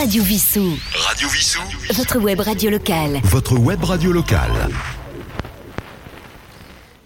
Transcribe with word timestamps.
Radio 0.00 0.22
Vissou. 0.22 0.78
Radio 0.94 1.28
Vissou. 1.28 1.60
Votre 1.92 2.18
web 2.18 2.40
radio 2.40 2.70
locale. 2.70 3.20
Votre 3.24 3.58
web 3.58 3.84
radio 3.84 4.12
locale. 4.12 4.70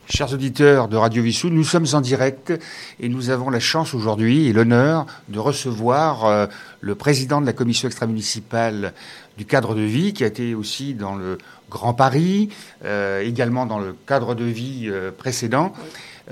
Chers 0.09 0.33
auditeurs 0.33 0.87
de 0.87 0.97
Radio 0.97 1.21
Vissou, 1.21 1.49
nous 1.51 1.65
sommes 1.65 1.89
en 1.95 2.01
direct 2.01 2.53
et 3.01 3.09
nous 3.09 3.31
avons 3.31 3.51
la 3.51 3.59
chance 3.59 3.95
aujourd'hui 3.95 4.47
et 4.47 4.53
l'honneur 4.53 5.07
de 5.29 5.41
recevoir 5.41 6.25
euh, 6.25 6.47
le 6.81 6.95
président 6.95 7.41
de 7.41 7.47
la 7.47 7.53
commission 7.53 7.89
extramunicipale 7.89 8.95
du 9.37 9.45
cadre 9.45 9.75
de 9.75 9.81
vie, 9.81 10.13
qui 10.13 10.23
a 10.23 10.29
été 10.29 10.55
aussi 10.55 10.95
dans 10.95 11.17
le 11.17 11.39
Grand 11.69 11.95
Paris, 11.95 12.51
euh, 12.85 13.23
également 13.23 13.67
dans 13.67 13.81
le 13.81 13.97
cadre 14.07 14.37
de 14.37 14.45
vie 14.45 14.85
euh, 14.87 15.11
précédent. 15.11 15.73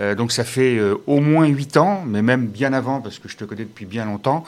Euh, 0.01 0.15
donc 0.15 0.33
ça 0.33 0.45
fait 0.45 0.77
euh, 0.79 0.97
au 1.07 1.21
moins 1.21 1.47
huit 1.47 1.77
ans, 1.77 2.03
mais 2.07 2.23
même 2.23 2.47
bien 2.47 2.73
avant, 2.73 3.01
parce 3.01 3.19
que 3.19 3.29
je 3.29 3.37
te 3.37 3.45
connais 3.45 3.65
depuis 3.65 3.85
bien 3.85 4.07
longtemps. 4.07 4.45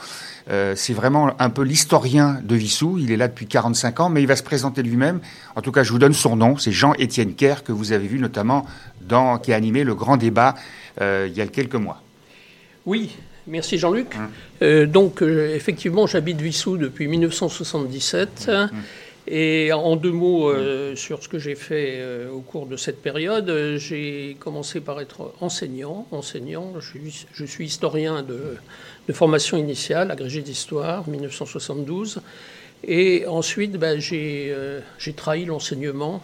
Euh, 0.49 0.73
c'est 0.75 0.93
vraiment 0.93 1.31
un 1.39 1.49
peu 1.49 1.61
l'historien 1.63 2.39
de 2.43 2.55
Vissou. 2.55 2.97
Il 2.99 3.11
est 3.11 3.17
là 3.17 3.27
depuis 3.27 3.45
45 3.45 3.99
ans, 3.99 4.09
mais 4.09 4.21
il 4.21 4.27
va 4.27 4.35
se 4.35 4.43
présenter 4.43 4.81
lui-même. 4.81 5.19
En 5.55 5.61
tout 5.61 5.71
cas, 5.71 5.83
je 5.83 5.91
vous 5.91 5.99
donne 5.99 6.13
son 6.13 6.35
nom. 6.35 6.57
C'est 6.57 6.71
Jean-Étienne 6.71 7.35
Kerr, 7.35 7.63
que 7.63 7.71
vous 7.71 7.91
avez 7.91 8.07
vu 8.07 8.19
notamment 8.19 8.65
dans, 9.01 9.37
qui 9.37 9.53
a 9.53 9.55
animé 9.55 9.83
le 9.83 9.95
grand 9.95 10.17
débat 10.17 10.55
il 11.01 11.33
y 11.33 11.41
a 11.41 11.47
quelques 11.47 11.75
mois. 11.75 12.01
Oui, 12.85 13.17
merci 13.47 13.77
Jean-Luc. 13.77 14.15
Hum. 14.61 14.85
donc, 14.85 15.21
effectivement, 15.21 16.07
j'habite 16.07 16.39
Vissou 16.39 16.77
depuis 16.77 17.07
1977. 17.07 18.45
Hum. 18.47 18.69
Et 19.27 19.73
en 19.73 19.95
deux 19.95 20.11
mots 20.11 20.49
euh, 20.49 20.95
sur 20.95 21.23
ce 21.23 21.27
que 21.27 21.39
j'ai 21.39 21.55
fait 21.55 21.95
euh, 21.97 22.29
au 22.29 22.41
cours 22.41 22.67
de 22.67 22.77
cette 22.77 23.01
période, 23.01 23.49
euh, 23.49 23.77
j'ai 23.79 24.37
commencé 24.39 24.81
par 24.81 25.01
être 25.01 25.33
enseignant. 25.41 26.07
Enseignant, 26.11 26.73
je 26.79 27.45
suis, 27.45 27.65
historien 27.65 28.21
de, 28.21 29.13
formation 29.13 29.57
initiale, 29.57 30.11
agrégé 30.11 30.41
d'histoire, 30.41 31.09
1972. 31.09 32.21
Et 32.83 33.25
ensuite, 33.25 33.73
ben, 33.73 33.99
j'ai 33.99 34.53
trahi 35.15 35.45
l'enseignement 35.45 36.21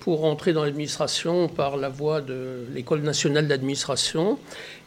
pour 0.00 0.24
entrer 0.26 0.52
dans 0.52 0.62
l'administration 0.62 1.48
par 1.48 1.76
la 1.76 1.88
voie 1.88 2.20
de 2.20 2.66
l'École 2.72 3.00
nationale 3.00 3.48
d'administration. 3.48 4.38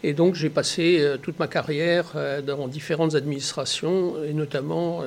Et 0.03 0.13
donc 0.13 0.35
j'ai 0.35 0.49
passé 0.49 1.03
toute 1.21 1.39
ma 1.39 1.47
carrière 1.47 2.13
dans 2.45 2.67
différentes 2.67 3.15
administrations, 3.15 4.23
et 4.23 4.31
notamment 4.31 5.03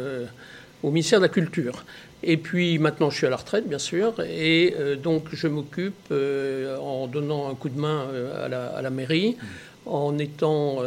au 0.83 0.91
ministère 0.91 1.21
de 1.21 1.25
la 1.25 1.29
Culture. 1.29 1.85
Et 2.25 2.37
puis 2.37 2.79
maintenant, 2.79 3.11
je 3.11 3.17
suis 3.17 3.27
à 3.27 3.31
la 3.31 3.37
retraite, 3.37 3.69
bien 3.69 3.79
sûr, 3.79 4.15
et 4.21 4.77
euh, 4.79 4.97
donc 4.97 5.25
je 5.33 5.49
m'occupe 5.49 6.09
euh, 6.13 6.77
en 6.79 7.09
donnant 7.09 7.51
un 7.51 7.55
coup 7.55 7.69
de 7.69 7.79
main 7.79 8.07
euh, 8.13 8.47
à 8.47 8.83
la, 8.83 8.91
mairie, 8.91 9.37
en 9.87 10.17
étant 10.19 10.79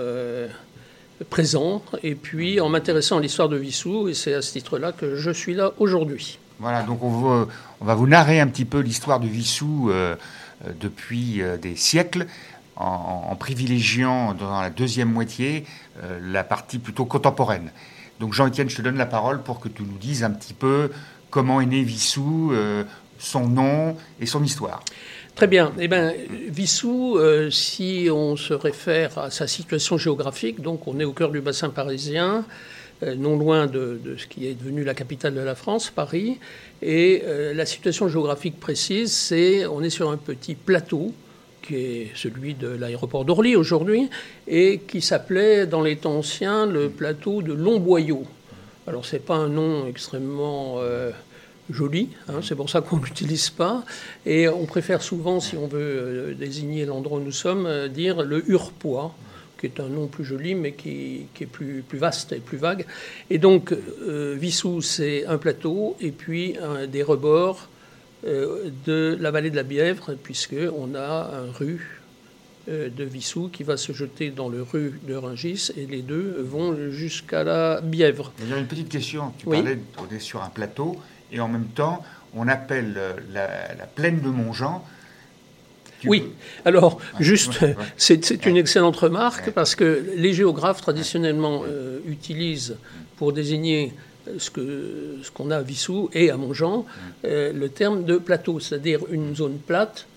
présent, 1.29 1.81
et 2.03 2.16
puis 2.16 2.61
en 2.61 2.69
m'intéressant 2.69 3.17
à 3.17 3.21
l'histoire 3.21 3.49
de 3.49 3.57
Vissou, 3.57 4.07
et 4.07 4.13
c'est 4.13 4.33
à 4.33 4.41
ce 4.41 4.53
titre-là 4.53 4.93
que 4.93 5.16
je 5.16 5.31
suis 5.31 5.53
là 5.53 5.73
aujourd'hui. 5.79 6.39
Voilà, 6.59 6.83
donc 6.83 7.03
on 7.03 7.47
va, 7.81 7.95
vous 7.95 8.07
narrer 8.07 8.39
un 8.39 8.47
petit 8.47 8.63
peu 8.63 8.79
l'histoire 8.79 9.19
de 9.19 9.27
Vissou 9.27 9.91
depuis 10.79 11.41
des 11.61 11.75
siècles. 11.75 12.27
En, 12.77 13.35
privilégiant 13.38 14.33
dans 14.33 14.59
la 14.59 14.69
deuxième 14.69 15.09
moitié 15.09 15.66
la 16.21 16.43
partie 16.43 16.77
plutôt 16.77 17.05
contemporaine. 17.05 17.71
Donc 18.19 18.33
Jean-Étienne, 18.33 18.69
je 18.69 18.77
te 18.77 18.81
donne 18.81 18.97
la 18.97 19.05
parole 19.05 19.41
pour 19.41 19.59
que 19.59 19.67
tu 19.67 19.83
nous 19.83 19.97
dises 19.97 20.23
un 20.23 20.31
petit 20.31 20.53
peu 20.53 20.89
comment 21.30 21.59
est 21.59 21.66
né 21.66 21.83
Vissou, 21.83 22.52
euh, 22.53 22.83
son 23.19 23.47
nom 23.47 23.97
et 24.22 24.25
son 24.25 24.44
histoire. 24.44 24.83
Très 25.35 25.47
bien. 25.47 25.73
Eh 25.80 25.89
bien, 25.89 26.13
Vissou, 26.47 27.17
euh, 27.17 27.49
si 27.49 28.07
on 28.09 28.38
se 28.38 28.53
réfère 28.53 29.17
à 29.17 29.31
sa 29.31 29.47
situation 29.47 29.97
géographique, 29.97 30.61
donc 30.61 30.88
on 30.88 30.97
est 30.99 31.03
au 31.03 31.11
cœur 31.11 31.31
du 31.31 31.41
bassin 31.41 31.69
parisien, 31.69 32.45
euh, 33.03 33.16
non 33.16 33.38
loin 33.38 33.67
de, 33.67 33.99
ce 34.17 34.27
qui 34.27 34.47
est 34.47 34.53
devenu 34.53 34.85
la 34.85 34.94
capitale 34.94 35.35
de 35.35 35.41
la 35.41 35.55
France, 35.55 35.91
Paris. 35.94 36.39
Et 36.81 37.23
la 37.53 37.66
situation 37.66 38.07
géographique 38.07 38.59
précise, 38.59 39.11
c'est 39.11 39.66
on 39.66 39.81
est 39.81 39.89
sur 39.89 40.11
un 40.11 40.17
petit 40.17 40.55
plateau 40.55 41.13
qui 41.65 41.75
est 41.75 42.11
celui 42.15 42.53
de 42.53 42.67
l'aéroport 42.67 43.25
d'Orly 43.25 43.55
aujourd'hui, 43.55 44.09
et 44.47 44.79
qui 44.79 45.01
s'appelait 45.01 45.65
dans 45.65 45.81
les 45.81 45.97
temps 45.97 46.17
anciens 46.17 46.65
le 46.65 46.89
plateau 46.89 47.41
de 47.41 47.53
Longboyau. 47.53 48.23
Alors 48.87 49.05
c'est 49.05 49.19
pas 49.19 49.35
un 49.35 49.49
nom 49.49 49.87
extrêmement 49.87 50.75
euh, 50.77 51.11
joli, 51.69 52.09
hein, 52.27 52.41
c'est 52.43 52.55
pour 52.55 52.69
ça 52.69 52.81
qu'on 52.81 52.97
ne 52.97 53.01
l'utilise 53.05 53.49
pas, 53.49 53.83
et 54.25 54.47
on 54.47 54.65
préfère 54.65 55.01
souvent, 55.01 55.39
si 55.39 55.57
on 55.57 55.67
veut 55.67 55.79
euh, 55.79 56.33
désigner 56.33 56.85
l'endroit 56.85 57.17
où 57.17 57.23
nous 57.23 57.31
sommes, 57.31 57.65
euh, 57.65 57.87
dire 57.87 58.21
le 58.21 58.49
Hurpois 58.49 59.15
qui 59.57 59.67
est 59.67 59.79
un 59.79 59.87
nom 59.87 60.07
plus 60.07 60.25
joli, 60.25 60.53
mais 60.53 60.73
qui, 60.73 61.27
est 61.39 61.45
plus, 61.45 61.81
plus, 61.87 61.97
vaste 61.97 62.33
et 62.33 62.39
plus 62.39 62.57
vague. 62.57 62.85
Et 63.29 63.37
donc, 63.37 63.73
Vissou, 64.05 64.81
c'est 64.81 65.25
un 65.27 65.37
plateau, 65.37 65.95
et 66.01 66.11
puis 66.11 66.57
des 66.91 67.01
rebords 67.01 67.69
de 68.25 69.18
la 69.19 69.31
vallée 69.31 69.52
de 69.52 69.56
la 69.56 69.63
Bièvre, 69.63 70.16
puisqu'on 70.16 70.96
a 70.96 71.31
un 71.36 71.52
rue 71.52 72.02
euh, 72.68 72.90
de 72.90 73.03
Vissou 73.03 73.50
qui 73.53 73.62
va 73.62 73.78
se 73.78 73.94
jeter 73.94 74.31
dans 74.31 74.50
le 74.50 74.63
rue 74.63 75.00
de 75.08 75.13
Rungis 75.13 75.69
et 75.78 75.86
les 75.86 76.02
deux 76.02 76.38
vont 76.40 76.90
jusqu'à 76.90 77.44
la 77.44 77.80
Bièvre. 77.80 78.34
Il 78.40 78.50
y 78.50 78.53
a 78.53 78.58
une 78.58 78.66
petite 78.66 78.90
question. 78.90 79.34
Tu 79.38 79.46
parlais, 79.46 79.78
on 80.00 80.12
est 80.12 80.19
sur 80.19 80.41
un 80.41 80.50
plateau 80.50 80.97
et 81.31 81.40
en 81.40 81.47
même 81.47 81.68
temps, 81.68 82.03
on 82.34 82.47
appelle 82.47 83.00
la, 83.31 83.86
plaine 83.94 84.19
de 84.19 84.30
Montjean. 84.30 84.84
oui, 86.06 86.24
alors 86.66 87.00
juste, 87.19 87.59
c'est 87.97 88.47
une 88.47 88.57
excellente 88.57 88.96
remarque 88.96 89.52
parce 89.52 89.75
que 89.75 90.03
les 90.16 90.34
géographes 90.34 90.81
traditionnellement 90.81 91.62
euh, 91.68 92.00
utilisent 92.07 92.78
pour 93.18 93.31
désigner 93.31 93.94
ce 94.38 94.50
qu'on 94.50 95.24
ce 95.24 95.31
qu'on 95.31 95.52
a 95.52 95.58
à 95.58 95.62
Vissou 95.62 96.09
et 96.13 96.30
à 96.30 96.38
Montjean, 96.38 96.86
euh, 97.25 97.52
le 97.53 97.69
terme 97.69 98.03
de 98.03 98.18
plateau, 98.18 98.59
c'est-à-dire 98.59 99.02
une 99.09 99.36
zone 99.36 99.58
plate 99.58 100.08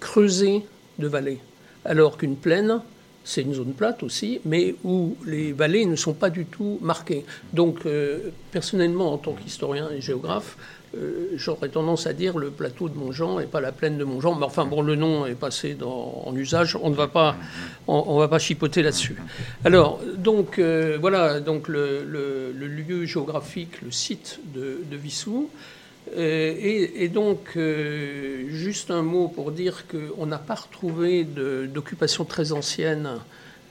creusée 0.00 0.62
de 0.98 1.06
vallées. 1.06 1.40
Alors 1.84 2.16
qu'une 2.18 2.36
plaine, 2.36 2.80
c'est 3.24 3.42
une 3.42 3.54
zone 3.54 3.72
plate 3.72 4.02
aussi, 4.02 4.40
mais 4.44 4.74
où 4.84 5.16
les 5.26 5.52
vallées 5.52 5.84
ne 5.84 5.96
sont 5.96 6.14
pas 6.14 6.30
du 6.30 6.46
tout 6.46 6.78
marquées. 6.80 7.24
Donc, 7.52 7.86
euh, 7.86 8.30
personnellement, 8.50 9.12
en 9.12 9.18
tant 9.18 9.34
qu'historien 9.34 9.90
et 9.90 10.00
géographe, 10.00 10.56
euh, 10.96 11.30
j'aurais 11.36 11.68
tendance 11.68 12.08
à 12.08 12.12
dire 12.12 12.36
le 12.36 12.50
plateau 12.50 12.88
de 12.88 12.96
Montjean 12.96 13.38
et 13.38 13.46
pas 13.46 13.60
la 13.60 13.70
plaine 13.70 13.96
de 13.96 14.02
Montjean. 14.02 14.34
Mais 14.34 14.44
enfin, 14.44 14.66
bon, 14.66 14.82
le 14.82 14.96
nom 14.96 15.24
est 15.24 15.36
passé 15.36 15.76
en 15.82 16.34
usage. 16.34 16.76
On 16.82 16.90
ne 16.90 16.96
va 16.96 17.06
pas, 17.06 17.36
on, 17.86 18.18
va 18.18 18.26
pas 18.26 18.40
chipoter 18.40 18.82
là-dessus. 18.82 19.16
Alors, 19.64 20.00
donc, 20.16 20.58
euh, 20.58 20.98
voilà, 21.00 21.38
donc 21.38 21.68
le, 21.68 22.52
lieu 22.52 23.04
géographique, 23.04 23.82
le 23.82 23.92
site 23.92 24.40
de, 24.52 24.80
Vissou. 24.90 25.48
Euh, 26.16 26.54
et, 26.58 27.08
donc, 27.08 27.56
juste 28.48 28.90
un 28.90 29.02
mot 29.02 29.28
pour 29.28 29.52
dire 29.52 29.84
qu'on 29.86 30.26
n'a 30.26 30.38
pas 30.38 30.56
retrouvé 30.56 31.24
d'occupation 31.24 32.24
très 32.24 32.50
ancienne, 32.50 33.10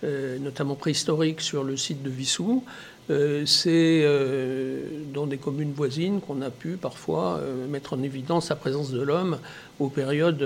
notamment 0.03 0.75
préhistorique, 0.75 1.41
sur 1.41 1.65
le 1.65 1.75
site 1.75 2.01
de 2.01 2.09
Vissou. 2.09 2.63
Euh, 3.09 3.43
c'est 3.45 4.01
euh, 4.03 4.81
dans 5.13 5.25
des 5.25 5.37
communes 5.37 5.73
voisines 5.73 6.21
qu'on 6.21 6.43
a 6.43 6.51
pu 6.51 6.77
parfois 6.77 7.39
euh, 7.39 7.67
mettre 7.67 7.93
en 7.93 8.03
évidence 8.03 8.49
la 8.49 8.55
présence 8.55 8.91
de 8.91 9.01
l'homme 9.01 9.39
aux 9.79 9.89
périodes 9.89 10.45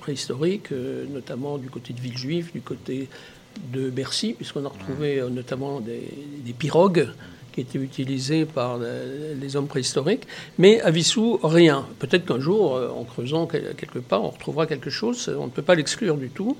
préhistoriques, 0.00 0.72
notamment 1.12 1.56
du 1.56 1.70
côté 1.70 1.92
de 1.92 2.00
Villejuif, 2.00 2.52
du 2.52 2.60
côté 2.60 3.08
de 3.72 3.90
Bercy, 3.90 4.32
puisqu'on 4.32 4.64
a 4.64 4.68
retrouvé 4.68 5.22
notamment 5.30 5.80
des, 5.80 6.02
des, 6.44 6.52
pirogues 6.52 7.08
qui 7.52 7.60
étaient 7.60 7.78
utilisées 7.78 8.44
par 8.44 8.78
les 8.78 9.56
hommes 9.56 9.66
préhistoriques. 9.66 10.26
Mais 10.58 10.80
à 10.80 10.90
Vissou, 10.90 11.38
rien. 11.42 11.86
Peut-être 11.98 12.24
qu'un 12.26 12.40
jour, 12.40 12.80
en 12.96 13.04
creusant 13.04 13.46
quelque 13.46 13.98
part, 13.98 14.24
on 14.24 14.30
retrouvera 14.30 14.66
quelque 14.66 14.90
chose, 14.90 15.30
on 15.38 15.46
ne 15.46 15.50
peut 15.50 15.62
pas 15.62 15.74
l'exclure 15.74 16.16
du 16.16 16.30
tout. 16.30 16.56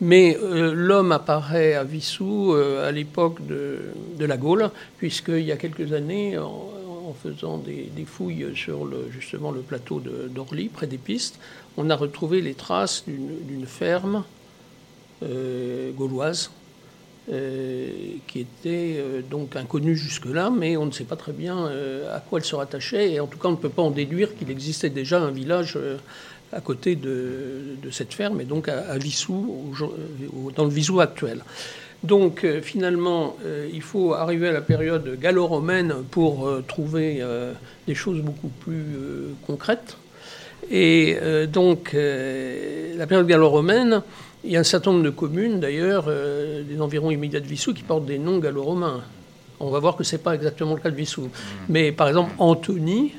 Mais 0.00 0.36
euh, 0.40 0.72
l'homme 0.72 1.12
apparaît 1.12 1.74
à 1.74 1.84
Vissou 1.84 2.54
euh, 2.54 2.88
à 2.88 2.92
l'époque 2.92 3.46
de, 3.46 3.92
la 4.24 4.36
Gaule, 4.36 4.70
puisqu'il 4.98 5.44
y 5.44 5.52
a 5.52 5.56
quelques 5.56 5.92
années, 5.92 6.38
en, 6.38 7.14
faisant 7.22 7.58
des, 7.58 7.90
fouilles 8.06 8.46
sur 8.54 8.84
le, 8.84 9.10
justement 9.10 9.50
le 9.50 9.60
plateau 9.60 10.00
d'Orly, 10.00 10.68
près 10.68 10.86
des 10.86 10.96
pistes, 10.96 11.40
on 11.76 11.90
a 11.90 11.96
retrouvé 11.96 12.40
les 12.40 12.54
traces 12.54 13.04
d'une 13.06 13.66
ferme 13.66 14.22
euh, 15.22 15.90
gauloise 15.90 16.50
qui 17.30 18.40
était 18.40 19.04
donc 19.30 19.54
inconnue 19.54 19.96
jusque-là, 19.96 20.50
mais 20.50 20.76
on 20.76 20.86
ne 20.86 20.90
sait 20.90 21.04
pas 21.04 21.14
très 21.16 21.32
bien 21.32 21.70
à 22.12 22.18
quoi 22.18 22.40
elle 22.40 22.44
se 22.44 22.56
rattachait, 22.56 23.12
et 23.12 23.20
en 23.20 23.28
tout 23.28 23.38
cas 23.38 23.48
on 23.48 23.52
ne 23.52 23.56
peut 23.56 23.68
pas 23.68 23.82
en 23.82 23.92
déduire 23.92 24.34
qu'il 24.36 24.50
existait 24.50 24.90
déjà 24.90 25.20
un 25.20 25.30
village 25.30 25.78
à 26.52 26.60
côté 26.60 26.96
de, 26.96 27.76
cette 27.90 28.14
ferme, 28.14 28.40
et 28.40 28.44
donc 28.44 28.68
à, 28.68 28.98
Vissou, 28.98 29.74
dans 30.56 30.64
le 30.64 30.70
Vissou 30.70 31.00
actuel. 31.00 31.42
Donc 32.02 32.44
euh, 32.44 32.60
finalement, 32.62 33.36
euh, 33.44 33.68
il 33.72 33.82
faut 33.82 34.14
arriver 34.14 34.48
à 34.48 34.52
la 34.52 34.62
période 34.62 35.18
gallo-romaine 35.20 35.94
pour 36.10 36.46
euh, 36.46 36.64
trouver 36.66 37.22
des 37.86 37.94
choses 37.94 38.20
beaucoup 38.20 38.48
plus 38.48 38.84
concrètes. 39.46 39.96
Et 40.70 41.16
donc, 41.52 41.94
la 41.94 43.06
période 43.06 43.26
gallo-romaine, 43.26 44.02
il 44.44 44.50
y 44.52 44.56
a 44.56 44.60
un 44.60 44.64
certain 44.64 44.92
nombre 44.92 45.04
de 45.04 45.10
communes, 45.10 45.60
d'ailleurs, 45.60 46.06
des 46.06 46.80
environs 46.80 47.10
immédiats 47.10 47.40
de 47.40 47.46
Vissou, 47.46 47.74
qui 47.74 47.82
portent 47.82 48.06
des 48.06 48.18
noms 48.18 48.38
gallo-romains. 48.38 49.02
On 49.60 49.70
va 49.70 49.78
voir 49.78 49.96
que 49.96 50.04
ce 50.04 50.16
n'est 50.16 50.22
pas 50.22 50.34
exactement 50.34 50.74
le 50.74 50.80
cas 50.80 50.90
de 50.90 50.96
Vissou. 50.96 51.28
Mais 51.68 51.92
par 51.92 52.08
exemple, 52.08 52.32
Anthony, 52.38 53.12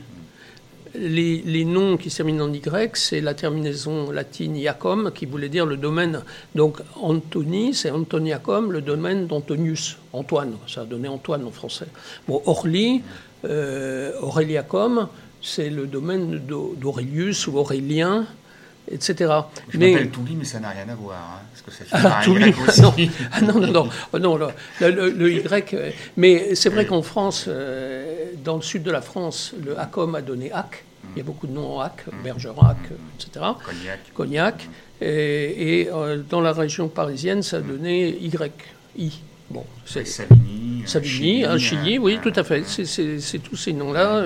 les, 0.96 1.66
noms 1.66 1.98
qui 1.98 2.10
se 2.10 2.18
terminent 2.18 2.46
en 2.46 2.54
Y, 2.54 2.98
c'est 2.98 3.22
la 3.22 3.34
terminaison 3.34 4.12
latine 4.12 4.56
Iacom, 4.56 5.12
qui 5.14 5.26
voulait 5.26 5.50
dire 5.50 5.66
le 5.66 5.78
domaine. 5.78 6.24
Donc 6.56 6.80
Anthony, 7.00 7.74
c'est 7.74 7.92
Antoniacum, 7.92 8.72
le 8.72 8.82
domaine 8.82 9.28
d'Antonius, 9.28 9.98
Antoine. 10.14 10.54
Ça 10.68 10.82
a 10.82 10.86
donné 10.86 11.08
Antoine 11.08 11.46
en 11.46 11.52
français. 11.52 11.88
Bon, 12.28 12.42
Orly, 12.46 13.02
euh, 13.46 14.12
Aureliacum, 14.22 15.08
c'est 15.42 15.70
le 15.70 15.88
domaine 15.88 16.40
d'Aurelius 16.40 17.48
ou 17.48 17.58
Aurélien, 17.58 18.26
etc. 18.90 19.32
Je 19.70 19.78
mais... 19.78 19.92
m'appelle 19.94 20.12
mais 20.38 20.46
ça 20.46 20.60
n'a 20.60 20.70
rien 20.70 20.88
à 20.90 20.96
voir. 20.96 21.18
Hein, 21.18 21.46
parce 21.52 21.78
que 21.78 21.86
ça 21.86 21.98
ah, 21.98 22.24
non. 22.82 22.94
Ah, 23.32 23.42
non, 23.42 23.60
non, 23.60 23.68
non, 23.68 23.90
oh, 24.14 24.20
non 24.20 24.40
le, 24.80 25.32
Y. 25.32 25.74
Euh, 25.74 25.92
mais 26.18 26.56
c'est 26.56 26.70
vrai 26.70 26.86
qu'en 26.86 27.02
France, 27.02 27.46
euh, 27.48 28.32
dans 28.44 28.56
le 28.56 28.62
sud 28.62 28.84
de 28.84 28.92
la 28.92 29.02
France, 29.02 29.54
le 29.64 29.80
ACOM 29.80 30.16
a 30.16 30.22
donné 30.22 30.52
AC. 30.52 30.84
Il 31.16 31.18
y 31.18 31.22
a 31.22 31.24
beaucoup 31.24 31.48
de 31.48 31.52
noms 31.52 31.78
en 31.78 31.82
AC, 31.82 32.08
mm. 32.08 32.24
Bergerac, 32.24 32.78
etc. 33.20 33.46
Cognac. 33.66 34.00
Cognac. 34.14 34.70
Et, 35.02 35.90
dans 36.30 36.42
la 36.42 36.54
région 36.54 36.88
parisienne, 36.88 37.42
ça 37.42 37.58
a 37.58 37.62
donné 37.62 38.10
Y. 38.10 38.54
I. 38.98 39.12
Bon, 39.50 39.66
c'est 39.86 40.06
Savigny, 40.08 40.84
Savigny, 40.86 41.44
un 41.44 41.58
Chili, 41.58 41.98
oui, 42.00 42.20
tout 42.24 42.32
à 42.36 42.44
fait. 42.44 42.64
C'est 42.66 43.40
tous 43.40 43.58
ces 43.58 43.74
noms-là. 43.74 44.24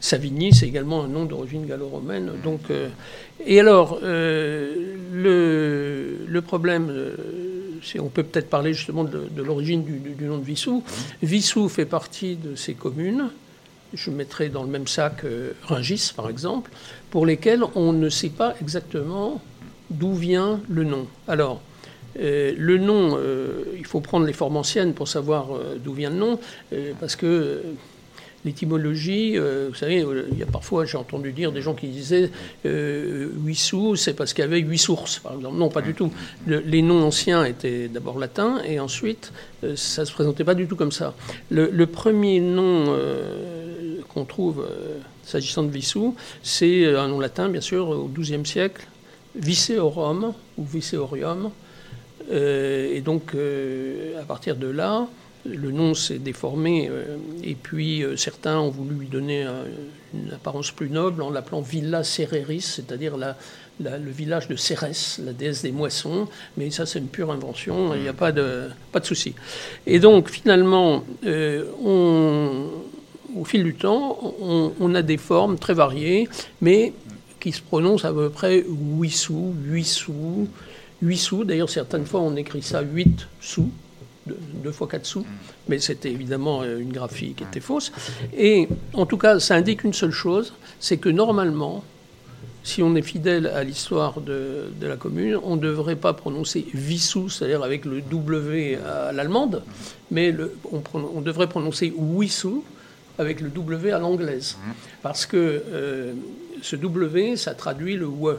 Savigny, 0.00 0.54
c'est 0.54 0.66
également 0.66 1.04
un 1.04 1.08
nom 1.08 1.26
d'origine 1.26 1.66
gallo-romaine. 1.66 2.32
Donc, 2.42 2.62
euh, 2.70 2.88
et 3.44 3.60
alors, 3.60 4.00
euh, 4.02 4.96
le, 5.12 6.40
problème, 6.40 6.88
euh, 6.88 7.16
on 7.98 8.08
peut 8.08 8.22
peut-être 8.22 8.48
parler 8.48 8.72
justement 8.72 9.04
de, 9.04 9.28
l'origine 9.42 9.84
du, 9.84 10.24
nom 10.24 10.38
de 10.38 10.44
Vissou. 10.44 10.82
Vissou 11.22 11.68
fait 11.68 11.84
partie 11.84 12.36
de 12.36 12.54
ces 12.54 12.72
communes, 12.72 13.28
je 13.92 14.10
mettrai 14.10 14.48
dans 14.48 14.62
le 14.62 14.70
même 14.70 14.86
sac 14.86 15.24
Ringis 15.64 16.12
par 16.16 16.30
exemple, 16.30 16.70
pour 17.10 17.26
lesquelles 17.26 17.62
on 17.74 17.92
ne 17.92 18.08
sait 18.08 18.30
pas 18.30 18.54
exactement 18.62 19.42
d'où 19.90 20.14
vient 20.14 20.60
le 20.70 20.84
nom. 20.84 21.06
Alors, 21.28 21.60
le 22.16 22.78
nom, 22.78 23.18
il 23.76 23.86
faut 23.86 24.00
prendre 24.00 24.24
les 24.24 24.32
formes 24.32 24.56
anciennes 24.56 24.94
pour 24.94 25.08
savoir 25.08 25.48
d'où 25.82 25.92
vient 25.92 26.10
le 26.10 26.16
nom, 26.16 26.38
parce 27.00 27.16
que 27.16 27.62
L'étymologie, 28.44 29.34
euh, 29.36 29.68
vous 29.68 29.74
savez, 29.74 30.02
euh, 30.02 30.26
il 30.32 30.38
y 30.38 30.42
a 30.42 30.46
parfois, 30.46 30.86
j'ai 30.86 30.96
entendu 30.96 31.32
dire 31.32 31.52
des 31.52 31.60
gens 31.60 31.74
qui 31.74 31.88
disaient 31.88 32.30
euh, 32.64 33.28
sous, 33.52 33.96
c'est 33.96 34.14
parce 34.14 34.32
qu'il 34.32 34.42
y 34.42 34.46
avait 34.46 34.60
huit 34.60 34.78
sources, 34.78 35.18
par 35.18 35.34
exemple. 35.34 35.58
Non, 35.58 35.68
pas 35.68 35.82
du 35.82 35.92
tout. 35.92 36.10
les 36.46 36.80
noms 36.80 37.02
anciens 37.02 37.44
étaient 37.44 37.88
d'abord 37.88 38.18
latins 38.18 38.62
et 38.66 38.80
ensuite, 38.80 39.32
euh, 39.62 39.76
ça 39.76 40.02
ne 40.02 40.06
se 40.06 40.12
présentait 40.12 40.44
pas 40.44 40.54
du 40.54 40.66
tout 40.66 40.76
comme 40.76 40.92
ça. 40.92 41.14
Le, 41.50 41.84
premier 41.84 42.40
nom 42.40 42.96
qu'on 44.08 44.24
trouve 44.24 44.66
s'agissant 45.24 45.62
de 45.62 45.70
Vissou, 45.70 46.14
c'est 46.42 46.86
un 46.86 47.08
nom 47.08 47.20
latin, 47.20 47.48
bien 47.48 47.60
sûr, 47.60 47.88
au 47.88 48.08
XIIe 48.08 48.46
siècle, 48.46 48.86
Viceorum 49.34 50.32
ou 50.56 50.64
Viceorium. 50.64 51.50
et 52.30 53.02
donc, 53.04 53.34
à 54.18 54.24
partir 54.24 54.56
de 54.56 54.68
là, 54.68 55.08
le 55.44 55.70
nom 55.70 55.94
s'est 55.94 56.18
déformé 56.18 56.88
euh, 56.90 57.16
et 57.42 57.54
puis 57.54 58.02
euh, 58.02 58.16
certains 58.16 58.58
ont 58.58 58.70
voulu 58.70 58.94
lui 58.94 59.08
donner 59.08 59.46
une 60.14 60.32
apparence 60.32 60.70
plus 60.70 60.90
noble 60.90 61.22
en 61.22 61.30
l'appelant 61.30 61.60
Villa 61.60 62.02
Cereris, 62.04 62.60
c'est-à-dire 62.60 63.16
le 63.16 64.10
village 64.10 64.48
de 64.48 64.56
Cérès, 64.56 65.20
la 65.24 65.32
déesse 65.32 65.62
des 65.62 65.72
moissons, 65.72 66.28
mais 66.56 66.70
ça 66.70 66.86
c'est 66.86 66.98
une 66.98 67.08
pure 67.08 67.30
invention, 67.30 67.94
il 67.94 68.02
n'y 68.02 68.08
a 68.08 68.12
pas 68.12 68.32
de, 68.32 68.70
souci. 69.02 69.34
Et 69.86 69.98
donc 69.98 70.28
finalement, 70.28 71.04
euh, 71.24 71.64
au 73.36 73.44
fil 73.44 73.64
du 73.64 73.74
temps, 73.74 74.34
on, 74.40 74.94
a 74.94 75.02
des 75.02 75.16
formes 75.16 75.58
très 75.58 75.74
variées, 75.74 76.28
mais 76.60 76.92
qui 77.38 77.52
se 77.52 77.62
prononcent 77.62 78.04
à 78.04 78.12
peu 78.12 78.28
près 78.28 78.64
Huissou, 78.68 79.54
Huissou, 79.64 80.48
Huissou, 81.00 81.44
d'ailleurs 81.44 81.70
certaines 81.70 82.04
fois 82.04 82.20
on 82.20 82.36
écrit 82.36 82.62
ça 82.62 82.82
8 82.82 83.26
sous, 83.40 83.70
deux 84.54 84.72
fois 84.72 84.88
quatre 84.88 85.06
sous, 85.06 85.24
mais 85.68 85.78
c'était 85.78 86.10
évidemment 86.10 86.62
euh, 86.62 86.78
une 86.78 86.92
graphie 86.92 87.34
qui 87.34 87.44
était 87.44 87.60
fausse. 87.60 87.92
Et 88.36 88.68
en 88.92 89.06
tout 89.06 89.18
cas, 89.18 89.40
ça 89.40 89.54
indique 89.54 89.84
une 89.84 89.92
seule 89.92 90.12
chose, 90.12 90.54
c'est 90.78 90.96
que 90.96 91.08
normalement, 91.08 91.84
si 92.62 92.82
on 92.82 92.94
est 92.94 93.02
fidèle 93.02 93.46
à 93.46 93.64
l'histoire 93.64 94.20
de, 94.20 94.70
la 94.80 94.96
commune, 94.96 95.38
on 95.42 95.56
ne 95.56 95.60
devrait 95.60 95.96
pas 95.96 96.12
prononcer 96.12 96.66
Vissou, 96.74 97.28
c'est-à-dire 97.28 97.62
avec 97.62 97.84
le 97.84 98.00
W 98.02 98.76
à 98.76 99.12
l'allemande, 99.12 99.62
mais 100.10 100.34
on, 100.70 101.20
devrait 101.20 101.48
prononcer 101.48 101.92
Wissou 101.96 102.64
avec 103.18 103.40
le 103.40 103.48
W 103.48 103.92
à 103.92 103.98
l'anglaise. 103.98 104.58
Parce 105.02 105.26
que 105.26 105.36
euh, 105.36 106.12
ce 106.62 106.76
W, 106.76 107.36
ça 107.36 107.54
traduit 107.54 107.96
le 107.96 108.06
W 108.06 108.36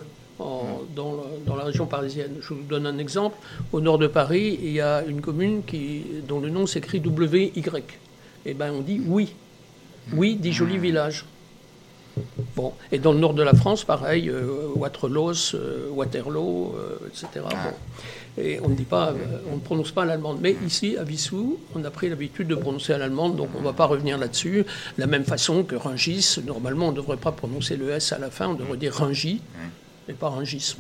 dans, 0.96 1.56
la 1.56 1.64
région 1.64 1.86
parisienne. 1.86 2.36
Je 2.42 2.54
vous 2.54 2.64
donne 2.64 2.86
un 2.86 2.98
exemple. 2.98 3.38
Au 3.72 3.82
nord 3.82 3.98
de 3.98 4.08
Paris, 4.08 4.60
il 4.62 4.72
y 4.72 4.82
a 4.82 5.04
une 5.04 5.22
commune 5.22 5.64
qui, 5.64 6.06
dont 6.28 6.40
le 6.40 6.50
nom 6.50 6.68
s'écrit 6.68 7.00
W-Y. 7.00 7.78
Et 8.44 8.52
eh 8.52 8.54
bien, 8.54 8.74
on 8.74 8.82
dit 8.82 9.02
oui. 9.06 9.34
Oui, 10.14 10.36
dit 10.36 10.52
joli 10.52 10.78
village. 10.78 11.26
Bon. 12.56 12.74
Et 12.92 13.00
dans 13.00 13.14
le 13.14 13.20
nord 13.20 13.34
de 13.34 13.44
la 13.44 13.54
France, 13.54 13.86
pareil, 13.86 14.30
euh, 14.30 14.68
Waterloo, 14.76 15.32
euh, 15.54 15.90
Waterloo, 15.92 16.76
euh, 16.76 17.08
etc. 17.08 17.46
Et 18.38 18.60
on 18.62 18.70
ne 18.70 18.76
dit 18.76 18.84
pas, 18.84 19.14
on 19.52 19.56
ne 19.56 19.62
prononce 19.62 19.92
pas 19.92 20.06
l'allemande. 20.06 20.40
Mais 20.42 20.56
ici, 20.66 20.98
à 20.98 21.04
Vissou, 21.04 21.60
on 21.76 21.84
a 21.84 21.92
pris 21.92 22.10
l'habitude 22.10 22.48
de 22.48 22.56
prononcer 22.56 22.98
l'allemande, 22.98 23.36
donc 23.36 23.50
on 23.56 23.60
ne 23.60 23.66
va 23.66 23.74
pas 23.74 23.86
revenir 23.86 24.18
là-dessus. 24.18 24.66
la 24.98 25.08
même 25.08 25.26
façon 25.26 25.64
que 25.64 25.76
Rungis, 25.76 26.38
normalement, 26.46 26.88
on 26.88 26.92
ne 26.92 26.98
devrait 26.98 27.18
pas 27.18 27.32
prononcer 27.32 27.76
le 27.76 27.90
S 27.92 28.12
à 28.14 28.20
la 28.20 28.30
fin, 28.30 28.48
on 28.48 28.54
devrait 28.54 28.78
dire 28.78 28.94
Ringy 28.94 29.42
et 30.10 30.14
pas 30.14 30.34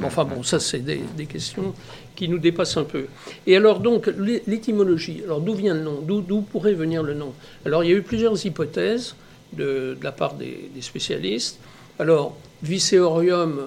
Enfin 0.03 0.25
bon, 0.25 0.43
ça 0.43 0.59
c'est 0.59 0.79
des, 0.79 1.25
questions 1.25 1.73
qui 2.15 2.27
nous 2.27 2.39
dépassent 2.39 2.77
un 2.77 2.83
peu. 2.83 3.05
Et 3.45 3.55
alors 3.55 3.79
donc, 3.79 4.09
l'étymologie, 4.47 5.21
alors 5.23 5.41
d'où 5.41 5.53
vient 5.53 5.73
le 5.73 5.81
nom? 5.81 6.01
D'où 6.01 6.41
pourrait 6.41 6.73
venir 6.73 7.03
le 7.03 7.13
nom? 7.13 7.33
Alors 7.65 7.83
il 7.83 7.91
y 7.91 7.93
a 7.93 7.95
eu 7.95 8.01
plusieurs 8.01 8.45
hypothèses 8.45 9.15
de, 9.53 9.97
la 10.01 10.11
part 10.11 10.35
des, 10.35 10.69
spécialistes. 10.81 11.59
Alors, 11.99 12.35
Viceorium, 12.63 13.59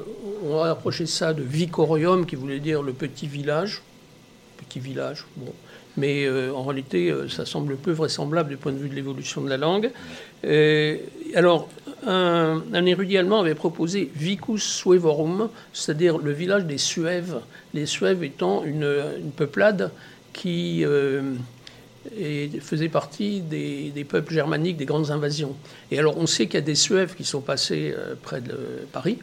on 0.45 0.59
a 0.61 0.71
approché 0.71 1.07
ça 1.07 1.33
de 1.33 1.43
Vicorium, 1.43 2.27
qui 2.27 2.37
voulait 2.37 2.61
dire 2.61 2.83
le 2.83 2.93
petit 2.93 3.27
village. 3.27 3.83
Petit 4.57 4.81
village, 4.81 5.25
bon. 5.37 5.53
Mais 5.97 6.25
euh, 6.25 6.53
en 6.53 6.65
réalité, 6.65 7.11
euh, 7.11 7.29
ça 7.29 7.47
semble 7.47 7.77
peu 7.77 7.93
vraisemblable 7.93 8.51
du 8.51 8.57
point 8.57 8.73
de 8.73 8.79
vue 8.79 8.89
de 8.89 8.95
l'évolution 8.95 9.43
de 9.43 9.49
la 9.49 9.57
langue. 9.57 9.91
Euh, 10.45 10.97
alors, 11.35 11.69
un, 12.07 12.85
érudit 12.85 13.17
allemand 13.17 13.41
avait 13.41 13.55
proposé 13.55 14.11
Vicus 14.15 14.63
Suevorum, 14.63 15.49
c'est-à-dire 15.73 16.19
le 16.19 16.33
village 16.33 16.65
des 16.65 16.79
Suèves, 16.79 17.41
les 17.73 17.87
Suèves 17.87 18.23
étant 18.25 18.65
une, 18.65 18.87
peuplade 19.37 19.91
qui 20.35 20.85
faisait 22.61 22.91
partie 22.91 23.41
des, 23.41 24.07
peuples 24.07 24.35
germaniques 24.35 24.77
des 24.77 24.85
grandes 24.85 25.11
invasions. 25.11 25.57
Et 25.91 25.99
alors 25.99 26.19
on 26.19 26.27
sait 26.27 26.45
qu'il 26.45 26.57
y 26.57 26.59
a 26.59 26.61
des 26.61 26.75
Suèves 26.75 27.15
qui 27.15 27.25
sont 27.25 27.41
passés 27.41 27.95
près 28.23 28.43
de 28.43 28.59
Paris, 28.93 29.19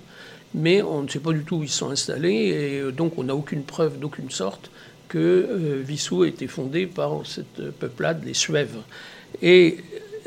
mais 0.55 0.81
on 0.81 1.03
ne 1.03 1.07
sait 1.07 1.19
pas 1.19 1.33
du 1.33 1.43
tout 1.43 1.57
où 1.57 1.63
ils 1.63 1.69
sont 1.69 1.91
installés, 1.91 2.81
et 2.87 2.91
donc 2.91 3.19
on 3.19 3.25
n'a 3.25 3.35
aucune 3.35 3.61
preuve 3.61 3.99
d'aucune 3.99 4.31
sorte 4.31 4.71
que 5.11 5.81
Vissou 5.83 6.23
ait 6.23 6.29
été 6.29 6.47
fondé 6.47 6.87
par 6.87 7.25
cette 7.25 7.71
peuplade, 7.71 8.23
les 8.23 8.33
Suèves. 8.33 8.77
Et 9.41 9.77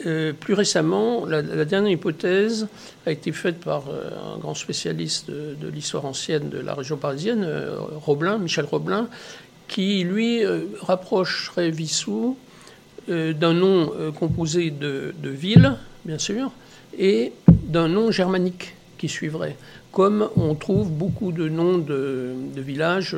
euh, 0.06 0.34
plus 0.34 0.52
récemment, 0.52 1.24
la, 1.24 1.40
dernière 1.64 1.92
hypothèse 1.92 2.68
a 3.06 3.12
été 3.12 3.32
faite 3.32 3.60
par 3.60 3.84
euh, 3.88 4.34
un 4.34 4.38
grand 4.38 4.54
spécialiste 4.54 5.30
de, 5.30 5.68
l'histoire 5.68 6.04
ancienne 6.04 6.50
de 6.50 6.58
la 6.58 6.74
région 6.74 6.98
parisienne, 6.98 7.44
euh, 7.44 7.78
Roblin, 7.78 8.36
Michel 8.36 8.66
Roblin, 8.66 9.08
qui 9.68 10.04
lui 10.04 10.42
rapprocherait 10.82 11.70
Vissou 11.70 12.36
d'un 13.08 13.54
nom 13.54 13.90
composé 14.18 14.70
de, 14.70 15.14
villes, 15.22 15.74
bien 16.04 16.18
sûr, 16.18 16.52
et 16.98 17.32
d'un 17.48 17.88
nom 17.88 18.10
germanique 18.10 18.74
qui 18.98 19.08
suivrait. 19.08 19.56
Comme 19.94 20.28
on 20.36 20.56
trouve 20.56 20.90
beaucoup 20.90 21.30
de 21.30 21.48
noms 21.48 21.78
de, 21.78 22.34
villages 22.56 23.16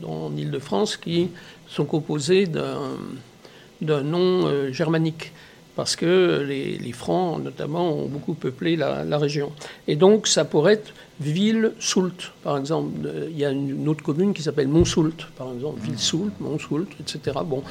dans 0.00 0.30
l'Île-de-France 0.30 0.96
qui 0.96 1.30
sont 1.68 1.84
composés 1.84 2.46
d'un 2.46 4.02
nom 4.02 4.70
germanique 4.70 5.32
parce 5.76 5.96
que 5.96 6.44
les, 6.46 6.92
Francs, 6.92 7.42
notamment, 7.42 7.92
ont 7.92 8.06
beaucoup 8.06 8.34
peuplé 8.34 8.76
la, 8.76 9.18
région. 9.18 9.50
Et 9.88 9.96
donc, 9.96 10.28
ça 10.28 10.44
pourrait 10.44 10.74
être 10.74 10.92
Ville-Soult, 11.20 12.32
par 12.42 12.56
exemple. 12.58 12.92
Il 13.30 13.38
y 13.38 13.44
a 13.44 13.50
une 13.50 13.88
autre 13.88 14.04
commune 14.04 14.34
qui 14.34 14.42
s'appelle 14.42 14.68
Montsoult, 14.68 15.26
par 15.36 15.52
exemple. 15.52 15.80
Ville-Soult, 15.80 16.32
Montsoult, 16.40 16.88
etc. 17.00 17.38
Bon. 17.44 17.62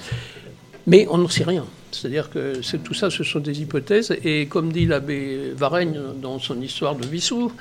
Mais 0.88 1.08
on 1.10 1.18
n'en 1.18 1.30
sait 1.30 1.44
rien. 1.44 1.66
C'est-à-dire 1.94 2.30
que 2.30 2.60
tout 2.78 2.94
ça, 2.94 3.10
ce 3.10 3.24
sont 3.24 3.40
des 3.40 3.62
hypothèses. 3.62 4.16
Et 4.24 4.48
comme 4.48 4.72
dit 4.72 4.86
l'abbé 4.86 5.54
Varenne 5.56 5.98
dans 6.22 6.40
son 6.40 6.60
histoire 6.62 6.96
de 6.96 7.06
Vissou, 7.06 7.52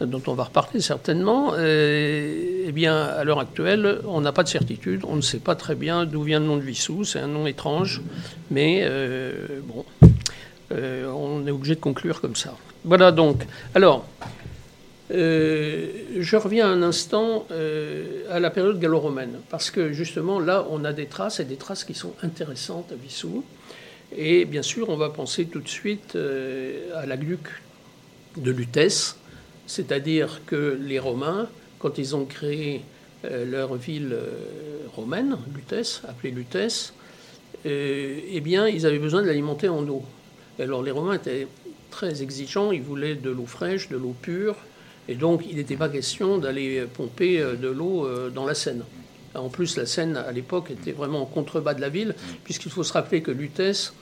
dont 0.00 0.22
on 0.26 0.34
va 0.34 0.44
reparler 0.44 0.80
certainement, 0.80 1.52
euh, 1.54 2.64
eh 2.66 2.72
bien, 2.72 3.02
à 3.02 3.24
l'heure 3.24 3.40
actuelle, 3.40 4.00
on 4.06 4.20
n'a 4.20 4.32
pas 4.32 4.44
de 4.44 4.48
certitude. 4.48 5.02
On 5.06 5.16
ne 5.16 5.20
sait 5.20 5.40
pas 5.40 5.56
très 5.56 5.74
bien 5.74 6.06
d'où 6.06 6.22
vient 6.22 6.40
le 6.40 6.46
nom 6.46 6.56
de 6.56 6.62
Vissou. 6.62 7.04
C'est 7.04 7.18
un 7.18 7.26
nom 7.26 7.46
étrange. 7.46 8.02
Mais 8.50 8.82
euh, 8.84 9.60
bon, 9.64 9.84
euh, 10.72 11.10
on 11.12 11.46
est 11.46 11.50
obligé 11.50 11.74
de 11.74 11.80
conclure 11.80 12.20
comme 12.20 12.36
ça. 12.36 12.54
Voilà 12.84 13.12
donc. 13.12 13.46
Alors, 13.74 14.06
je 15.12 16.36
reviens 16.36 16.70
un 16.70 16.82
instant 16.82 17.46
à 18.30 18.40
la 18.40 18.50
période 18.50 18.80
gallo-romaine, 18.80 19.40
parce 19.50 19.70
que 19.70 19.92
justement 19.92 20.40
là, 20.40 20.66
on 20.70 20.84
a 20.84 20.92
des 20.92 21.06
traces, 21.06 21.40
et 21.40 21.44
des 21.44 21.56
traces 21.56 21.84
qui 21.84 21.94
sont 21.94 22.14
intéressantes 22.22 22.90
à 22.92 22.94
Vissou. 22.94 23.44
Et 24.16 24.44
bien 24.44 24.62
sûr, 24.62 24.88
on 24.90 24.96
va 24.96 25.08
penser 25.08 25.46
tout 25.46 25.60
de 25.60 25.68
suite 25.68 26.16
euh, 26.16 27.00
à 27.02 27.06
la 27.06 27.16
gluc 27.16 27.40
de 28.36 28.50
Lutèce, 28.50 29.16
c'est-à-dire 29.66 30.42
que 30.46 30.78
les 30.80 30.98
Romains, 30.98 31.48
quand 31.78 31.98
ils 31.98 32.14
ont 32.14 32.26
créé 32.26 32.82
euh, 33.24 33.46
leur 33.46 33.74
ville 33.76 34.12
euh, 34.12 34.86
romaine, 34.94 35.36
Lutèce, 35.54 36.02
appelée 36.08 36.30
Lutèce, 36.30 36.92
eh 37.64 38.40
bien, 38.40 38.66
ils 38.66 38.86
avaient 38.86 38.98
besoin 38.98 39.22
de 39.22 39.28
l'alimenter 39.28 39.68
en 39.68 39.86
eau. 39.86 40.02
alors, 40.58 40.82
les 40.82 40.90
Romains 40.90 41.14
étaient 41.14 41.46
très 41.90 42.20
exigeants, 42.20 42.72
ils 42.72 42.82
voulaient 42.82 43.14
de 43.14 43.30
l'eau 43.30 43.46
fraîche, 43.46 43.88
de 43.88 43.96
l'eau 43.96 44.16
pure, 44.20 44.56
et 45.08 45.14
donc 45.14 45.44
il 45.48 45.56
n'était 45.56 45.76
pas 45.76 45.88
question 45.88 46.38
d'aller 46.38 46.84
pomper 46.92 47.38
de 47.38 47.68
l'eau 47.68 48.08
dans 48.30 48.46
la 48.46 48.54
Seine. 48.54 48.84
En 49.34 49.48
plus, 49.48 49.76
la 49.76 49.86
Seine, 49.86 50.16
à 50.16 50.30
l'époque, 50.30 50.70
était 50.70 50.92
vraiment 50.92 51.22
en 51.22 51.26
contrebas 51.26 51.72
de 51.74 51.80
la 51.80 51.88
ville, 51.88 52.14
puisqu'il 52.44 52.70
faut 52.70 52.84
se 52.84 52.92
rappeler 52.92 53.22
que 53.22 53.30
Lutèce, 53.30 53.94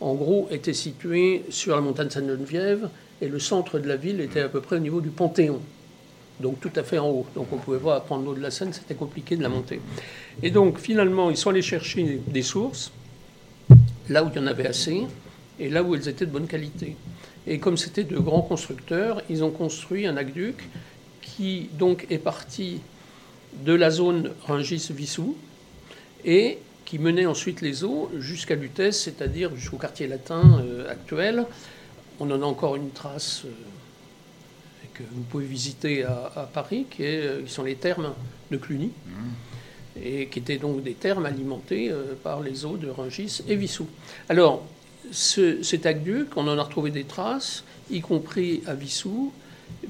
en 0.00 0.14
gros, 0.14 0.48
était 0.50 0.72
située 0.72 1.44
sur 1.50 1.76
la 1.76 1.80
montagne 1.80 2.10
Sainte-Geneviève, 2.10 2.88
et 3.20 3.28
le 3.28 3.38
centre 3.38 3.78
de 3.78 3.86
la 3.86 3.94
ville 3.94 4.20
était 4.20 4.40
à 4.40 4.48
peu 4.48 4.60
près 4.60 4.76
au 4.76 4.80
niveau 4.80 5.00
du 5.00 5.10
Panthéon, 5.10 5.60
donc 6.40 6.58
tout 6.58 6.72
à 6.74 6.82
fait 6.82 6.98
en 6.98 7.08
haut. 7.08 7.26
Donc 7.36 7.46
on 7.52 7.58
pouvait 7.58 7.78
voir, 7.78 7.96
à 7.96 8.00
prendre 8.00 8.24
l'eau 8.24 8.34
de 8.34 8.40
la 8.40 8.50
Seine, 8.50 8.72
c'était 8.72 8.96
compliqué 8.96 9.36
de 9.36 9.42
la 9.44 9.48
monter. 9.48 9.80
Et 10.42 10.50
donc, 10.50 10.80
finalement, 10.80 11.30
ils 11.30 11.36
sont 11.36 11.50
allés 11.50 11.62
chercher 11.62 12.20
des 12.26 12.42
sources, 12.42 12.90
là 14.08 14.24
où 14.24 14.30
il 14.34 14.36
y 14.36 14.42
en 14.42 14.48
avait 14.48 14.66
assez, 14.66 15.02
et 15.60 15.70
là 15.70 15.84
où 15.84 15.94
elles 15.94 16.08
étaient 16.08 16.26
de 16.26 16.32
bonne 16.32 16.48
qualité. 16.48 16.96
Et 17.46 17.58
comme 17.58 17.76
c'était 17.76 18.04
de 18.04 18.18
grands 18.18 18.42
constructeurs, 18.42 19.22
ils 19.28 19.42
ont 19.42 19.50
construit 19.50 20.06
un 20.06 20.16
aqueduc 20.16 20.68
qui 21.20 21.68
donc 21.72 22.06
est 22.10 22.18
parti 22.18 22.80
de 23.64 23.72
la 23.72 23.90
zone 23.90 24.32
Rungis-Vissou 24.46 25.36
et 26.24 26.58
qui 26.84 26.98
menait 26.98 27.26
ensuite 27.26 27.60
les 27.60 27.84
eaux 27.84 28.10
jusqu'à 28.18 28.54
Lutèce, 28.54 29.02
c'est-à-dire 29.02 29.54
jusqu'au 29.56 29.78
quartier 29.78 30.06
latin 30.06 30.60
euh, 30.62 30.90
actuel. 30.90 31.46
On 32.20 32.30
en 32.30 32.42
a 32.42 32.44
encore 32.44 32.76
une 32.76 32.90
trace 32.90 33.42
euh, 33.44 33.48
que 34.94 35.02
vous 35.10 35.22
pouvez 35.22 35.46
visiter 35.46 36.04
à, 36.04 36.48
Paris, 36.52 36.86
qui, 36.90 37.02
est, 37.02 37.22
euh, 37.22 37.42
qui, 37.42 37.50
sont 37.50 37.64
les 37.64 37.76
thermes 37.76 38.12
de 38.50 38.56
Cluny, 38.56 38.86
mmh. 38.86 40.00
et 40.02 40.26
qui 40.26 40.38
étaient 40.38 40.58
donc 40.58 40.82
des 40.82 40.94
thermes 40.94 41.24
alimentés 41.24 41.90
par 42.22 42.40
les 42.40 42.64
eaux 42.66 42.76
de 42.76 42.88
Rungis 42.90 43.40
et 43.48 43.56
Vissou. 43.56 43.86
Alors, 44.28 44.62
ce, 45.10 45.62
cet 45.62 45.86
aqueduc, 45.86 46.36
on 46.36 46.46
en 46.48 46.58
a 46.58 46.62
retrouvé 46.62 46.90
des 46.90 47.04
traces, 47.04 47.64
y 47.90 48.00
compris 48.00 48.62
à 48.66 48.74
Vissou, 48.74 49.32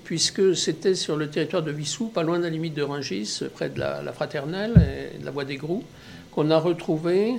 puisque 0.05 0.57
c'était 0.57 0.95
sur 0.95 1.17
le 1.17 1.29
territoire 1.29 1.63
de 1.63 1.71
Vissou, 1.71 2.07
pas 2.07 2.23
loin 2.23 2.39
de 2.39 2.45
la 2.45 2.51
limite 2.51 2.75
de 2.75 2.83
Rungis, 2.83 3.43
près 3.55 3.69
de 3.69 3.79
la, 3.79 4.13
Fraternelle 4.13 4.75
et 5.15 5.19
de 5.19 5.25
la 5.25 5.31
Voie 5.31 5.45
des 5.45 5.57
Grous, 5.57 5.85
qu'on 6.33 6.51
a 6.51 6.59
retrouvé 6.59 7.35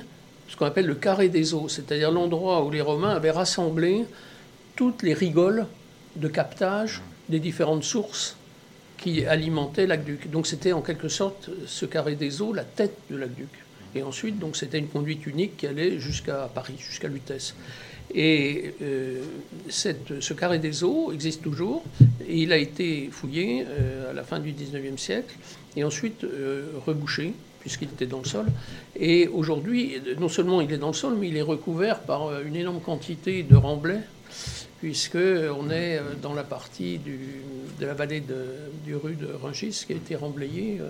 ce 0.47 0.55
qu'on 0.55 0.65
appelle 0.65 0.85
le 0.85 0.95
carré 0.95 1.29
des 1.29 1.53
eaux, 1.53 1.67
c'est-à-dire 1.67 2.11
l'endroit 2.11 2.63
où 2.63 2.69
les 2.69 2.81
Romains 2.81 3.09
avaient 3.09 3.31
rassemblé 3.31 4.05
toutes 4.75 5.01
les 5.01 5.13
rigoles 5.13 5.65
de 6.15 6.27
captage 6.27 7.01
des 7.29 7.39
différentes 7.39 7.83
sources 7.83 8.35
qui 8.97 9.25
alimentaient 9.25 9.87
l'aqueduc. 9.87 10.29
Donc 10.29 10.47
c'était 10.47 10.73
en 10.73 10.81
quelque 10.81 11.09
sorte 11.09 11.49
ce 11.65 11.85
carré 11.85 12.15
des 12.15 12.41
eaux, 12.41 12.53
la 12.53 12.63
tête 12.63 12.95
de 13.09 13.15
l'aqueduc. 13.15 13.49
Et 13.95 14.03
ensuite, 14.03 14.39
donc 14.39 14.55
c'était 14.55 14.79
une 14.79 14.87
conduite 14.87 15.25
unique 15.27 15.57
qui 15.57 15.67
allait 15.67 15.99
jusqu'à 15.99 16.49
Paris, 16.53 16.75
jusqu'à 16.77 17.07
Lutèce. 17.07 17.55
Et 18.13 18.75
euh, 18.81 19.23
ce 19.69 20.33
carré 20.33 20.59
des 20.59 20.83
eaux 20.83 21.11
existe 21.11 21.41
toujours. 21.41 21.83
Et 22.27 22.41
il 22.41 22.53
a 22.53 22.57
été 22.57 23.09
fouillé 23.11 23.65
euh, 23.67 24.11
à 24.11 24.13
la 24.13 24.23
fin 24.23 24.39
du 24.39 24.51
19e 24.51 24.97
siècle 24.97 25.35
et 25.75 25.83
ensuite 25.83 26.23
euh, 26.23 26.73
rebouché 26.85 27.33
puisqu'il 27.59 27.87
était 27.87 28.05
dans 28.05 28.19
le 28.19 28.25
sol. 28.25 28.45
Et 28.99 29.29
aujourd'hui, 29.29 29.95
non 30.19 30.27
seulement 30.27 30.59
il 30.59 30.71
est 30.73 30.77
dans 30.77 30.87
le 30.87 30.93
sol, 30.93 31.15
mais 31.17 31.29
il 31.29 31.37
est 31.37 31.41
recouvert 31.41 32.01
par 32.01 32.41
une 32.41 32.57
énorme 32.57 32.81
quantité 32.81 33.41
de 33.41 33.55
remblais, 33.55 34.01
puisqu'on 34.83 35.69
est 35.69 36.01
dans 36.21 36.33
la 36.33 36.43
partie 36.43 36.99
de 36.99 37.85
la 37.85 37.93
vallée 37.93 38.19
de, 38.19 38.47
du 38.83 38.97
rue 38.97 39.15
de 39.15 39.29
Rungis 39.41 39.85
qui 39.87 39.93
a 39.93 39.95
été 39.95 40.13
remblayée 40.17 40.81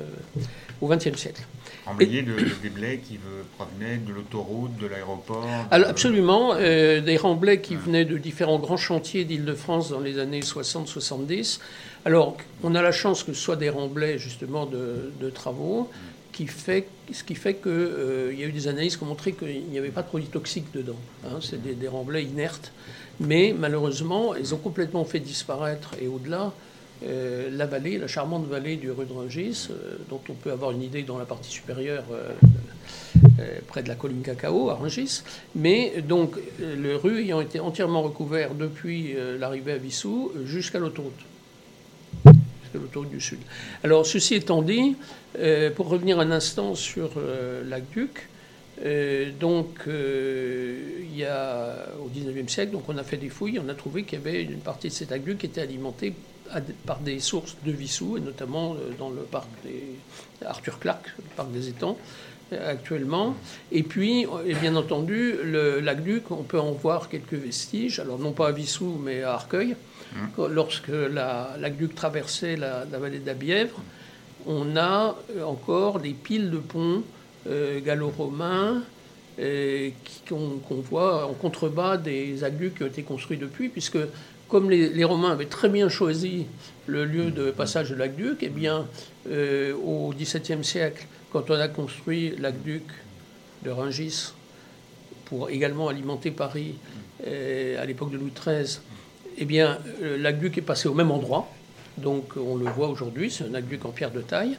au 0.81 0.87
XXe 0.87 1.15
siècle. 1.15 1.43
Emblayé 1.85 2.23
de, 2.23 2.33
des 2.63 2.69
blés 2.71 3.01
qui 3.07 3.19
provenaient 3.55 3.97
de 3.97 4.11
l'autoroute, 4.11 4.75
de 4.79 4.87
l'aéroport 4.87 5.45
Absolument, 5.69 6.55
euh, 6.55 7.01
des 7.01 7.17
remblais 7.17 7.61
qui 7.61 7.75
venaient 7.75 8.03
de 8.03 8.17
différents 8.17 8.57
grands 8.57 8.77
chantiers 8.77 9.25
d'Île-de-France 9.25 9.91
dans 9.91 9.99
les 9.99 10.17
années 10.17 10.39
60-70. 10.39 11.59
Alors, 12.05 12.35
on 12.63 12.73
a 12.73 12.81
la 12.81 12.91
chance 12.91 13.21
que 13.21 13.33
ce 13.33 13.39
soit 13.39 13.57
des 13.57 13.69
remblais 13.69 14.17
justement 14.17 14.65
de, 14.65 15.29
travaux, 15.29 15.87
qui 16.31 16.47
fait, 16.47 16.87
ce 17.11 17.23
qui 17.23 17.35
fait 17.35 17.53
qu'il 17.53 17.71
euh, 17.71 18.33
y 18.33 18.43
a 18.43 18.47
eu 18.47 18.51
des 18.51 18.67
analyses 18.67 18.97
qui 18.97 19.03
ont 19.03 19.07
montré 19.07 19.33
qu'il 19.33 19.65
n'y 19.69 19.77
avait 19.77 19.89
pas 19.89 20.01
de 20.01 20.07
produits 20.07 20.29
toxiques 20.29 20.73
dedans. 20.73 20.97
Hein. 21.27 21.37
c'est 21.41 21.61
des, 21.61 21.75
des 21.75 21.87
remblais 21.87 22.23
inertes. 22.23 22.71
Mais 23.19 23.55
malheureusement, 23.57 24.35
ils 24.35 24.53
ont 24.53 24.57
complètement 24.57 25.05
fait 25.05 25.19
disparaître, 25.19 25.95
et 26.01 26.07
au-delà, 26.07 26.51
euh, 27.05 27.49
la 27.51 27.65
vallée, 27.65 27.97
la 27.97 28.07
charmante 28.07 28.47
vallée 28.47 28.77
du 28.77 28.89
rue 28.91 29.05
de 29.05 29.11
Rungis, 29.11 29.67
euh, 29.69 29.97
dont 30.09 30.21
on 30.29 30.33
peut 30.33 30.51
avoir 30.51 30.71
une 30.71 30.81
idée 30.81 31.03
dans 31.03 31.17
la 31.17 31.25
partie 31.25 31.51
supérieure, 31.51 32.05
euh, 32.11 32.31
près 33.67 33.83
de 33.83 33.89
la 33.89 33.95
colline 33.95 34.21
Cacao, 34.21 34.69
à 34.69 34.75
Rungis. 34.75 35.23
Mais 35.55 36.01
donc, 36.01 36.35
le 36.59 36.95
rue 36.95 37.23
ayant 37.23 37.41
été 37.41 37.59
entièrement 37.59 38.01
recouvert 38.01 38.53
depuis 38.53 39.15
l'arrivée 39.39 39.73
à 39.73 39.77
Vissou 39.77 40.31
jusqu'à 40.45 40.79
l'autoroute. 40.79 41.19
Jusqu'à 42.25 42.79
l'autoroute 42.79 43.09
du 43.09 43.19
Sud. 43.19 43.39
Alors, 43.83 44.05
ceci 44.05 44.35
étant 44.35 44.61
dit, 44.61 44.95
pour 45.75 45.89
revenir 45.89 46.19
un 46.19 46.31
instant 46.31 46.75
sur 46.75 47.11
l'aqueduc, 47.65 48.29
donc, 49.39 49.85
il 49.87 51.17
y 51.17 51.23
a, 51.23 51.87
au 52.03 52.09
19e 52.09 52.47
siècle, 52.49 52.73
donc 52.73 52.89
on 52.89 52.97
a 52.97 53.03
fait 53.03 53.17
des 53.17 53.29
fouilles, 53.29 53.59
on 53.59 53.69
a 53.69 53.75
trouvé 53.75 54.03
qu'il 54.03 54.19
y 54.19 54.21
avait 54.21 54.43
une 54.43 54.59
partie 54.59 54.89
de 54.89 54.93
cet 54.93 55.11
aqueduc 55.11 55.37
qui 55.37 55.45
était 55.45 55.61
alimentée 55.61 56.13
par 56.85 56.99
des 56.99 57.19
sources 57.19 57.55
de 57.65 57.71
Vissou, 57.71 58.17
et 58.17 58.21
notamment 58.21 58.73
euh, 58.73 58.91
dans 58.97 59.09
le 59.09 59.21
parc 59.21 59.47
des 59.63 59.83
Arthur 60.45 60.79
Clark, 60.79 61.13
le 61.17 61.35
parc 61.35 61.51
des 61.51 61.69
étangs 61.69 61.97
euh, 62.51 62.71
actuellement. 62.71 63.35
Et 63.71 63.83
puis, 63.83 64.25
euh, 64.25 64.45
et 64.45 64.53
bien 64.53 64.75
entendu, 64.75 65.35
l'aqueduc, 65.43 66.31
on 66.31 66.43
peut 66.43 66.59
en 66.59 66.71
voir 66.71 67.09
quelques 67.09 67.33
vestiges, 67.33 67.99
alors 67.99 68.19
non 68.19 68.31
pas 68.31 68.49
à 68.49 68.51
Vissou, 68.51 68.99
mais 69.03 69.23
à 69.23 69.33
Arcueil. 69.33 69.75
Mmh. 70.13 70.45
Lorsque 70.51 70.89
l'aqueduc 70.89 71.95
traversait 71.95 72.55
la, 72.55 72.85
vallée 72.85 73.19
de 73.19 73.25
la 73.25 73.33
Bièvre, 73.33 73.81
on 74.45 74.75
a 74.77 75.15
encore 75.43 75.99
des 75.99 76.11
piles 76.11 76.51
de 76.51 76.57
ponts 76.57 77.01
gallo-romains 77.47 78.83
qu'on 80.29 80.81
voit 80.81 81.25
en 81.27 81.33
contrebas 81.33 81.97
des 81.97 82.43
aqueducs 82.43 82.75
qui 82.75 82.83
ont 82.83 82.87
été 82.87 83.03
construits 83.03 83.37
depuis, 83.37 83.69
puisque 83.69 83.97
comme 84.53 84.69
les, 84.69 85.03
Romains 85.03 85.31
avaient 85.31 85.47
très 85.47 85.67
bien 85.67 85.89
choisi 85.89 86.45
le 86.85 87.05
lieu 87.05 87.31
de 87.31 87.49
passage 87.49 87.89
de 87.89 87.95
l'aqueduc, 87.95 88.37
eh 88.41 88.49
bien, 88.49 88.85
euh, 89.27 89.73
au 89.73 90.13
XVIIe 90.15 90.63
siècle, 90.63 91.07
quand 91.31 91.49
on 91.49 91.55
a 91.55 91.67
construit 91.67 92.35
l'aqueduc 92.37 92.83
de 93.63 93.71
Rungis 93.71 94.33
pour 95.25 95.49
également 95.49 95.87
alimenter 95.87 96.29
Paris 96.29 96.75
euh, 97.25 97.81
à 97.81 97.85
l'époque 97.85 98.11
de 98.11 98.17
Louis 98.17 98.31
XIII, 98.31 98.79
eh 99.39 99.45
bien, 99.45 99.79
euh, 100.03 100.19
l'aqueduc 100.19 100.59
est 100.59 100.61
passé 100.61 100.87
au 100.87 100.93
même 100.93 101.09
endroit. 101.09 101.49
Donc, 101.97 102.37
on 102.37 102.55
le 102.55 102.65
voit 102.65 102.89
aujourd'hui, 102.89 103.31
c'est 103.31 103.45
un 103.45 103.55
aqueduc 103.55 103.85
en 103.85 103.89
pierre 103.89 104.11
de 104.11 104.21
taille. 104.21 104.55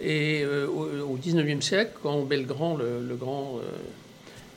Et 0.00 0.44
au 0.44 1.18
XIXe 1.20 1.64
siècle, 1.64 1.92
quand 2.02 2.22
Belgrand, 2.22 2.76
le 2.76 3.14
grand 3.14 3.60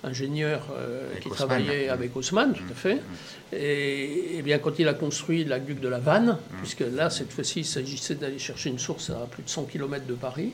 ingénieur 0.04 0.68
euh, 0.76 1.08
qui 1.22 1.30
travaillait 1.30 1.90
avec 1.90 2.16
Haussmann, 2.16 2.54
tout 2.54 2.64
à 2.70 2.74
fait. 2.74 2.96
Mm. 2.96 3.00
Et, 3.54 4.42
bien, 4.44 4.58
quand 4.60 4.80
il 4.80 4.88
a 4.88 4.94
construit 4.94 5.44
l'aqueduc 5.44 5.80
de 5.80 5.88
la 5.88 6.00
Vanne, 6.00 6.38
mm. 6.38 6.58
puisque 6.58 6.84
là, 6.94 7.10
cette 7.10 7.32
fois-ci, 7.32 7.60
il 7.60 7.66
s'agissait 7.66 8.16
d'aller 8.16 8.40
chercher 8.40 8.70
une 8.70 8.80
source 8.80 9.10
à 9.10 9.28
plus 9.30 9.44
de 9.44 9.50
100 9.50 9.66
km 9.66 10.06
de 10.06 10.14
Paris, 10.14 10.54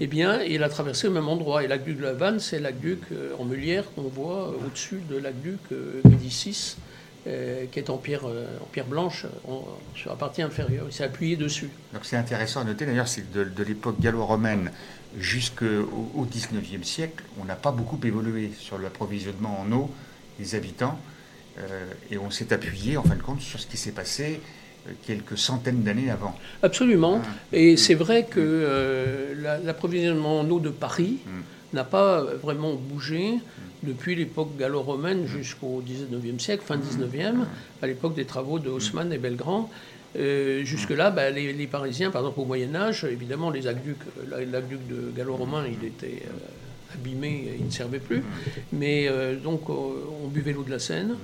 eh 0.00 0.06
bien, 0.06 0.42
il 0.42 0.62
a 0.62 0.68
traversé 0.68 1.06
le 1.06 1.14
même 1.14 1.28
endroit. 1.28 1.62
Et 1.62 1.68
l'aqueduc 1.68 1.98
de 1.98 2.04
la 2.04 2.12
Vanne, 2.12 2.40
c'est 2.40 2.58
l'aqueduc 2.58 3.00
euh, 3.12 3.32
en 3.38 3.44
Meulière 3.44 3.84
qu'on 3.94 4.02
voit 4.02 4.48
au-dessus 4.48 5.00
de 5.08 5.16
l'aqueduc 5.16 5.60
euh, 7.30 7.64
qui 7.70 7.78
est 7.78 7.90
en 7.90 7.96
pierre, 7.96 8.24
en 8.24 8.66
pierre 8.72 8.86
blanche 8.86 9.26
sur 9.94 10.10
la 10.10 10.16
partie 10.16 10.42
inférieure. 10.42 10.86
Il 10.88 10.92
s'est 10.92 11.04
appuyé 11.04 11.36
dessus. 11.36 11.70
Donc 11.92 12.04
c'est 12.04 12.16
intéressant 12.16 12.60
à 12.60 12.64
noter, 12.64 12.86
d'ailleurs, 12.86 13.08
c'est 13.08 13.30
de, 13.32 13.44
de 13.44 13.62
l'époque 13.62 14.00
gallo-romaine 14.00 14.70
jusqu'au 15.18 16.28
XIXe 16.30 16.86
siècle, 16.86 17.24
on 17.40 17.44
n'a 17.44 17.56
pas 17.56 17.72
beaucoup 17.72 17.98
évolué 18.04 18.52
sur 18.58 18.78
l'approvisionnement 18.78 19.60
en 19.60 19.72
eau 19.72 19.90
des 20.38 20.54
habitants. 20.54 20.98
et 22.10 22.16
on 22.16 22.30
s'est 22.30 22.52
appuyé, 22.52 22.96
en 22.96 23.02
fin 23.02 23.16
de 23.16 23.22
compte, 23.22 23.40
sur 23.40 23.58
ce 23.58 23.66
qui 23.66 23.76
s'est 23.76 23.90
passé 23.90 24.40
quelques 25.06 25.36
centaines 25.36 25.82
d'années 25.82 26.10
avant. 26.10 26.36
Absolument. 26.62 27.20
Ah. 27.22 27.28
Et 27.52 27.76
c'est 27.76 27.94
vrai 27.94 28.24
que 28.24 29.34
l'approvisionnement 29.64 30.40
en 30.40 30.50
eau 30.50 30.60
de 30.60 30.70
Paris 30.70 31.18
mm. 31.26 31.76
n'a 31.76 31.84
pas 31.84 32.22
vraiment 32.22 32.74
bougé 32.74 33.38
depuis 33.82 34.14
l'époque 34.14 34.56
gallo-romaine 34.58 35.26
jusqu'au 35.26 35.82
19e 35.86 36.38
siècle, 36.38 36.62
fin 36.64 36.76
19e, 36.76 37.44
à 37.82 37.86
l'époque 37.86 38.14
des 38.14 38.24
travaux 38.24 38.58
de 38.58 38.68
Haussmann 38.68 39.12
et 39.12 39.18
Belgrand. 39.18 39.70
Euh, 40.16 40.64
jusque-là, 40.64 41.10
bah, 41.10 41.30
les, 41.30 41.66
Parisiens, 41.66 42.10
par 42.10 42.22
exemple 42.22 42.40
au 42.40 42.44
Moyen 42.44 42.74
Âge, 42.74 43.04
évidemment, 43.04 43.50
les 43.50 43.66
aqueducs, 43.66 43.98
l'aqueduc 44.28 44.86
de 44.88 45.12
gallo-romain, 45.16 45.64
il 45.66 45.86
était 45.86 46.24
euh, 46.26 46.94
abîmé, 46.94 47.54
il 47.58 47.66
ne 47.66 47.70
servait 47.70 48.00
plus. 48.00 48.22
Mais 48.72 49.06
euh, 49.08 49.36
donc, 49.36 49.70
on 49.70 50.26
buvait 50.28 50.52
l'eau 50.52 50.64
de 50.64 50.70
la 50.70 50.80
Seine 50.80 51.16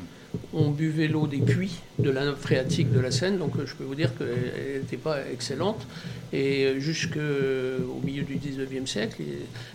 on 0.52 0.70
buvait 0.70 1.08
l'eau 1.08 1.26
des 1.26 1.38
puits 1.38 1.76
de 1.98 2.10
la 2.10 2.24
nappe 2.24 2.38
phréatique 2.38 2.92
de 2.92 3.00
la 3.00 3.10
Seine, 3.10 3.38
donc 3.38 3.52
je 3.64 3.74
peux 3.74 3.84
vous 3.84 3.94
dire 3.94 4.10
qu'elle 4.16 4.80
n'était 4.80 4.96
pas 4.96 5.18
excellente. 5.32 5.86
Et 6.32 6.80
jusqu'au 6.80 8.00
milieu 8.04 8.22
du 8.22 8.36
19e 8.36 8.86
siècle, 8.86 9.22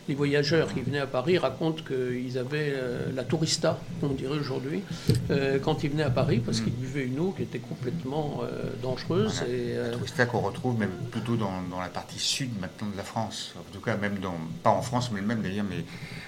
les, 0.07 0.15
voyageurs 0.15 0.73
qui 0.73 0.81
venaient 0.81 0.99
à 0.99 1.07
Paris 1.07 1.37
racontent 1.37 1.81
qu'ils 1.83 2.37
avaient 2.37 2.73
euh, 2.75 3.11
la 3.15 3.23
tourista, 3.23 3.79
on 4.03 4.09
dirait 4.09 4.37
aujourd'hui, 4.37 4.81
euh, 5.29 5.57
quand 5.59 5.83
ils 5.83 5.89
venaient 5.89 6.03
à 6.03 6.09
Paris, 6.09 6.41
parce 6.45 6.59
qu'ils 6.59 6.73
buvaient 6.73 7.05
une 7.05 7.19
eau 7.19 7.33
qui 7.35 7.43
était 7.43 7.59
complètement 7.59 8.41
euh, 8.43 8.69
dangereuse. 8.83 9.43
et, 9.49 9.75
la 9.77 9.89
tourista 9.91 10.25
qu'on 10.25 10.41
retrouve 10.41 10.77
même 10.77 10.91
plutôt 11.09 11.37
dans, 11.37 11.51
la 11.79 11.87
partie 11.87 12.19
sud 12.19 12.49
maintenant 12.59 12.87
de 12.91 12.97
la 12.97 13.03
France, 13.03 13.53
en 13.57 13.73
tout 13.73 13.79
cas 13.79 13.95
même 13.95 14.19
dans, 14.19 14.35
pas 14.61 14.71
en 14.71 14.81
France, 14.81 15.11
mais 15.13 15.21
même 15.21 15.41
d'ailleurs, 15.41 15.65
mais 15.67 15.85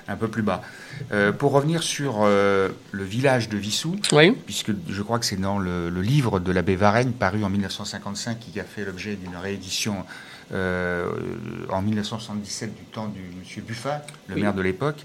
un 0.08 0.16
peu 0.16 0.28
plus 0.28 0.42
bas. 0.42 0.62
pour 1.38 1.52
revenir 1.52 1.84
sur 1.84 2.26
le 2.26 2.74
village 3.04 3.50
de 3.50 3.58
Vissou, 3.58 3.96
puisque 4.46 4.72
je 4.90 5.02
crois 5.02 5.20
que 5.20 5.26
c'est 5.26 5.40
dans 5.40 5.60
le, 5.60 5.90
livre 6.02 6.40
de 6.40 6.52
l'abbé 6.52 6.76
Varenne, 6.76 7.14
paru 7.14 7.44
en 7.44 7.50
1955, 7.50 8.40
qui 8.40 8.60
a 8.60 8.64
fait 8.64 8.86
l'objet 8.86 9.16
d'une 9.16 9.36
réédition 9.36 10.06
euh, 10.54 11.10
en 11.70 11.82
1977 11.82 12.76
du 12.76 12.84
temps 12.84 13.08
du 13.08 13.22
monsieur 13.40 13.62
Buffat, 13.62 14.02
le 14.28 14.36
maire 14.36 14.54
de 14.54 14.62
l'époque. 14.62 15.04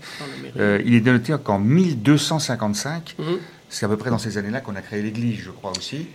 Euh, 0.56 0.82
il 0.84 0.94
est 0.94 1.00
noté 1.00 1.34
qu'en 1.42 1.58
1255, 1.58 3.14
mhm. 3.18 3.38
c'est 3.68 3.86
à 3.86 3.88
peu 3.88 3.96
près 3.96 4.10
dans 4.10 4.18
ces 4.18 4.38
années-là 4.38 4.60
qu'on 4.60 4.76
a 4.76 4.82
créé 4.82 5.02
l'église, 5.02 5.40
je 5.40 5.50
crois 5.50 5.70
aussi, 5.70 6.08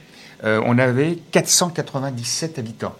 euh, 0.44 0.62
on 0.66 0.78
avait 0.78 1.18
497 1.32 2.60
habitants. 2.60 2.96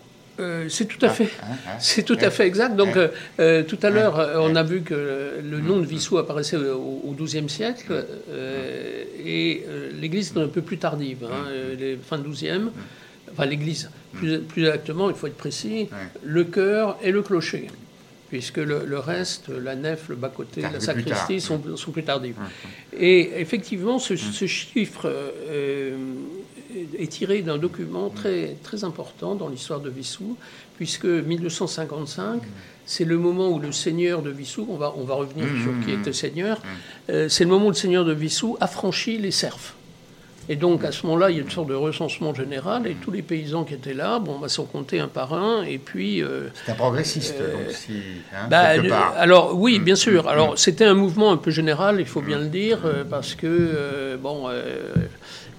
C'est 0.70 0.88
tout 0.88 1.06
à 1.06 1.10
fait, 1.10 1.30
ah, 1.42 1.46
ah, 1.46 1.56
ah. 1.68 1.72
c'est 1.80 2.04
tout 2.04 2.18
à 2.20 2.30
fait 2.30 2.48
exact. 2.48 2.76
Donc, 2.76 2.94
tout 2.94 3.80
à 3.82 3.90
l'heure, 3.90 4.42
on 4.42 4.56
a 4.56 4.64
vu 4.64 4.82
que 4.82 5.40
le 5.44 5.60
nom 5.60 5.80
de 5.80 5.86
Vissou 5.86 6.18
apparaissait 6.18 6.58
au 6.58 7.16
XIIe 7.18 7.50
siècle 7.50 8.06
et 9.26 9.66
l'Église 10.00 10.34
est 10.36 10.40
un 10.40 10.48
peu 10.48 10.62
plus 10.62 10.78
tardive, 10.78 11.26
hein, 11.26 11.50
les 11.78 11.98
fin 11.98 12.18
XIIe 12.18 12.70
enfin 13.34 13.46
l'église, 13.46 13.90
plus, 14.14 14.44
exactement, 14.58 15.10
il 15.10 15.16
faut 15.16 15.28
être 15.28 15.38
précis, 15.38 15.90
le 16.24 16.44
chœur 16.44 16.98
et 17.02 17.12
le 17.12 17.22
clocher 17.22 17.68
puisque 18.30 18.58
le, 18.58 18.98
reste, 18.98 19.50
la 19.50 19.76
nef, 19.76 20.10
le 20.10 20.16
bas-côté, 20.16 20.62
la 20.62 20.80
sacristie, 20.80 21.40
sont, 21.40 21.62
sont, 21.78 21.92
plus 21.92 22.02
tardifs. 22.02 22.34
Et 22.92 23.40
effectivement, 23.40 24.00
ce, 24.00 24.16
chiffre 24.16 25.04
euh, 25.06 25.96
est 26.98 27.12
tiré 27.12 27.42
d'un 27.42 27.58
document 27.58 28.10
très, 28.10 28.56
très 28.64 28.84
important 28.84 29.36
dans 29.36 29.50
l'histoire 29.50 29.80
de 29.80 29.90
Vissou, 29.90 30.38
puisque 30.78 31.06
1255, 31.06 32.42
c'est 32.86 33.06
le 33.06 33.18
moment 33.18 33.50
où 33.50 33.60
le 33.60 33.72
seigneur 33.72 34.22
de 34.22 34.30
Vissou, 34.30 34.68
on 34.70 34.78
va, 34.78 34.94
on 34.98 35.04
va 35.04 35.16
revenir 35.16 35.46
sur 35.62 35.74
qui 35.86 35.92
était 35.92 36.14
seigneur, 36.14 36.62
euh, 37.10 37.30
c'est 37.30 37.44
le 37.44 37.50
moment 37.50 37.68
où 37.68 37.70
le 37.70 37.76
seigneur 37.76 38.06
de 38.06 38.14
Vissou 38.14 38.58
affranchit 38.60 39.18
les 39.18 39.32
serfs. 39.32 39.76
Et 40.50 40.58
donc, 40.58 40.84
à 40.84 40.92
ce 40.92 41.06
moment-là, 41.06 41.30
il 41.30 41.38
y 41.38 41.40
a 41.40 41.44
une 41.44 41.50
sorte 41.50 41.70
de 41.70 41.74
recensement 41.74 42.34
général, 42.34 42.86
et 42.86 42.96
tous 42.96 43.12
les 43.12 43.22
paysans 43.22 43.64
qui 43.64 43.76
étaient 43.76 43.94
là, 43.94 44.20
bon, 44.20 44.40
bah, 44.40 44.50
sont 44.50 44.66
comptés 44.66 45.00
un 45.00 45.08
par 45.08 45.34
un, 45.34 45.64
et 45.64 45.78
puis... 45.78 46.22
Euh, 46.22 46.50
c'est 46.66 46.74
un 46.74 46.76
progressiste, 46.76 47.36
euh, 47.40 47.66
donc, 47.66 47.72
si, 47.74 47.94
hein, 48.34 48.48
bah, 48.50 48.74
Alors, 49.16 49.58
oui, 49.58 49.80
bien 49.80 49.96
sûr. 49.96 50.28
Alors, 50.28 50.60
c'était 50.60 50.84
un 50.84 50.96
mouvement 50.96 51.32
un 51.32 51.38
peu 51.38 51.52
général, 51.52 51.98
il 52.00 52.06
faut 52.06 52.22
bien 52.22 52.40
le 52.40 52.48
dire, 52.48 52.80
euh, 52.84 53.06
parce 53.10 53.36
que, 53.36 54.18
bon, 54.22 54.50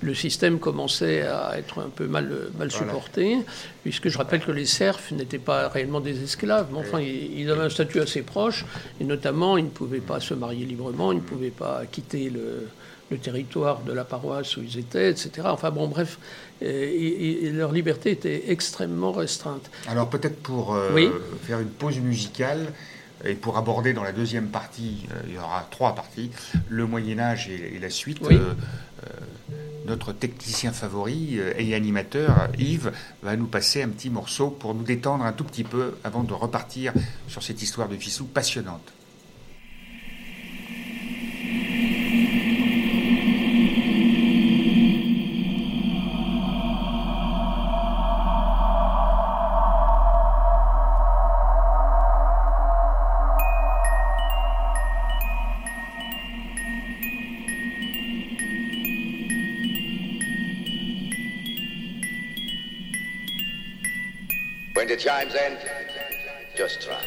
le 0.00 0.14
système 0.14 0.58
commençait 0.58 1.22
à 1.22 1.58
être 1.58 1.80
un 1.80 1.88
peu 1.88 2.06
mal, 2.06 2.30
mal 2.58 2.70
supporté, 2.70 3.38
puisque 3.82 4.08
je 4.08 4.18
rappelle 4.18 4.40
que 4.40 4.52
les 4.52 4.66
serfs 4.66 5.12
n'étaient 5.12 5.38
pas 5.38 5.68
réellement 5.68 6.00
des 6.00 6.22
esclaves, 6.22 6.68
mais 6.72 6.78
enfin, 6.78 7.00
ils 7.00 7.50
avaient 7.50 7.64
un 7.64 7.70
statut 7.70 8.00
assez 8.00 8.22
proche, 8.22 8.64
et 9.00 9.04
notamment, 9.04 9.56
ils 9.56 9.64
ne 9.64 9.70
pouvaient 9.70 10.00
pas 10.00 10.20
se 10.20 10.34
marier 10.34 10.64
librement, 10.64 11.12
ils 11.12 11.18
ne 11.18 11.20
pouvaient 11.22 11.50
pas 11.50 11.82
quitter 11.90 12.30
le 12.30 12.68
le 13.10 13.18
territoire 13.18 13.80
de 13.82 13.92
la 13.92 14.04
paroisse 14.04 14.56
où 14.56 14.62
ils 14.62 14.78
étaient, 14.78 15.10
etc. 15.10 15.30
Enfin 15.44 15.70
bon, 15.70 15.88
bref, 15.88 16.18
et, 16.60 17.50
leur 17.52 17.72
liberté 17.72 18.10
était 18.10 18.50
extrêmement 18.50 19.12
restreinte. 19.12 19.70
Alors 19.88 20.08
peut-être 20.08 20.40
pour 20.42 20.74
euh, 20.74 20.90
faire 21.42 21.60
une 21.60 21.68
pause 21.68 21.98
musicale 21.98 22.72
et 23.24 23.34
pour 23.34 23.56
aborder 23.56 23.92
dans 23.92 24.02
la 24.02 24.12
deuxième 24.12 24.48
partie, 24.48 25.06
euh, 25.10 25.20
il 25.28 25.34
y 25.34 25.38
aura 25.38 25.66
trois 25.70 25.94
parties, 25.94 26.30
le 26.68 26.86
Moyen 26.86 27.18
Âge 27.18 27.48
et, 27.48 27.78
la 27.78 27.90
suite. 27.90 28.20
Euh, 28.22 28.54
notre 29.84 30.12
technicien 30.12 30.72
favori 30.72 31.38
et 31.58 31.74
animateur, 31.74 32.48
Yves, 32.58 32.92
va 33.22 33.36
nous 33.36 33.46
passer 33.46 33.82
un 33.82 33.88
petit 33.88 34.10
morceau 34.10 34.50
pour 34.50 34.74
nous 34.74 34.82
détendre 34.84 35.24
un 35.24 35.32
tout 35.32 35.44
petit 35.44 35.64
peu 35.64 35.96
avant 36.04 36.24
de 36.24 36.32
repartir 36.32 36.92
sur 37.28 37.42
cette 37.42 37.62
histoire 37.62 37.88
de 37.88 37.96
Fissou 37.96 38.24
passionnante. 38.24 38.92
time's 65.24 65.34
end, 65.36 65.58
just 66.54 66.82
try. 66.82 67.02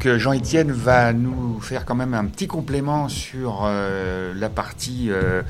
Donc 0.00 0.06
euh, 0.06 0.18
Jean-Étienne 0.18 0.72
va 0.72 1.12
nous 1.12 1.60
faire 1.60 1.84
quand 1.84 1.94
même 1.94 2.14
un 2.14 2.24
petit 2.24 2.46
complément 2.46 3.10
sur 3.10 3.64
euh, 3.64 4.32
la 4.34 4.48
partie 4.48 5.08
euh, 5.10 5.42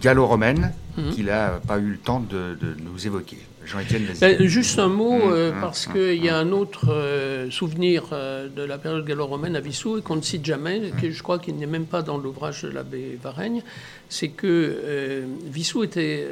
Gallo-romaine. 0.00 0.70
Mhm. 0.96 1.10
qu'il 1.10 1.26
n'a 1.26 1.60
pas 1.66 1.78
eu 1.78 1.90
le 1.90 1.96
temps 1.96 2.20
de, 2.20 2.56
de 2.60 2.76
nous 2.80 3.04
évoquer. 3.08 3.38
Jean-Étienne. 3.66 4.06
Ben, 4.20 4.42
juste 4.46 4.78
un 4.78 4.88
mot, 4.88 5.14
Mmh, 5.24 5.32
euh, 5.32 5.52
mmh, 5.52 5.60
parce 5.60 5.88
mmh, 5.88 5.92
qu'il 5.92 6.24
y 6.24 6.28
a 6.28 6.36
un 6.36 6.52
autre 6.52 6.86
euh, 6.90 7.50
souvenir 7.50 8.04
euh, 8.12 8.48
de 8.48 8.62
la 8.62 8.78
période 8.78 9.04
gallo-romaine 9.04 9.56
à 9.56 9.60
Vissou 9.60 9.98
et 9.98 10.02
qu'on 10.02 10.16
ne 10.16 10.22
cite 10.22 10.44
jamais, 10.44 10.88
et 10.88 10.90
que 10.90 11.10
je 11.10 11.22
crois 11.22 11.38
qu'il 11.38 11.56
n'est 11.56 11.66
même 11.66 11.86
pas 11.86 12.02
dans 12.02 12.18
l'ouvrage 12.18 12.62
de 12.62 12.68
l'abbé 12.68 13.18
Varègne, 13.22 13.62
c'est 14.08 14.28
que 14.28 15.24
Vissou 15.46 15.82
était 15.82 16.26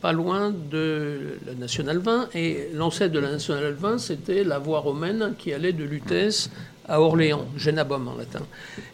pas 0.00 0.12
loin 0.12 0.50
de 0.50 1.38
la 1.46 1.54
Nationale 1.54 1.98
20, 1.98 2.28
et 2.34 2.68
l'ancêtre 2.74 3.12
de 3.12 3.18
la 3.18 3.30
Nationale 3.30 3.74
20, 3.74 3.98
c'était 3.98 4.44
la 4.44 4.58
voie 4.58 4.80
romaine 4.80 5.34
qui 5.38 5.52
allait 5.52 5.72
de 5.72 5.84
Lutèce 5.84 6.50
à 6.86 7.00
Orléans, 7.00 7.46
Genabum 7.56 8.08
en 8.08 8.16
latin. 8.16 8.42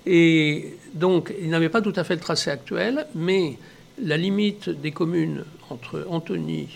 Et 0.06 0.76
donc, 0.94 1.34
il 1.40 1.50
n'avait 1.50 1.68
pas 1.68 1.82
tout 1.82 1.92
à 1.96 2.04
fait 2.04 2.14
le 2.14 2.20
tracé 2.20 2.50
actuel, 2.50 3.06
mais 3.14 3.58
la 4.02 4.16
limite 4.16 4.70
des 4.70 4.92
communes 4.92 5.44
entre 5.68 6.06
Antony, 6.08 6.68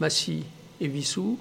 Massy 0.00 0.44
Vissou 0.88 1.38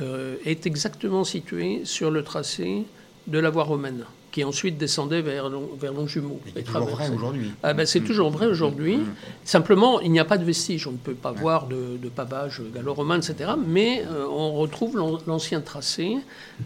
euh, 0.00 0.36
est 0.44 0.66
exactement 0.66 1.24
située 1.24 1.84
sur 1.84 2.10
le 2.10 2.22
tracé 2.22 2.84
de 3.26 3.38
la 3.38 3.50
voie 3.50 3.64
romaine, 3.64 4.04
qui 4.32 4.42
ensuite 4.44 4.78
descendait 4.78 5.20
vers, 5.22 5.48
vers 5.78 5.92
Longjumeau. 5.92 6.40
Mais 6.44 6.52
qui 6.52 6.58
est 6.58 6.60
et 6.62 6.64
toujours 6.64 6.80
vrai 6.82 6.90
traversait. 6.94 7.14
aujourd'hui. 7.14 7.50
Ah 7.62 7.74
ben, 7.74 7.86
c'est 7.86 8.00
toujours 8.00 8.30
vrai 8.30 8.46
aujourd'hui. 8.46 8.98
Simplement, 9.44 10.00
il 10.00 10.10
n'y 10.10 10.18
a 10.20 10.24
pas 10.24 10.38
de 10.38 10.44
vestiges. 10.44 10.86
On 10.88 10.92
ne 10.92 10.96
peut 10.96 11.14
pas 11.14 11.32
voir 11.32 11.66
de, 11.68 11.98
de 12.02 12.08
pavage 12.08 12.62
gallo-romain, 12.74 13.18
etc. 13.18 13.52
Mais 13.64 14.02
euh, 14.10 14.24
on 14.28 14.52
retrouve 14.54 14.96
l'an- 14.96 15.18
l'ancien 15.26 15.60
tracé 15.60 16.16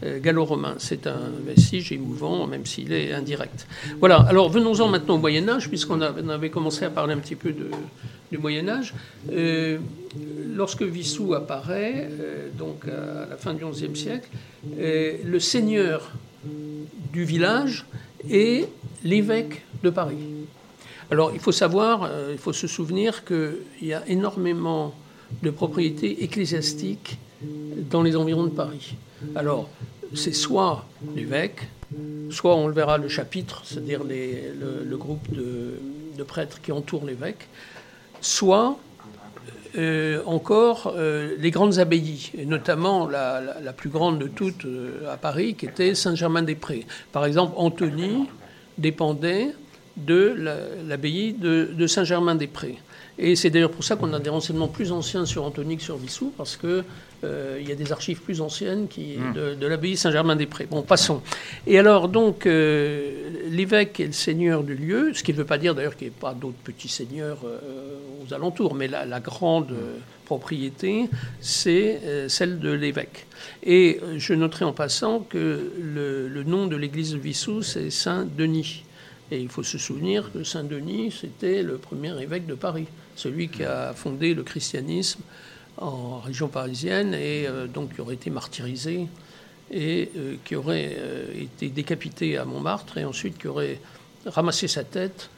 euh, 0.04 0.20
gallo-romain. 0.20 0.76
C'est 0.78 1.06
un 1.08 1.18
vestige 1.44 1.90
émouvant, 1.92 2.46
même 2.46 2.64
s'il 2.64 2.92
est 2.92 3.12
indirect. 3.12 3.66
Voilà. 3.98 4.16
Alors, 4.28 4.48
venons-en 4.48 4.88
maintenant 4.88 5.16
au 5.16 5.18
Moyen-Âge, 5.18 5.68
puisqu'on 5.68 6.00
avait 6.00 6.50
commencé 6.50 6.84
à 6.84 6.90
parler 6.90 7.14
un 7.14 7.18
petit 7.18 7.36
peu 7.36 7.50
de- 7.50 7.70
du 8.30 8.38
Moyen-Âge. 8.38 8.94
Euh, 9.32 9.78
lorsque 10.54 10.82
Vissou 10.82 11.34
apparaît, 11.34 12.08
donc 12.58 12.86
à 12.86 13.28
la 13.30 13.36
fin 13.36 13.54
du 13.54 13.64
XIe 13.64 13.94
siècle, 13.96 14.28
le 14.78 15.38
seigneur 15.38 16.12
du 17.12 17.24
village 17.24 17.86
est 18.28 18.68
l'évêque 19.04 19.62
de 19.82 19.90
Paris. 19.90 20.16
Alors, 21.10 21.30
il 21.32 21.40
faut 21.40 21.52
savoir, 21.52 22.02
euh, 22.02 22.30
il 22.32 22.38
faut 22.38 22.52
se 22.52 22.66
souvenir 22.66 23.24
qu'il 23.24 23.58
y 23.82 23.92
a 23.92 24.06
énormément 24.08 24.94
de 25.42 25.50
propriétés 25.50 26.24
ecclésiastiques 26.24 27.18
dans 27.90 28.02
les 28.02 28.16
environs 28.16 28.44
de 28.44 28.50
Paris. 28.50 28.96
Alors, 29.34 29.68
c'est 30.14 30.34
soit 30.34 30.86
l'évêque, 31.14 31.68
soit 32.30 32.56
on 32.56 32.66
le 32.66 32.74
verra 32.74 32.98
le 32.98 33.08
chapitre, 33.08 33.62
c'est-à-dire 33.64 34.02
le 34.04 34.96
groupe 34.96 35.30
de, 35.32 35.74
de 36.16 36.22
prêtres 36.22 36.60
qui 36.60 36.72
entourent 36.72 37.04
l'évêque, 37.04 37.48
soit 38.20 38.78
euh, 39.76 40.22
encore 40.26 40.94
euh, 40.96 41.34
les 41.38 41.50
grandes 41.50 41.78
abbayes, 41.78 42.30
et 42.36 42.46
notamment 42.46 43.06
la, 43.08 43.72
plus 43.76 43.88
grande 43.90 44.18
de 44.18 44.26
toutes 44.28 44.64
euh, 44.64 45.12
à 45.12 45.16
Paris, 45.16 45.54
qui 45.54 45.66
était 45.66 45.94
Saint-Germain-des-Prés. 45.94 46.86
Par 47.12 47.24
exemple, 47.26 47.54
Antony 47.56 48.26
dépendait 48.78 49.48
de 49.96 50.34
la- 50.38 50.56
l'abbaye 50.86 51.32
de 51.32 51.86
Saint-Germain-des-Prés. 51.86 52.78
Et 53.18 53.34
c'est 53.34 53.48
d'ailleurs 53.48 53.70
pour 53.70 53.82
ça 53.82 53.96
qu'on 53.96 54.12
a 54.12 54.18
des 54.18 54.28
renseignements 54.28 54.68
plus 54.68 54.92
anciens 54.92 55.24
sur 55.24 55.44
Antony 55.44 55.78
que 55.78 55.82
sur 55.82 55.96
Vissou, 55.96 56.32
parce 56.36 56.56
que 56.56 56.84
euh, 57.24 57.62
y 57.66 57.72
a 57.72 57.74
des 57.74 57.90
archives 57.90 58.20
plus 58.20 58.42
anciennes 58.42 58.88
qui, 58.88 59.16
de, 59.34 59.54
de 59.54 59.66
l'abbaye 59.66 59.96
Saint-Germain-des-Prés. 59.96 60.66
Bon, 60.70 60.82
passons. 60.82 61.22
Et 61.66 61.78
alors, 61.78 62.08
donc, 62.08 62.44
euh, 62.44 63.30
l'évêque 63.48 64.00
est 64.00 64.06
le 64.06 64.12
seigneur 64.12 64.62
du 64.62 64.74
lieu, 64.74 65.12
ce 65.14 65.22
qui 65.22 65.32
ne 65.32 65.38
veut 65.38 65.46
pas 65.46 65.56
dire 65.56 65.74
d'ailleurs 65.74 65.96
qu'il 65.96 66.08
n'y 66.08 66.12
ait 66.14 66.20
pas 66.20 66.34
d'autres 66.34 66.58
petits 66.62 66.88
seigneurs 66.88 67.38
euh, 67.46 67.96
aux 68.22 68.34
alentours, 68.34 68.74
mais 68.74 68.86
la, 68.86 69.06
la 69.06 69.20
grande 69.20 69.72
euh, 69.72 69.96
propriété, 70.26 71.08
c'est 71.40 72.00
celle 72.28 72.58
de 72.58 72.70
l'évêque. 72.70 73.26
Et 73.62 74.00
je 74.16 74.34
noterai 74.34 74.64
en 74.64 74.72
passant 74.72 75.20
que 75.20 75.70
le, 75.80 76.26
le 76.28 76.42
nom 76.42 76.66
de 76.66 76.74
l'église 76.74 77.12
de 77.12 77.18
Vissou, 77.18 77.62
c'est 77.62 77.90
Saint-Denis. 77.90 78.82
Et 79.30 79.40
il 79.40 79.48
faut 79.48 79.62
se 79.62 79.78
souvenir 79.78 80.32
que 80.32 80.42
Saint-Denis, 80.42 81.14
c'était 81.20 81.62
le 81.62 81.78
premier 81.78 82.20
évêque 82.20 82.46
de 82.46 82.54
Paris, 82.54 82.86
celui 83.16 83.48
qui 83.48 83.64
a 83.64 83.92
fondé 83.94 84.34
le 84.34 84.42
christianisme 84.42 85.20
en 85.78 86.20
région 86.20 86.48
parisienne 86.48 87.14
et 87.14 87.46
euh, 87.46 87.66
donc 87.66 87.94
qui 87.94 88.00
aurait 88.00 88.14
été 88.14 88.30
martyrisé 88.30 89.08
et 89.70 90.10
euh, 90.16 90.36
qui 90.44 90.54
aurait 90.54 90.96
euh, 90.98 91.26
été 91.34 91.68
décapité 91.68 92.36
à 92.36 92.44
Montmartre 92.44 92.98
et 92.98 93.04
ensuite 93.04 93.38
qui 93.38 93.48
aurait 93.48 93.80
ramassé 94.24 94.68
sa 94.68 94.84
tête 94.84 95.30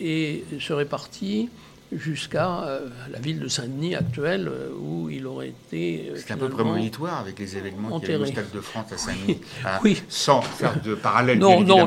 et 0.00 0.44
serait 0.60 0.86
parti 0.86 1.48
jusqu'à 1.96 2.62
euh, 2.64 2.88
la 3.10 3.18
ville 3.18 3.38
de 3.38 3.48
Saint-Denis 3.48 3.94
actuelle 3.94 4.48
euh, 4.48 4.70
où 4.78 5.10
il 5.10 5.26
aurait 5.26 5.48
été 5.48 6.10
euh, 6.10 6.16
C'est 6.16 6.32
un 6.32 6.36
peu 6.36 6.48
prémonitoire 6.48 7.20
avec 7.20 7.38
les 7.38 7.56
événements 7.56 8.00
qu'il 8.00 8.10
y 8.10 8.12
a 8.12 8.14
eu 8.14 8.18
au 8.18 8.22
enterré. 8.22 8.32
Stade 8.32 8.50
de 8.54 8.60
France 8.60 8.92
à 8.92 8.98
Saint-Denis. 8.98 9.40
Hein, 9.64 9.78
Oui. 9.82 10.02
Sans 10.08 10.42
faire 10.42 10.80
de 10.80 10.94
parallèle, 10.94 11.38
Non, 11.38 11.60
non, 11.60 11.86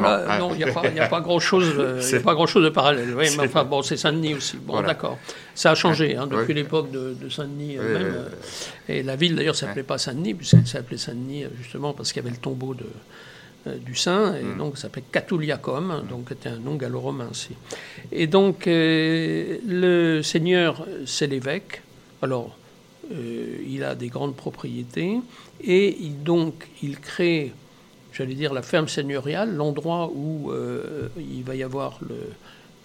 il 0.52 0.58
n'y 0.58 0.64
a 0.64 1.08
pas, 1.08 1.18
a 1.18 1.22
grand-chose, 1.22 1.74
euh, 1.78 2.02
il 2.08 2.16
a 2.16 2.20
pas 2.20 2.34
grand-chose 2.34 2.64
de 2.64 2.70
parallèle. 2.70 3.14
Oui, 3.16 3.28
mais 3.38 3.46
enfin, 3.46 3.64
bon, 3.64 3.82
c'est 3.82 3.98
Saint-Denis 3.98 4.36
aussi. 4.36 4.58
Bon, 4.58 4.74
Voilà. 4.74 4.90
d'accord. 4.90 5.18
Ça 5.54 5.72
a 5.72 5.76
changé 5.76 6.16
hein, 6.16 6.28
depuis 6.28 6.54
l'époque 6.54 6.92
de, 6.92 7.16
de 7.20 7.30
Saint-Denis 7.30 7.78
même. 7.78 8.26
Et 8.88 9.02
la 9.04 9.16
ville, 9.16 9.36
d'ailleurs, 9.36 9.56
s'appelait 9.56 9.84
pas 9.84 9.98
Saint-Denis, 9.98 10.34
puisqu'elle 10.36 10.68
s'appelait 10.68 10.98
Saint-Denis 10.98 11.46
justement 11.62 11.94
parce 11.94 12.12
qu'il 12.12 12.22
y 12.22 12.26
avait 12.26 12.36
le 12.36 12.42
tombeau 12.42 12.74
de, 12.74 12.86
du 13.86 13.96
saint, 13.96 14.36
et 14.36 14.44
Mm. 14.44 14.58
donc 14.58 14.78
ça 14.78 14.84
s'appelait 14.84 15.04
Catuliacum, 15.12 16.04
donc 16.10 16.26
c'était 16.30 16.50
un 16.50 16.60
nom 16.60 16.76
gallo-romain 16.76 17.28
aussi. 17.32 17.54
Et 18.12 18.28
donc, 18.28 18.68
euh, 18.68 19.58
le 19.66 20.22
seigneur, 20.22 20.86
c'est 21.06 21.28
l'évêque. 21.28 21.82
Alors, 22.22 22.58
euh, 23.12 23.58
il 23.68 23.84
a 23.84 23.96
des 23.96 24.08
grandes 24.08 24.36
propriétés, 24.36 25.20
et 25.64 25.98
il, 26.00 26.24
donc, 26.24 26.68
il 26.84 27.00
crée 27.00 27.54
j'allais 28.14 28.36
dire, 28.36 28.54
la 28.54 28.62
ferme 28.62 28.88
seigneuriale, 28.88 29.54
l'endroit 29.56 30.10
où 30.16 30.50
euh, 30.50 31.10
il 31.18 31.44
va 31.44 31.54
y 31.56 31.64
avoir 31.64 32.00
le, 32.02 32.16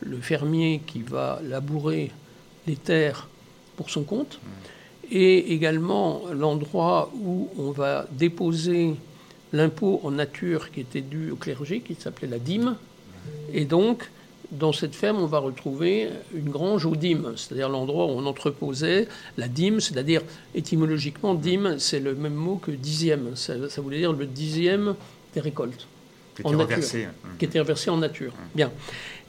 le 0.01 0.17
fermier 0.17 0.81
qui 0.85 1.03
va 1.03 1.41
labourer 1.49 2.11
les 2.67 2.75
terres 2.75 3.29
pour 3.77 3.91
son 3.91 4.03
compte, 4.03 4.41
et 5.13 5.53
également 5.53 6.23
l'endroit 6.33 7.13
où 7.15 7.49
on 7.59 7.71
va 7.71 8.07
déposer 8.11 8.95
l'impôt 9.53 10.01
en 10.05 10.11
nature 10.13 10.71
qui 10.71 10.81
était 10.81 11.01
dû 11.01 11.31
au 11.31 11.37
clergé, 11.37 11.81
qui 11.81 11.95
s'appelait 11.95 12.29
la 12.29 12.39
dîme. 12.39 12.77
Et 13.53 13.65
donc, 13.65 14.09
dans 14.53 14.73
cette 14.73 14.95
ferme, 14.95 15.19
on 15.21 15.27
va 15.27 15.39
retrouver 15.39 16.09
une 16.35 16.49
grange 16.51 16.85
aux 16.87 16.97
dîmes, 16.97 17.33
c'est-à-dire 17.37 17.69
l'endroit 17.69 18.07
où 18.07 18.11
on 18.11 18.27
entreposait 18.27 19.07
la 19.37 19.49
dîme, 19.49 19.81
c'est-à-dire 19.81 20.23
étymologiquement, 20.55 21.35
dîme, 21.35 21.79
c'est 21.79 22.01
le 22.01 22.15
même 22.15 22.35
mot 22.35 22.57
que 22.57 22.71
dixième. 22.71 23.37
Ça, 23.37 23.69
ça 23.69 23.81
voulait 23.81 23.99
dire 23.99 24.13
le 24.13 24.27
dixième 24.27 24.95
des 25.35 25.41
récoltes 25.41 25.87
Qui 26.37 26.43
en 26.45 26.49
était 26.51 26.57
nature. 26.59 26.77
reversé. 26.77 27.05
hein. 27.05 27.29
qui 27.39 27.45
était 27.45 27.61
reversé 27.61 27.91
en 27.91 27.97
nature. 27.99 28.33
Bien. 28.55 28.73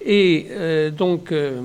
Et 0.04 0.48
euh, 0.50 0.90
donc, 0.90 1.32
euh, 1.32 1.62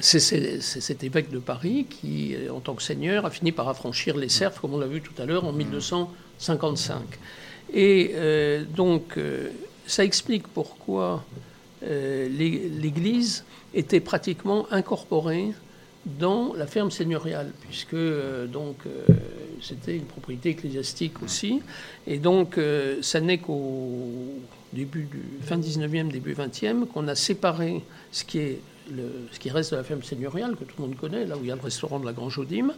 c'est 0.00 0.20
cet 0.20 1.02
évêque 1.04 1.30
de 1.30 1.38
Paris 1.40 1.86
qui, 1.90 2.34
euh, 2.34 2.50
en 2.52 2.60
tant 2.60 2.74
que 2.74 2.82
seigneur, 2.82 3.26
a 3.26 3.30
fini 3.30 3.52
par 3.52 3.68
affranchir 3.68 4.16
les 4.16 4.28
serfs, 4.28 4.60
comme 4.60 4.72
on 4.74 4.78
l'a 4.78 4.86
vu 4.86 5.00
tout 5.02 5.20
à 5.20 5.26
l'heure, 5.26 5.44
en 5.44 5.52
1255. 6.38 7.02
Et 7.74 8.12
euh, 8.14 8.64
donc, 8.64 9.16
euh, 9.18 9.48
ça 9.86 10.04
explique 10.04 10.48
pourquoi 10.48 11.24
euh, 11.82 12.28
l'é- 12.28 12.70
l'Église 12.80 13.44
était 13.74 14.00
pratiquement 14.00 14.66
incorporée 14.70 15.52
dans 16.06 16.54
la 16.54 16.66
ferme 16.66 16.90
seigneuriale, 16.90 17.52
puisque 17.60 17.94
donc 18.50 18.76
c'était 19.60 19.94
une 19.96 20.04
propriété 20.06 20.50
ecclésiastique 20.50 21.22
aussi, 21.22 21.60
et 22.06 22.16
donc 22.16 22.58
ça 23.02 23.20
n'est 23.20 23.36
qu'au 23.38 24.08
début 24.72 25.02
du 25.02 25.20
fin 25.42 25.58
19e, 25.58 26.08
début 26.10 26.32
20e 26.32 26.86
qu'on 26.86 27.08
a 27.08 27.14
séparé 27.14 27.82
ce 28.10 28.24
qui 28.24 28.38
est 28.38 28.60
ce 29.32 29.38
qui 29.38 29.50
reste 29.50 29.72
de 29.72 29.76
la 29.76 29.84
ferme 29.84 30.02
seigneuriale 30.02 30.56
que 30.56 30.64
tout 30.64 30.74
le 30.78 30.88
monde 30.88 30.96
connaît, 30.96 31.26
là 31.26 31.36
où 31.36 31.40
il 31.42 31.48
y 31.48 31.52
a 31.52 31.56
le 31.56 31.60
restaurant 31.60 32.00
de 32.00 32.06
la 32.06 32.12
Grange 32.12 32.38
Audime, 32.38 32.72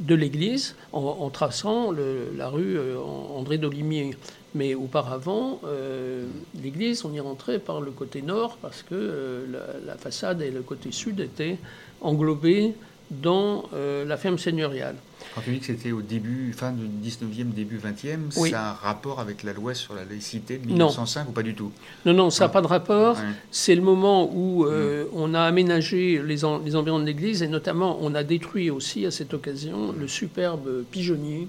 de 0.00 0.14
l'église, 0.14 0.74
en, 0.92 1.30
traçant 1.30 1.92
la 1.92 2.48
rue 2.48 2.76
euh, 2.76 2.98
André 2.98 3.58
d'Olimier. 3.58 4.16
Mais 4.54 4.74
auparavant, 4.74 5.60
euh, 5.64 6.26
l'église, 6.60 7.04
on 7.04 7.12
y 7.12 7.20
rentrait 7.20 7.60
par 7.60 7.80
le 7.80 7.92
côté 7.92 8.20
nord 8.20 8.58
parce 8.60 8.82
que 8.82 8.94
euh, 8.94 9.46
la 9.86 9.96
façade 9.96 10.42
et 10.42 10.50
le 10.50 10.62
côté 10.62 10.90
sud 10.90 11.20
étaient 11.20 11.58
englobés 12.00 12.74
dans 13.10 13.64
euh, 13.74 14.04
la 14.04 14.16
ferme 14.16 14.38
seigneuriale. 14.38 14.94
Quand 15.34 15.40
tu 15.42 15.50
dis 15.52 15.58
que 15.60 15.66
c'était 15.66 15.92
au 15.92 16.00
début, 16.02 16.52
fin 16.52 16.72
du 16.72 16.84
19e, 16.86 17.52
début 17.52 17.78
20e, 17.78 18.18
Oui. 18.36 18.50
ça 18.50 18.62
a 18.62 18.70
un 18.70 18.72
rapport 18.74 19.20
avec 19.20 19.42
la 19.42 19.52
loi 19.52 19.74
sur 19.74 19.94
la 19.94 20.04
laïcité 20.04 20.58
de 20.58 20.66
Non. 20.68 20.86
1905 20.88 21.28
ou 21.28 21.32
pas 21.32 21.42
du 21.42 21.54
tout? 21.54 21.70
Non, 22.06 22.14
non, 22.14 22.30
ça 22.30 22.44
n'a 22.44 22.48
pas 22.48 22.62
de 22.62 22.66
rapport. 22.66 23.16
Ouais. 23.16 23.22
C'est 23.50 23.74
le 23.74 23.82
moment 23.82 24.30
où 24.34 24.64
euh, 24.66 25.04
on 25.12 25.34
a 25.34 25.42
aménagé 25.42 26.20
les, 26.24 26.44
en- 26.44 26.58
les 26.58 26.74
environs 26.76 26.98
de 27.00 27.04
l'église 27.04 27.42
et 27.42 27.48
notamment 27.48 27.98
on 28.00 28.14
a 28.14 28.22
détruit 28.24 28.70
aussi 28.70 29.04
à 29.06 29.10
cette 29.10 29.34
occasion 29.34 29.92
le 29.92 30.08
superbe 30.08 30.84
pigeonnier 30.90 31.48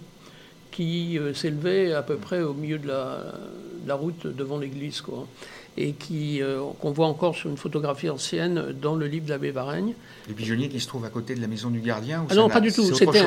qui 0.72 1.20
s'élevait 1.34 1.94
à 1.94 2.02
peu 2.02 2.16
près 2.16 2.42
au 2.42 2.54
milieu 2.54 2.78
de 2.78 2.88
la, 2.88 3.34
la 3.88 3.96
route 3.96 4.26
devant 4.26 4.58
l'église, 4.58 5.02
quoi 5.02 5.28
et 5.78 5.94
qui 5.94 6.42
qu'on 6.80 6.92
voit 6.92 7.08
encore 7.08 7.36
sur 7.36 7.50
une 7.50 7.58
photographie 7.58 8.10
ancienne 8.10 8.74
dans 8.82 8.96
le 8.96 9.08
livre 9.08 9.26
de 9.26 9.32
l'abbé 9.32 9.52
Varenne. 9.52 9.94
Les 10.28 10.34
pigeonniers 10.34 10.68
qui 10.68 10.80
se 10.80 10.88
trouvent 10.88 11.06
à 11.06 11.10
côté 11.10 11.34
de 11.34 11.42
la 11.42 11.48
maison 11.48 11.70
du 11.70 11.80
gardien 11.80 12.26
Ah 12.30 12.36
non, 12.36 12.50
pas 12.50 12.60
du 12.60 12.72
tout. 12.72 12.84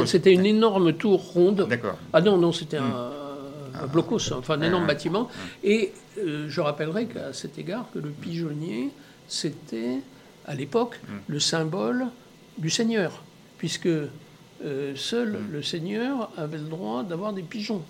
C'était 0.07 0.33
une 0.33 0.47
énorme 0.47 0.93
tour 0.93 1.23
ronde. 1.33 1.67
D'accord. 1.69 1.97
Ah 2.13 2.21
non, 2.21 2.37
non, 2.37 2.53
c'était 2.53 2.77
un, 2.77 3.11
un, 3.83 3.87
blocos, 3.87 4.33
enfin 4.33 4.55
un 4.55 4.63
énorme 4.63 4.87
bâtiment. 4.87 5.29
Et 5.63 5.93
je 6.17 6.61
rappellerai 6.61 7.07
qu'à 7.07 7.33
cet 7.33 7.59
égard 7.59 7.87
que 7.95 7.99
le 7.99 8.11
pigeonnier, 8.11 8.91
c'était 9.29 10.01
à 10.47 10.55
l'époque 10.55 11.01
mm. 11.03 11.13
le 11.29 11.41
symbole 11.41 12.07
du 12.59 12.71
Seigneur, 12.71 13.23
puisque 13.59 13.87
euh, 13.87 14.93
seul 14.95 15.33
mm. 15.33 15.53
le 15.53 15.63
Seigneur 15.63 16.31
avait 16.37 16.59
le 16.59 16.65
droit 16.65 17.03
d'avoir 17.03 17.33
des 17.33 17.43
pigeons. 17.43 17.83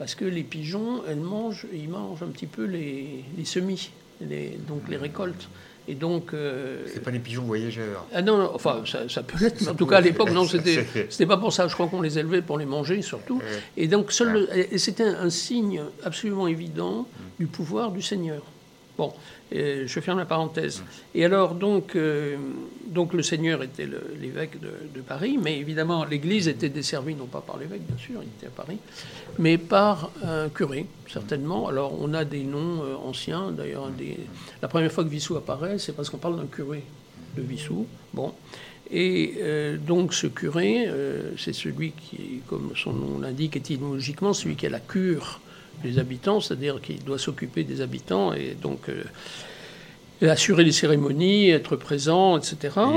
Parce 0.00 0.14
que 0.14 0.24
les 0.24 0.44
pigeons, 0.44 1.02
elles 1.06 1.20
mangent, 1.20 1.66
ils 1.74 1.86
mangent 1.86 2.22
un 2.22 2.28
petit 2.28 2.46
peu 2.46 2.64
les, 2.64 3.22
semis, 3.44 3.90
les, 4.22 4.58
donc 4.66 4.88
les 4.88 4.96
récoltes. 4.96 5.50
Et 5.88 5.94
donc. 5.94 6.32
Euh, 6.32 6.86
c'est 6.86 7.02
pas 7.02 7.10
des 7.10 7.18
pigeons 7.18 7.42
voyageurs. 7.42 8.06
Ah 8.10 8.22
non, 8.22 8.50
enfin, 8.54 8.82
ça, 8.86 9.22
peut 9.22 9.36
l'être, 9.38 9.68
en 9.68 9.74
tout 9.74 9.84
cas, 9.84 9.98
à 9.98 10.00
l'époque, 10.00 10.30
non, 10.30 10.46
c'était, 10.46 10.86
c'était 11.10 11.26
pas 11.26 11.36
pour 11.36 11.52
ça. 11.52 11.68
Je 11.68 11.74
crois 11.74 11.86
qu'on 11.88 12.00
les 12.00 12.18
élevait 12.18 12.40
pour 12.40 12.56
les 12.56 12.64
manger, 12.64 13.02
surtout. 13.02 13.42
Et 13.76 13.88
donc, 13.88 14.10
seul 14.10 14.48
c'était 14.78 15.04
un, 15.04 15.28
signe 15.28 15.82
absolument 16.02 16.48
évident 16.48 17.06
du 17.38 17.46
pouvoir 17.46 17.92
du 17.92 18.00
Seigneur. 18.00 18.42
Bon, 19.00 19.14
je 19.50 20.00
ferme 20.00 20.18
la 20.18 20.26
parenthèse. 20.26 20.82
Et 21.14 21.24
alors, 21.24 21.54
donc, 21.54 21.96
euh, 21.96 22.36
donc 22.86 23.14
le 23.14 23.22
Seigneur 23.22 23.62
était 23.62 23.88
l'évêque 24.20 24.60
de, 24.60 25.00
Paris, 25.00 25.38
mais 25.42 25.58
évidemment, 25.58 26.04
l'Église 26.04 26.48
était 26.48 26.68
desservie, 26.68 27.14
non 27.14 27.24
pas 27.24 27.40
par 27.40 27.56
l'évêque, 27.56 27.80
bien 27.88 27.96
sûr, 27.96 28.20
il 28.22 28.28
était 28.28 28.48
à 28.48 28.50
Paris, 28.50 28.76
mais 29.38 29.56
par 29.56 30.10
un 30.22 30.50
curé, 30.50 30.84
certainement. 31.10 31.66
Alors, 31.66 31.96
on 31.98 32.12
a 32.12 32.26
des 32.26 32.44
noms 32.44 32.82
euh, 32.82 32.96
anciens, 33.02 33.52
d'ailleurs, 33.52 33.90
la 34.60 34.68
première 34.68 34.92
fois 34.92 35.02
que 35.02 35.08
Vissou 35.08 35.34
apparaît, 35.34 35.78
c'est 35.78 35.92
parce 35.96 36.10
qu'on 36.10 36.18
parle 36.18 36.36
d'un 36.36 36.46
curé 36.46 36.84
de 37.38 37.40
Vissou. 37.40 37.86
Bon. 38.12 38.34
Et 38.90 39.36
euh, 39.38 39.78
donc 39.78 40.12
ce 40.12 40.26
curé, 40.26 40.90
c'est 41.38 41.54
celui 41.54 41.92
qui, 41.92 42.42
comme 42.46 42.72
son 42.76 42.92
nom 42.92 43.18
l'indique 43.18 43.56
étymologiquement, 43.56 44.34
celui 44.34 44.56
qui 44.56 44.66
a 44.66 44.70
la 44.70 44.80
cure 44.80 45.40
des 45.82 45.98
habitants, 45.98 46.40
c'est-à-dire 46.40 46.80
qu'il 46.80 47.02
doit 47.04 47.18
s'occuper 47.18 47.64
des 47.64 47.80
habitants 47.80 48.32
et 48.32 48.56
donc 48.60 48.88
euh, 48.88 49.04
assurer 50.28 50.64
les 50.64 50.72
cérémonies, 50.72 51.50
être 51.50 51.76
présent, 51.76 52.36
etc. 52.36 52.56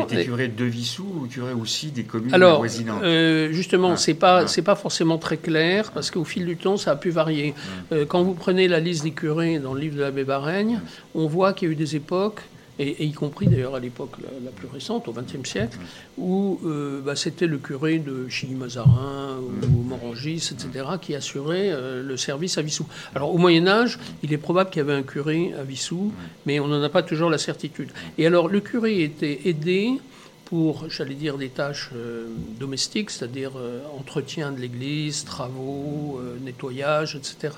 Il 0.09 0.13
était 0.13 0.25
curé 0.25 0.47
de 0.49 0.65
Vissou 0.65 1.05
ou 1.21 1.27
curé 1.27 1.53
aussi 1.53 1.91
des 1.91 2.03
communes 2.03 2.33
Alors, 2.33 2.57
voisinantes? 2.59 3.01
euh, 3.03 3.51
justement, 3.51 3.91
ah, 3.91 3.97
c'est 3.97 4.13
pas 4.13 4.39
ah. 4.39 4.47
c'est 4.47 4.61
pas 4.61 4.75
forcément 4.75 5.17
très 5.17 5.37
clair 5.37 5.91
parce 5.91 6.11
qu'au 6.11 6.25
fil 6.25 6.45
du 6.45 6.57
temps, 6.57 6.77
ça 6.77 6.91
a 6.91 6.95
pu 6.95 7.09
varier. 7.11 7.53
Ah. 7.55 7.95
Euh, 7.95 8.05
quand 8.05 8.23
vous 8.23 8.33
prenez 8.33 8.67
la 8.67 8.79
liste 8.79 9.03
des 9.03 9.11
curés 9.11 9.59
dans 9.59 9.73
le 9.73 9.79
livre 9.79 9.95
de 9.95 10.01
l'abbé 10.01 10.23
Bareigne, 10.23 10.81
on 11.15 11.27
voit 11.27 11.53
qu'il 11.53 11.67
y 11.67 11.71
a 11.71 11.73
eu 11.73 11.77
des 11.77 11.95
époques 11.95 12.41
et, 12.79 13.05
y 13.05 13.11
compris 13.11 13.47
d'ailleurs 13.47 13.75
à 13.75 13.79
l'époque 13.79 14.11
la, 14.43 14.51
plus 14.51 14.67
récente, 14.67 15.07
au 15.07 15.13
XXe 15.13 15.47
siècle, 15.47 15.77
où 16.17 16.59
euh, 16.65 17.01
bah, 17.01 17.15
c'était 17.15 17.47
le 17.47 17.57
curé 17.57 17.99
de 17.99 18.27
Chilly-Mazarin 18.27 19.37
ou 19.63 19.83
Morangis, 19.83 20.51
etc., 20.51 20.85
qui 21.01 21.15
assurait 21.15 21.69
euh, 21.71 22.03
le 22.03 22.17
service 22.17 22.57
à 22.57 22.61
Vissou. 22.61 22.85
Alors 23.15 23.33
au 23.33 23.37
Moyen 23.37 23.67
Âge, 23.67 23.99
il 24.23 24.33
est 24.33 24.37
probable 24.37 24.69
qu'il 24.69 24.79
y 24.79 24.81
avait 24.81 24.93
un 24.93 25.03
curé 25.03 25.53
à 25.59 25.63
Vissou, 25.63 26.11
mais 26.45 26.59
on 26.59 26.67
n'en 26.67 26.81
a 26.81 26.89
pas 26.89 27.03
toujours 27.03 27.29
la 27.29 27.37
certitude. 27.37 27.91
Et 28.17 28.25
alors 28.25 28.47
le 28.47 28.59
curé 28.59 29.03
était 29.03 29.41
aidé 29.45 29.99
pour, 30.45 30.89
j'allais 30.89 31.15
dire, 31.15 31.37
des 31.37 31.49
tâches 31.49 31.89
euh, 31.95 32.27
domestiques, 32.59 33.09
c'est-à-dire 33.09 33.51
entretien 33.97 34.51
de 34.51 34.59
l'église, 34.59 35.25
travaux, 35.25 36.21
nettoyage, 36.41 37.15
etc., 37.15 37.55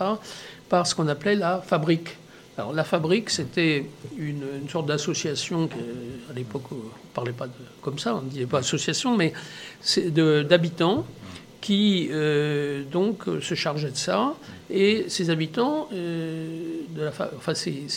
par 0.70 0.88
ce 0.88 0.96
qu'on 0.96 1.08
appelait 1.08 1.36
la 1.36 1.62
fabrique. 1.62 2.18
Alors 2.58 2.72
la 2.72 2.86
fabrique, 2.86 3.30
c'était 3.30 3.86
une, 4.18 4.70
sorte 4.70 4.86
d'association, 4.86 5.70
à 6.30 6.34
l'époque 6.34 6.64
on 6.72 6.76
ne 6.76 6.82
parlait 7.14 7.34
pas 7.34 7.48
comme 7.82 8.00
ça, 8.00 8.16
on 8.16 8.22
ne 8.22 8.30
disait 8.30 8.46
pas 8.46 8.60
association, 8.60 9.18
mais 9.18 9.34
d'habitants 10.14 11.06
qui 11.66 12.10
euh, 12.12 12.84
donc 12.92 13.24
se 13.42 13.56
chargeaient 13.56 13.90
de 13.90 13.98
ça. 13.98 14.36
Et 14.70 15.06
ces 15.08 15.32
habitants, 15.32 15.90
euh, 15.94 16.82
de 16.96 17.08
enfin 17.36 17.56
ces, 17.56 17.88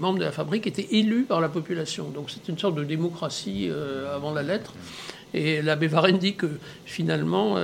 membres 0.00 0.18
de 0.18 0.24
la 0.24 0.32
fabrique 0.32 0.66
étaient 0.66 0.88
élus 0.90 1.22
par 1.22 1.40
la 1.40 1.48
population. 1.48 2.08
Donc 2.10 2.30
c'était 2.30 2.50
une 2.50 2.58
sorte 2.58 2.74
de 2.74 2.82
démocratie 2.82 3.68
euh, 3.70 4.12
avant 4.14 4.32
la 4.32 4.42
lettre. 4.42 4.74
Et 5.34 5.62
l'abbé 5.62 5.86
Varenne 5.86 6.18
dit 6.18 6.34
que 6.34 6.48
finalement, 6.84 7.56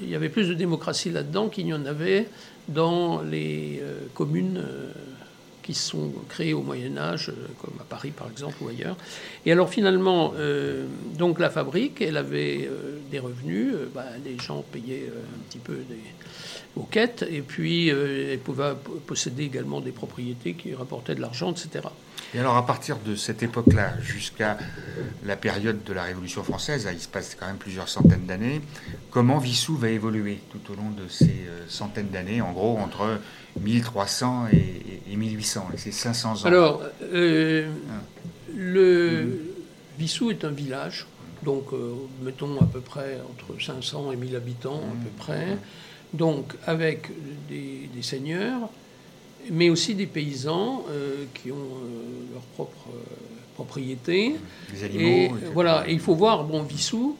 il 0.00 0.08
y 0.08 0.14
avait 0.14 0.30
plus 0.30 0.48
de 0.48 0.54
démocratie 0.54 1.10
là-dedans 1.10 1.50
qu'il 1.50 1.66
n'y 1.66 1.74
en 1.74 1.84
avait 1.84 2.28
dans 2.68 3.20
les 3.20 3.82
communes 4.14 4.62
qui 5.64 5.74
sont 5.74 6.12
créés 6.28 6.52
au 6.52 6.62
Moyen 6.62 6.96
Âge, 6.98 7.30
euh, 7.30 7.46
comme 7.60 7.74
à 7.80 7.84
Paris 7.84 8.10
par 8.10 8.30
exemple 8.30 8.56
ou 8.60 8.68
ailleurs. 8.68 8.96
Et 9.46 9.52
alors 9.52 9.70
finalement, 9.70 10.34
euh, 10.36 10.86
donc 11.18 11.40
la 11.40 11.48
fabrique, 11.48 12.02
elle 12.02 12.18
avait 12.18 12.68
euh, 12.70 12.98
des 13.10 13.18
revenus, 13.18 13.72
bah, 13.94 14.04
les 14.24 14.38
gens 14.38 14.62
payaient 14.70 15.08
un 15.08 15.42
petit 15.48 15.58
peu 15.58 15.74
des, 15.74 16.82
quêtes, 16.90 17.24
et 17.30 17.40
puis 17.40 17.88
elle 17.88 18.38
pouvait 18.40 18.74
posséder 19.06 19.44
également 19.44 19.80
des 19.80 19.92
propriétés 19.92 20.54
qui 20.54 20.74
rapportaient 20.74 21.14
de 21.14 21.20
l'argent, 21.20 21.52
etc. 21.52 21.88
Et 22.34 22.40
alors 22.40 22.56
à 22.56 22.66
partir 22.66 22.98
de 22.98 23.14
cette 23.14 23.44
époque-là 23.44 23.92
jusqu'à 24.00 24.58
la 25.24 25.36
période 25.36 25.84
de 25.84 25.92
la 25.92 26.02
Révolution 26.02 26.42
française, 26.42 26.88
il 26.92 26.98
se 26.98 27.06
passe 27.06 27.36
quand 27.38 27.46
même 27.46 27.58
plusieurs 27.58 27.88
centaines 27.88 28.26
d'années, 28.26 28.60
comment 29.10 29.38
Vissou 29.38 29.76
va 29.76 29.88
évoluer 29.90 30.40
tout 30.50 30.72
au 30.72 30.74
long 30.74 30.90
de 30.90 31.08
ces 31.08 31.44
centaines 31.68 32.08
d'années, 32.08 32.40
en 32.40 32.52
gros 32.52 32.76
entre 32.78 33.20
1300 33.60 34.48
et, 34.52 35.16
1800, 35.16 35.68
et 35.74 35.78
c'est 35.78 35.92
500 35.92 36.32
ans? 36.32 36.44
Alors, 36.44 36.82
euh, 37.02 37.68
le 38.56 39.40
Vissou 39.98 40.30
est 40.30 40.44
un 40.44 40.50
village, 40.50 41.06
donc 41.44 41.72
euh, 41.72 41.92
mettons 42.22 42.60
à 42.60 42.64
peu 42.64 42.80
près 42.80 43.20
entre 43.30 43.62
500 43.62 44.10
et 44.12 44.16
1000 44.16 44.34
habitants 44.34 44.80
à 44.80 45.04
peu 45.04 45.10
près, 45.16 45.56
donc 46.12 46.54
avec 46.66 47.10
des, 47.48 47.88
seigneurs, 48.02 48.70
mais 49.50 49.70
aussi 49.70 49.94
des 49.94 50.06
paysans 50.06 50.84
euh, 50.90 51.24
qui 51.34 51.50
ont 51.50 51.68
leur 52.32 52.42
propre 52.54 52.88
propriété. 53.54 54.34
Des 54.72 54.84
animaux. 54.84 55.04
Et, 55.04 55.30
voilà, 55.52 55.84
et 55.88 55.92
il 55.92 56.00
faut 56.00 56.14
voir, 56.14 56.44
bon, 56.44 56.62
Vissou, 56.62 57.16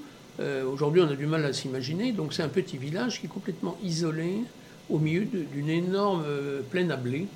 aujourd'hui 0.66 1.00
on 1.00 1.08
a 1.08 1.14
du 1.14 1.26
mal 1.26 1.44
à 1.44 1.52
s'imaginer, 1.52 2.10
donc 2.10 2.32
c'est 2.32 2.42
un 2.42 2.48
petit 2.48 2.76
village 2.76 3.20
qui 3.20 3.26
est 3.26 3.28
complètement 3.28 3.76
isolé 3.84 4.40
au 4.90 4.98
milieu 4.98 5.24
d'une 5.24 5.70
énorme 5.70 6.22
euh, 6.26 6.60
plaine 6.70 6.90
à 6.90 6.96
blé, 6.96 7.26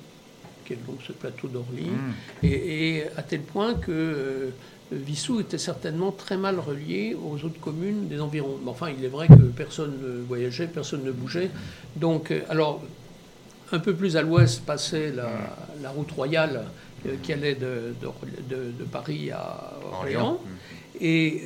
qui 0.65 0.73
est 0.73 0.79
donc 0.87 0.99
ce 1.05 1.11
plateau 1.11 1.47
d'Orly, 1.47 1.87
mm. 1.89 2.45
et, 2.45 3.03
à 3.17 3.23
tel 3.23 3.41
point 3.41 3.73
que 3.73 3.91
euh, 3.91 4.49
Vissou 4.91 5.39
était 5.39 5.59
certainement 5.59 6.11
très 6.11 6.35
mal 6.35 6.59
relié 6.59 7.15
aux 7.15 7.35
autres 7.45 7.59
communes 7.59 8.07
des 8.07 8.19
environs. 8.19 8.57
Mais 8.63 8.71
enfin, 8.71 8.87
il 8.89 9.05
est 9.05 9.09
vrai 9.09 9.27
que 9.27 9.33
personne 9.55 9.93
ne 10.01 10.23
voyageait, 10.23 10.65
personne 10.65 11.03
ne 11.03 11.11
bougeait. 11.11 11.51
Donc, 11.95 12.31
euh, 12.31 12.41
alors, 12.49 12.81
un 13.71 13.79
peu 13.79 13.93
plus 13.93 14.17
à 14.17 14.21
l'ouest 14.21 14.65
passait 14.65 15.11
la, 15.11 15.89
route 15.89 16.11
royale 16.11 16.65
qui 17.23 17.33
allait 17.33 17.55
de, 17.55 17.93
de, 18.49 18.83
Paris 18.91 19.31
à 19.31 19.73
Orléans. 19.91 20.39
Et 20.99 21.43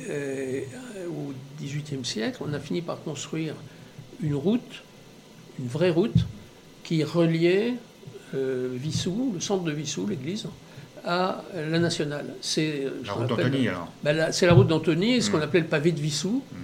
au 1.08 1.32
XVIIIe 1.60 2.04
siècle, 2.04 2.42
on 2.46 2.52
a 2.52 2.58
fini 2.58 2.82
par 2.82 3.02
construire 3.02 3.54
une 4.22 4.34
route 4.34 4.82
une 5.58 5.68
vraie 5.68 5.90
route 5.90 6.26
qui 6.82 7.04
reliait 7.04 7.74
euh, 8.34 8.68
Vissou, 8.72 9.32
le 9.34 9.40
centre 9.40 9.64
de 9.64 9.72
Vissou, 9.72 10.06
l'église, 10.06 10.46
à 11.04 11.42
la 11.54 11.78
nationale. 11.78 12.26
C'est 12.40 12.86
la 13.04 13.12
route 13.12 13.28
d'Antony 13.28 13.68
alors. 13.68 13.92
Ben 14.02 14.32
c'est 14.32 14.46
la 14.46 14.54
route 14.54 14.66
d'Antony, 14.66 15.22
ce 15.22 15.30
qu'on 15.30 15.38
mm. 15.38 15.42
appelait 15.42 15.60
le 15.60 15.66
pavé 15.66 15.92
de 15.92 16.00
Vissou. 16.00 16.42
Mm 16.50 16.56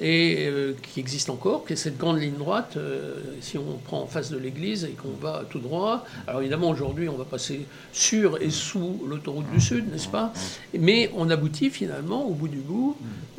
et 0.00 0.46
euh, 0.46 0.72
qui 0.82 0.98
existe 0.98 1.28
encore, 1.28 1.66
qui 1.66 1.74
est 1.74 1.76
cette 1.76 1.98
grande 1.98 2.18
ligne 2.18 2.38
droite, 2.38 2.74
euh, 2.76 3.16
si 3.42 3.58
on 3.58 3.76
prend 3.84 4.00
en 4.00 4.06
face 4.06 4.30
de 4.30 4.38
l'église 4.38 4.84
et 4.84 4.90
qu'on 4.90 5.10
va 5.20 5.44
tout 5.50 5.58
droit. 5.58 6.06
Alors 6.26 6.40
évidemment, 6.40 6.70
aujourd'hui, 6.70 7.08
on 7.10 7.16
va 7.16 7.26
passer 7.26 7.66
sur 7.92 8.40
et 8.40 8.48
sous 8.48 9.02
l'autoroute 9.06 9.50
du 9.52 9.60
Sud, 9.60 9.92
n'est-ce 9.92 10.08
pas? 10.08 10.32
Mais 10.78 11.10
on 11.14 11.28
aboutit 11.28 11.68
finalement, 11.68 12.24
au 12.24 12.32
bout 12.32 12.48
du 12.48 12.60
bout, 12.60 12.96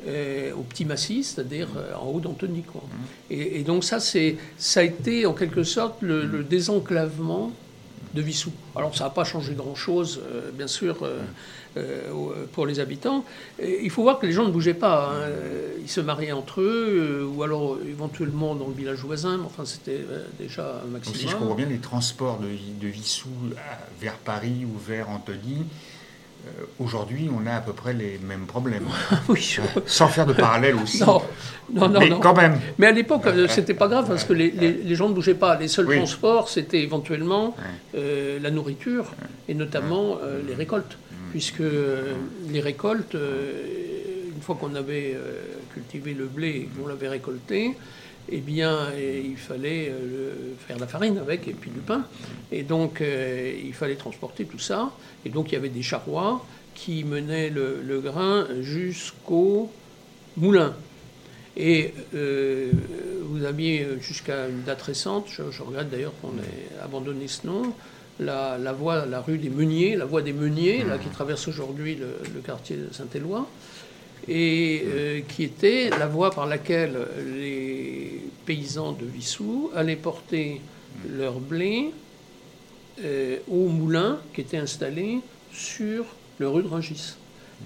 euh, 0.07 0.53
au 0.53 0.61
petit 0.61 0.85
massif, 0.85 1.25
c'est-à-dire 1.25 1.69
en 1.99 2.05
haut 2.05 2.19
d'Antony. 2.19 2.63
Et, 3.31 3.59
et, 3.59 3.63
donc 3.63 3.83
ça, 3.83 3.99
ça 3.99 4.79
a 4.79 4.83
été 4.83 5.25
en 5.25 5.33
quelque 5.33 5.63
sorte 5.63 6.01
le, 6.01 6.25
le 6.25 6.43
désenclavement 6.43 7.51
de 8.13 8.21
Vissou. 8.21 8.51
Alors 8.75 8.95
ça 8.95 9.05
n'a 9.05 9.09
pas 9.09 9.23
changé 9.23 9.55
grand-chose, 9.55 10.21
bien 10.53 10.67
sûr. 10.67 11.07
Euh, 11.77 12.11
pour 12.51 12.65
les 12.65 12.81
habitants. 12.81 13.23
il 13.63 13.89
faut 13.89 14.01
voir 14.01 14.19
que 14.19 14.25
les 14.25 14.33
gens 14.33 14.43
ne 14.45 14.51
bougeaient 14.51 14.73
pas. 14.73 15.13
Hein. 15.13 15.29
Ils 15.81 15.87
se 15.89 16.01
mariaient 16.01 16.33
entre 16.33 16.59
eux, 16.59 17.21
euh, 17.21 17.25
ou 17.25 17.43
alors 17.43 17.77
éventuellement 17.87 18.55
dans 18.55 18.67
le 18.67 18.73
village 18.73 18.99
voisin, 18.99 19.37
mais 19.37 19.45
enfin 19.45 19.63
c'était 19.63 20.03
euh, 20.09 20.25
déjà 20.37 20.81
un 20.83 20.87
maximum. 20.89 21.13
Donc, 21.13 21.15
si 21.15 21.27
je 21.29 21.35
comprends 21.37 21.55
bien, 21.55 21.67
les 21.67 21.77
transports 21.77 22.39
de, 22.39 22.47
de 22.47 22.87
Vissou 22.91 23.29
vers 24.01 24.15
Paris 24.15 24.65
ou 24.65 24.77
vers 24.85 25.09
Antony 25.09 25.65
euh, 26.45 26.49
aujourd'hui, 26.79 27.29
on 27.33 27.45
a 27.47 27.53
à 27.53 27.61
peu 27.61 27.71
près 27.71 27.93
les 27.93 28.19
mêmes 28.27 28.47
problèmes. 28.47 28.87
oui. 29.29 29.57
Sans 29.85 30.07
faire 30.09 30.25
de 30.25 30.33
parallèle 30.33 30.75
aussi. 30.83 30.99
Non, 31.01 31.21
non, 31.71 31.87
non. 31.87 31.99
Mais 32.01 32.09
non. 32.09 32.19
quand 32.19 32.35
même. 32.35 32.59
Mais 32.79 32.87
à 32.87 32.91
l'époque, 32.91 33.27
euh, 33.27 33.47
c'était 33.47 33.75
pas 33.75 33.87
grave 33.87 34.07
parce 34.09 34.23
que 34.25 34.33
les, 34.33 34.51
les- 34.51 34.73
les 34.73 34.95
gens 34.95 35.07
ne 35.07 35.13
bougeaient 35.13 35.35
pas. 35.35 35.55
Les 35.57 35.67
seuls 35.69 35.87
Oui. 35.87 35.97
transports, 35.97 36.49
c'était 36.49 36.81
éventuellement 36.81 37.55
euh, 37.95 38.39
la 38.41 38.49
nourriture 38.51 39.05
et 39.47 39.53
notamment 39.53 40.17
euh, 40.21 40.41
les 40.45 40.55
récoltes. 40.55 40.97
Puisque 41.31 41.61
euh, 41.61 42.13
les 42.49 42.59
récoltes, 42.59 43.15
euh, 43.15 43.63
une 44.35 44.41
fois 44.41 44.55
qu'on 44.55 44.75
avait 44.75 45.13
euh, 45.15 45.41
cultivé 45.73 46.13
le 46.13 46.25
blé 46.25 46.49
et 46.49 46.69
qu'on 46.77 46.87
l'avait 46.87 47.09
récolté, 47.09 47.75
eh 48.29 48.37
bien, 48.39 48.91
et 48.97 49.21
il 49.25 49.37
fallait 49.37 49.89
euh, 49.89 50.53
faire 50.65 50.77
de 50.77 50.81
la 50.81 50.87
farine 50.87 51.17
avec 51.17 51.47
et 51.47 51.53
puis 51.53 51.71
du 51.71 51.79
pain. 51.79 52.05
Et 52.51 52.63
donc, 52.63 53.01
euh, 53.01 53.53
il 53.63 53.73
fallait 53.73 53.95
transporter 53.95 54.45
tout 54.45 54.59
ça. 54.59 54.91
Et 55.25 55.29
donc, 55.29 55.51
il 55.51 55.55
y 55.55 55.57
avait 55.57 55.69
des 55.69 55.81
charrois 55.81 56.45
qui 56.73 57.03
menaient 57.03 57.49
le, 57.49 57.99
grain 57.99 58.47
jusqu'au 58.61 59.71
moulin. 60.37 60.73
Et 61.57 61.93
euh, 62.15 62.71
vous 63.23 63.43
aviez 63.43 63.83
euh, 63.83 63.99
jusqu'à 63.99 64.47
une 64.47 64.63
date 64.63 64.81
récente, 64.81 65.27
je 65.29 65.61
regrette 65.61 65.89
d'ailleurs 65.89 66.13
qu'on 66.21 66.29
ait 66.29 66.81
abandonné 66.81 67.27
ce 67.27 67.45
nom, 67.45 67.73
la, 68.19 68.73
voie, 68.73 69.05
la 69.05 69.21
rue 69.21 69.37
des 69.37 69.49
Meuniers, 69.49 69.95
la 69.95 70.05
voie 70.05 70.21
des 70.21 70.33
Meuniers, 70.33 70.83
qui 71.01 71.09
traverse 71.09 71.47
aujourd'hui 71.47 71.95
le, 71.95 72.07
le 72.33 72.41
quartier 72.41 72.77
de 72.77 72.93
Saint-Éloi, 72.93 73.47
et 74.27 74.83
euh, 74.85 75.21
qui 75.27 75.43
était 75.43 75.89
la 75.89 76.07
voie 76.07 76.31
par 76.31 76.45
laquelle 76.45 76.97
les 77.35 78.21
paysans 78.45 78.91
de 78.91 79.05
Vissou 79.05 79.71
allaient 79.75 79.95
porter 79.95 80.61
leur 81.09 81.39
blé 81.39 81.91
euh, 83.03 83.37
au 83.49 83.67
moulin 83.67 84.19
qui 84.33 84.41
était 84.41 84.57
installé 84.57 85.19
sur 85.51 86.05
le 86.37 86.49
rue 86.49 86.63
de 86.63 86.67
Rungis 86.67 87.15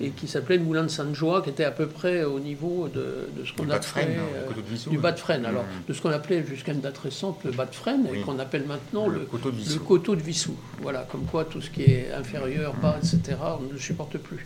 et 0.02 0.10
qui 0.10 0.28
s'appelait 0.28 0.58
le 0.58 0.64
moulin 0.64 0.84
de 0.84 0.90
Sainte-Joie, 0.90 1.42
qui 1.42 1.50
était 1.50 1.64
à 1.64 1.72
peu 1.72 1.88
près 1.88 2.24
au 2.24 2.40
niveau 2.40 2.88
de, 2.90 3.30
de 3.38 3.46
ce 3.46 3.54
qu'on 3.54 3.64
Du 3.64 3.70
bas 3.70 3.76
de 3.80 3.86
appelait 3.86 3.88
Fresnes, 3.88 4.18
euh, 4.20 4.90
du 4.92 4.98
bas 4.98 5.12
de. 5.14 5.46
Alors, 5.46 5.64
Mhm. 5.64 5.70
de 5.88 5.94
ce 5.94 6.02
qu'on 6.02 6.10
appelait 6.10 6.46
jusqu'à 6.46 6.74
une 6.74 6.82
date 6.82 6.98
récente 6.98 7.40
le 7.46 7.52
bas 7.52 7.66
de 7.66 7.72
Oui. 8.12 8.20
et 8.20 8.22
qu'on 8.22 8.38
appelle 8.40 8.66
maintenant 8.66 9.08
Le 9.08 9.20
le, 9.20 9.26
coteau 9.26 9.52
de 9.52 9.56
Vissou. 9.58 9.74
le 9.74 9.80
coteau 9.86 10.16
de 10.16 10.22
Vissou. 10.22 10.56
Voilà, 10.82 11.08
comme 11.10 11.24
quoi 11.26 11.46
tout 11.46 11.62
ce 11.62 11.70
qui 11.70 11.84
est 11.84 12.12
inférieur, 12.14 12.74
bas, 12.82 12.98
etc., 12.98 13.38
on 13.60 13.64
ne 13.68 13.72
le 13.74 13.80
supporte 13.80 14.18
plus. 14.18 14.46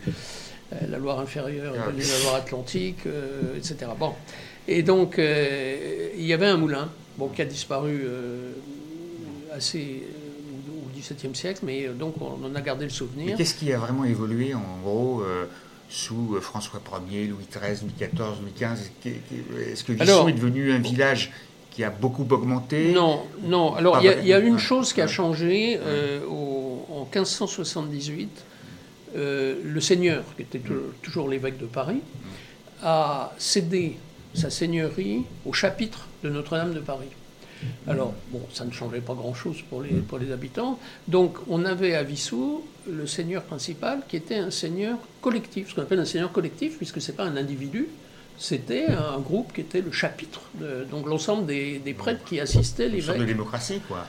Euh, 0.72 0.76
la 0.88 0.98
Loire 0.98 1.18
inférieure, 1.18 1.74
Ah. 1.76 1.90
la 1.90 2.22
Loire 2.22 2.36
Atlantique, 2.36 3.06
euh, 3.06 3.56
etc. 3.56 3.74
Bon. 3.98 4.12
Et 4.68 4.84
donc, 4.84 5.18
il 5.18 6.24
y 6.24 6.32
avait 6.32 6.46
un 6.46 6.56
moulin 6.58 6.88
bon, 7.18 7.26
qui 7.26 7.42
a 7.42 7.44
disparu 7.44 8.04
assez 9.52 10.04
siècle, 11.02 11.60
mais 11.64 11.86
euh, 11.86 11.92
donc 11.92 12.14
on 12.20 12.44
en 12.44 12.54
a 12.54 12.60
gardé 12.60 12.84
le 12.84 12.90
souvenir. 12.90 13.36
qu'est-ce 13.36 13.54
qui 13.54 13.72
a 13.72 13.78
vraiment 13.78 14.04
évolué 14.04 14.54
en 14.54 14.62
gros 14.82 15.22
euh, 15.22 15.46
sous 15.88 16.34
euh, 16.36 16.40
François 16.40 16.80
Ier, 17.10 17.26
Louis 17.26 17.46
XIII, 17.50 17.80
Louis 17.82 17.92
XIV, 17.98 18.40
Louis 18.42 18.52
XV 18.56 19.70
Est-ce 19.72 19.84
que 19.84 19.92
Alors- 20.00 20.28
est 20.28 20.32
devenu 20.32 20.72
un 20.72 20.78
village 20.78 21.32
qui 21.70 21.84
a 21.84 21.90
beaucoup 21.90 22.26
augmenté? 22.30 22.92
Non, 22.92 23.22
non. 23.42 23.74
Alors, 23.74 23.98
il 24.00 24.04
y, 24.06 24.32
a- 24.32 24.38
y 24.38 24.42
une 24.46 24.58
chose 24.58 24.92
qui 24.92 25.00
a 25.00 25.06
changé 25.06 25.78
euh, 25.80 26.20
au- 26.26 26.84
en 26.90 27.04
1578. 27.04 28.28
euh, 29.16 29.56
le 29.64 29.80
seigneur, 29.80 30.22
qui 30.36 30.42
était 30.42 30.60
tou- 30.60 30.92
toujours 31.02 31.28
l'évêque 31.28 31.58
de 31.58 31.66
Paris, 31.66 32.00
a 32.82 33.32
cédé 33.38 33.96
sa 34.34 34.50
seigneurie 34.50 35.24
au 35.44 35.52
chapitre 35.52 36.06
de 36.22 36.30
Notre-Dame 36.30 36.74
de 36.74 36.78
Paris. 36.80 37.08
Alors, 37.88 38.14
bon, 38.30 38.40
ça 38.52 38.64
ne 38.64 38.70
changeait 38.72 39.00
pas 39.00 39.14
grand-chose 39.14 39.56
pour 39.68 39.82
les, 39.82 39.90
pour 39.90 40.18
les 40.18 40.32
habitants. 40.32 40.78
Donc, 41.08 41.36
on 41.48 41.64
avait 41.64 41.94
à 41.94 42.02
Vissou 42.02 42.62
le 42.90 43.06
seigneur 43.06 43.42
principal 43.42 44.00
qui 44.08 44.16
était 44.16 44.36
un 44.38 44.50
seigneur 44.50 44.96
collectif, 45.20 45.70
ce 45.70 45.74
qu'on 45.74 45.82
appelle 45.82 46.00
un 46.00 46.04
seigneur 46.04 46.32
collectif, 46.32 46.76
puisque 46.78 47.00
ce 47.00 47.10
n'est 47.10 47.16
pas 47.16 47.24
un 47.24 47.36
individu, 47.36 47.88
c'était 48.38 48.86
un 48.86 49.18
groupe 49.20 49.52
qui 49.52 49.60
était 49.60 49.82
le 49.82 49.92
chapitre, 49.92 50.40
de- 50.60 50.84
donc 50.90 51.06
l'ensemble 51.06 51.44
des, 51.46 51.78
des 51.78 51.92
prêtres 51.94 52.24
qui 52.24 52.40
assistaient 52.40 52.88
l'évêque. 52.88 53.18
de 53.18 53.24
démocratie, 53.24 53.80
quoi. 53.86 54.06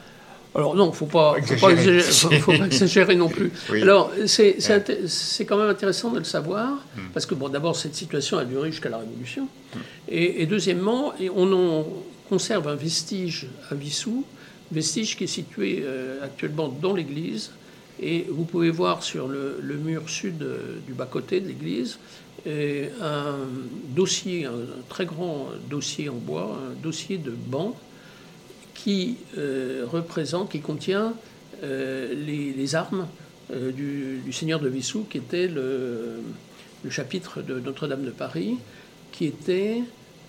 Alors 0.53 0.75
non, 0.75 0.91
faut 0.91 1.05
pas, 1.05 1.35
faut 1.41 1.55
pas 1.55 1.71
Exagérer. 1.71 1.97
exagérer, 1.99 2.39
faut, 2.39 2.51
faut 2.51 2.57
pas 2.59 2.65
exagérer 2.65 3.15
non 3.15 3.29
plus. 3.29 3.51
Oui. 3.71 3.81
Alors 3.83 4.11
c'est 4.25 4.57
quand 5.45 5.57
même 5.57 5.69
intéressant 5.69 6.11
de 6.11 6.19
le 6.19 6.25
savoir 6.25 6.79
parce 7.13 7.25
que 7.25 7.35
bon, 7.35 7.47
d'abord 7.47 7.77
cette 7.77 7.95
situation 7.95 8.37
a 8.37 8.43
duré 8.43 8.69
jusqu'à 8.69 8.89
la 8.89 8.97
Révolution 8.97 9.47
et, 10.09 10.41
et 10.41 10.45
deuxièmement, 10.47 11.13
et 11.21 11.29
on 11.29 11.53
en 11.53 11.85
conserve 12.31 12.69
un 12.69 12.75
vestige 12.75 13.47
à 13.69 13.75
Vissou, 13.75 14.23
vestige 14.71 15.17
qui 15.17 15.25
est 15.25 15.35
situé 15.41 15.81
euh, 15.81 16.23
actuellement 16.23 16.69
dans 16.69 16.93
l'église. 16.93 17.51
Et 18.01 18.25
vous 18.29 18.45
pouvez 18.45 18.69
voir 18.69 19.03
sur 19.03 19.27
le, 19.27 19.59
mur 19.83 20.09
sud 20.09 20.41
euh, 20.41 20.77
du 20.87 20.93
bas 20.93 21.07
côté 21.07 21.41
de 21.41 21.49
l'église 21.49 21.99
euh, 22.47 22.87
un 23.01 23.35
dossier, 23.89 24.45
un, 24.45 24.53
très 24.87 25.05
grand 25.05 25.49
dossier 25.69 26.07
en 26.07 26.15
bois, 26.15 26.57
un 26.71 26.81
dossier 26.81 27.17
de 27.17 27.31
banc 27.31 27.75
qui 28.73 29.17
représente, 29.91 30.49
qui 30.49 30.61
contient 30.61 31.13
les, 31.61 32.75
armes 32.75 33.05
du, 33.53 34.31
seigneur 34.31 34.59
de 34.59 34.69
Vissou, 34.69 35.05
qui 35.07 35.19
était 35.19 35.47
le 35.47 36.89
chapitre 36.89 37.43
de 37.43 37.59
Notre-Dame 37.59 38.03
de 38.03 38.09
Paris, 38.09 38.57
qui 39.11 39.25
était 39.25 39.83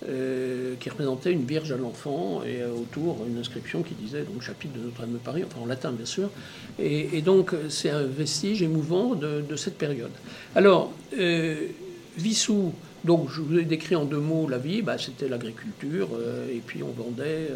euh, 0.09 0.75
qui 0.79 0.89
représentait 0.89 1.31
une 1.31 1.45
vierge 1.45 1.71
à 1.71 1.77
l'enfant 1.77 2.41
et 2.43 2.61
euh, 2.61 2.73
autour 2.73 3.17
une 3.27 3.37
inscription 3.37 3.83
qui 3.83 3.93
disait 3.93 4.23
donc 4.23 4.41
chapitre 4.41 4.73
de 4.73 4.83
Notre-Dame 4.83 5.13
de 5.13 5.17
Paris, 5.17 5.43
enfin 5.45 5.61
en 5.61 5.65
latin 5.65 5.91
bien 5.91 6.05
sûr. 6.05 6.29
Et, 6.79 7.21
donc 7.21 7.53
c'est 7.69 7.89
un 7.89 8.03
vestige 8.03 8.61
émouvant 8.61 9.15
de, 9.15 9.55
cette 9.55 9.77
période. 9.77 10.11
Alors 10.55 10.91
euh, 11.17 11.67
Vissou, 12.17 12.73
donc 13.03 13.29
je 13.31 13.41
vous 13.41 13.57
ai 13.57 13.63
décrit 13.63 13.95
en 13.95 14.05
deux 14.05 14.19
mots 14.19 14.47
la 14.47 14.57
vie, 14.57 14.81
bah, 14.81 14.97
c'était 14.97 15.27
l'agriculture 15.27 16.09
euh, 16.13 16.47
et 16.51 16.61
puis 16.65 16.83
on 16.83 16.91
vendait 16.91 17.49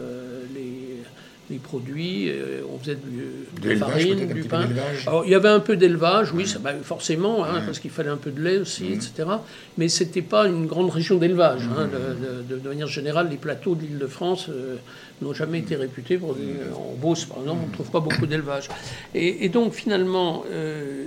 les, 0.56 1.04
les 1.50 1.60
produits, 1.60 2.30
euh, 2.30 2.62
on 2.74 2.78
faisait 2.78 2.96
du, 2.96 3.22
De 3.62 3.62
de 3.62 3.70
la 3.70 3.86
farine, 3.92 4.20
du 4.34 4.42
pain. 4.50 4.66
Alors, 5.08 5.24
il 5.26 5.32
y 5.32 5.36
avait 5.36 5.48
un 5.48 5.62
peu 5.62 5.78
d'élevage, 5.78 6.34
oui, 6.34 6.46
ça, 6.46 6.60
bah, 6.60 6.74
forcément, 6.84 7.46
hein, 7.46 7.62
parce 7.66 7.80
qu'il 7.80 7.90
fallait 7.92 8.10
un 8.10 8.18
peu 8.18 8.32
de 8.32 8.42
lait 8.42 8.58
aussi, 8.58 8.86
etc. 8.92 9.30
Mais 9.78 9.88
c'était 9.88 10.22
pas 10.22 10.46
une 10.48 10.66
grande 10.66 10.90
région 10.90 11.18
d'élevage. 11.18 11.62
hein. 11.72 11.88
De, 11.88 12.56
de- 12.56 12.60
de 12.60 12.68
manière 12.68 12.88
générale, 12.88 13.30
les 13.30 13.38
plateaux 13.38 13.76
de 13.76 13.82
l'île 13.84 13.98
de 13.98 14.08
France 14.08 14.48
euh, 14.50 14.76
n'ont 15.22 15.34
jamais 15.34 15.60
été 15.60 15.76
réputés 15.78 16.18
pour 16.18 16.36
des. 16.36 16.44
En 16.76 16.96
Beauce, 17.00 17.24
par 17.26 17.40
exemple, 17.40 17.62
on 17.64 17.68
ne 17.68 17.74
trouve 17.74 17.92
pas 17.92 18.02
beaucoup 18.02 18.26
d'élevage. 18.28 18.68
Et, 19.16 19.46
et 19.46 19.50
donc, 19.50 19.74
finalement, 19.74 20.44
euh, 20.52 21.06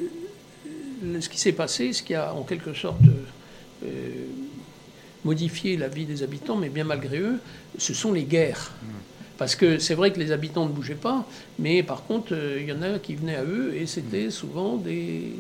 ce 1.20 1.29
qui 1.29 1.38
s'est 1.38 1.53
passé, 1.53 1.92
ce 1.92 2.03
qui 2.03 2.14
a 2.14 2.33
en 2.33 2.44
quelque 2.44 2.72
sorte 2.72 3.00
euh, 3.85 3.88
modifié 5.24 5.76
la 5.76 5.88
vie 5.88 6.07
des 6.07 6.22
habitants, 6.22 6.57
mais 6.57 6.70
bien 6.70 6.85
malgré 6.85 7.18
eux, 7.18 7.37
ce 7.79 7.92
sont 7.92 8.12
les 8.12 8.22
guerres. 8.24 8.72
Parce 9.40 9.57
que 9.57 9.79
c'est 9.79 9.94
vrai 9.94 10.12
que 10.12 10.20
les 10.20 10.33
habitants 10.33 10.66
ne 10.66 10.70
bougeaient 10.70 10.94
pas, 10.94 11.26
mais 11.59 11.83
par 11.83 12.05
contre, 12.05 12.35
euh, 12.35 12.59
il 12.61 12.68
y 12.68 12.72
en 12.72 12.83
a 12.83 12.98
qui 12.98 13.14
venaient 13.14 13.37
à 13.37 13.42
eux, 13.42 13.74
et 13.74 13.87
c'était 13.87 14.29
souvent 14.31 14.76
des, 14.76 15.33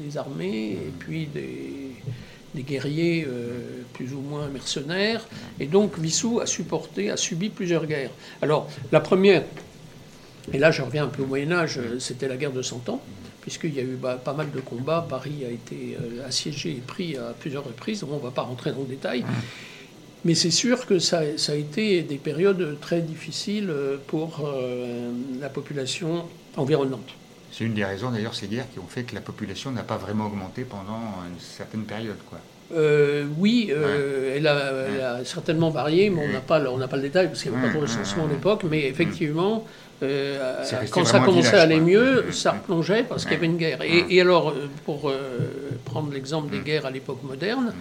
des 0.00 0.16
armées, 0.16 0.74
et 0.74 0.92
puis 0.96 1.26
des, 1.26 1.90
des 2.54 2.62
guerriers 2.62 3.26
euh, 3.26 3.82
plus 3.94 4.14
ou 4.14 4.20
moins 4.20 4.46
mercenaires. 4.46 5.26
Et 5.58 5.66
donc, 5.66 5.98
Vissou 5.98 6.38
a 6.38 6.46
supporté, 6.46 7.10
a 7.10 7.16
subi 7.16 7.48
plusieurs 7.48 7.86
guerres. 7.86 8.12
Alors, 8.42 8.70
la 8.92 9.00
première, 9.00 9.42
et 10.52 10.58
là 10.58 10.70
je 10.70 10.80
reviens 10.82 11.06
un 11.06 11.08
peu 11.08 11.24
au 11.24 11.26
Moyen-Âge, 11.26 11.78
euh, 11.78 11.98
c'était 11.98 12.28
la 12.28 12.36
guerre 12.36 12.52
de 12.52 12.62
Cent 12.62 12.88
Ans, 12.88 13.02
puisqu'il 13.40 13.74
y 13.74 13.80
a 13.80 13.82
eu 13.82 13.98
bah, 14.00 14.20
pas 14.24 14.34
mal 14.34 14.52
de 14.52 14.60
combats. 14.60 15.04
Paris 15.10 15.44
a 15.44 15.50
été 15.50 15.96
euh, 16.00 16.24
assiégé 16.24 16.70
et 16.70 16.82
pris 16.86 17.16
à 17.16 17.34
plusieurs 17.36 17.64
reprises. 17.64 18.04
On 18.04 18.14
ne 18.14 18.22
va 18.22 18.30
pas 18.30 18.42
rentrer 18.42 18.70
dans 18.70 18.82
le 18.82 18.86
détail. 18.86 19.24
Mais 20.24 20.34
c'est 20.34 20.50
sûr 20.50 20.86
que 20.86 20.98
ça, 20.98 21.20
ça 21.36 21.52
a 21.52 21.54
été 21.54 22.02
des 22.02 22.16
périodes 22.16 22.78
très 22.80 23.00
difficiles 23.00 23.70
euh, 23.70 23.96
pour 24.06 24.40
euh, 24.44 25.10
la 25.40 25.48
population 25.48 26.24
environnante. 26.56 27.10
C'est 27.52 27.64
une 27.64 27.74
des 27.74 27.84
raisons 27.84 28.10
d'ailleurs 28.10 28.34
ces 28.34 28.46
guerres 28.46 28.70
qui 28.72 28.78
ont 28.78 28.86
fait 28.88 29.04
que 29.04 29.14
la 29.14 29.20
population 29.20 29.70
n'a 29.70 29.82
pas 29.82 29.96
vraiment 29.96 30.26
augmenté 30.26 30.62
pendant 30.62 31.00
une 31.26 31.40
certaine 31.40 31.82
période, 31.82 32.18
quoi. 32.28 32.38
Euh, 32.74 33.24
oui, 33.38 33.70
euh, 33.70 34.36
elle, 34.36 34.46
a, 34.46 34.72
elle 34.88 35.00
a 35.00 35.24
certainement 35.24 35.70
varié, 35.70 36.10
mais 36.10 36.26
on 36.28 36.32
n'a 36.32 36.40
pas, 36.40 36.60
on 36.70 36.78
pas 36.86 36.96
le 36.96 37.02
détail 37.02 37.28
parce 37.28 37.42
qu'il 37.42 37.50
n'y 37.50 37.56
avait 37.56 37.68
pas 37.68 37.74
de 37.74 37.80
recensement 37.80 38.26
à 38.26 38.28
l'époque. 38.28 38.64
Mais 38.70 38.86
effectivement, 38.86 39.64
euh, 40.02 40.64
quand 40.90 41.06
ça 41.06 41.20
commençait 41.20 41.48
village, 41.48 41.60
à 41.60 41.62
aller 41.62 41.80
mieux, 41.80 42.26
ça 42.30 42.52
replongeait 42.52 43.04
parce 43.04 43.24
qu'il 43.24 43.32
y 43.32 43.36
avait 43.36 43.46
une 43.46 43.56
guerre. 43.56 43.80
Et, 43.82 44.04
et 44.10 44.20
alors, 44.20 44.54
pour 44.84 45.08
euh, 45.08 45.16
prendre 45.86 46.12
l'exemple 46.12 46.50
des 46.50 46.60
guerres 46.60 46.84
à 46.84 46.90
l'époque 46.90 47.22
moderne, 47.22 47.72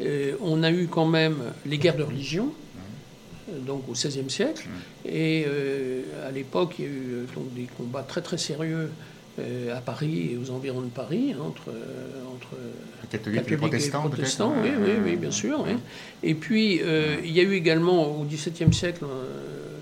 euh, 0.00 0.34
on 0.40 0.62
a 0.62 0.70
eu 0.70 0.86
quand 0.86 1.06
même 1.06 1.36
les 1.66 1.78
guerres 1.78 1.96
de 1.96 2.02
religion. 2.02 2.52
euh, 3.50 3.58
Donc 3.66 3.88
au 3.88 3.92
XVIe 3.92 4.30
siècle, 4.30 4.66
et 5.04 5.44
euh, 5.46 6.02
à 6.28 6.30
l'époque 6.30 6.74
il 6.78 6.84
y 6.84 6.88
a 6.88 6.90
eu 6.90 7.26
donc 7.34 7.52
des 7.54 7.66
combats 7.76 8.02
très 8.02 8.20
très 8.22 8.38
sérieux 8.38 8.90
euh, 9.38 9.76
à 9.76 9.80
Paris 9.80 10.30
et 10.32 10.36
aux 10.36 10.50
environs 10.50 10.82
de 10.82 10.88
Paris 10.90 11.32
hein, 11.34 11.42
entre 11.46 11.70
entre 12.34 12.50
Les 13.02 13.08
catholiques, 13.08 13.36
les 13.36 13.42
catholiques 13.42 13.58
protestants, 13.60 14.04
et 14.06 14.08
protestants, 14.08 14.52
peut-être 14.52 14.78
oui, 14.78 14.90
oui, 14.96 15.00
oui, 15.10 15.16
bien 15.16 15.30
sûr. 15.30 15.60
oui. 15.66 15.74
Et 16.22 16.34
puis, 16.34 16.80
euh, 16.82 17.16
il 17.24 17.32
y 17.32 17.40
a 17.40 17.42
eu 17.42 17.54
également 17.54 18.18
au 18.20 18.24
XVIIe 18.24 18.72
siècle 18.72 19.04
euh, 19.04 19.26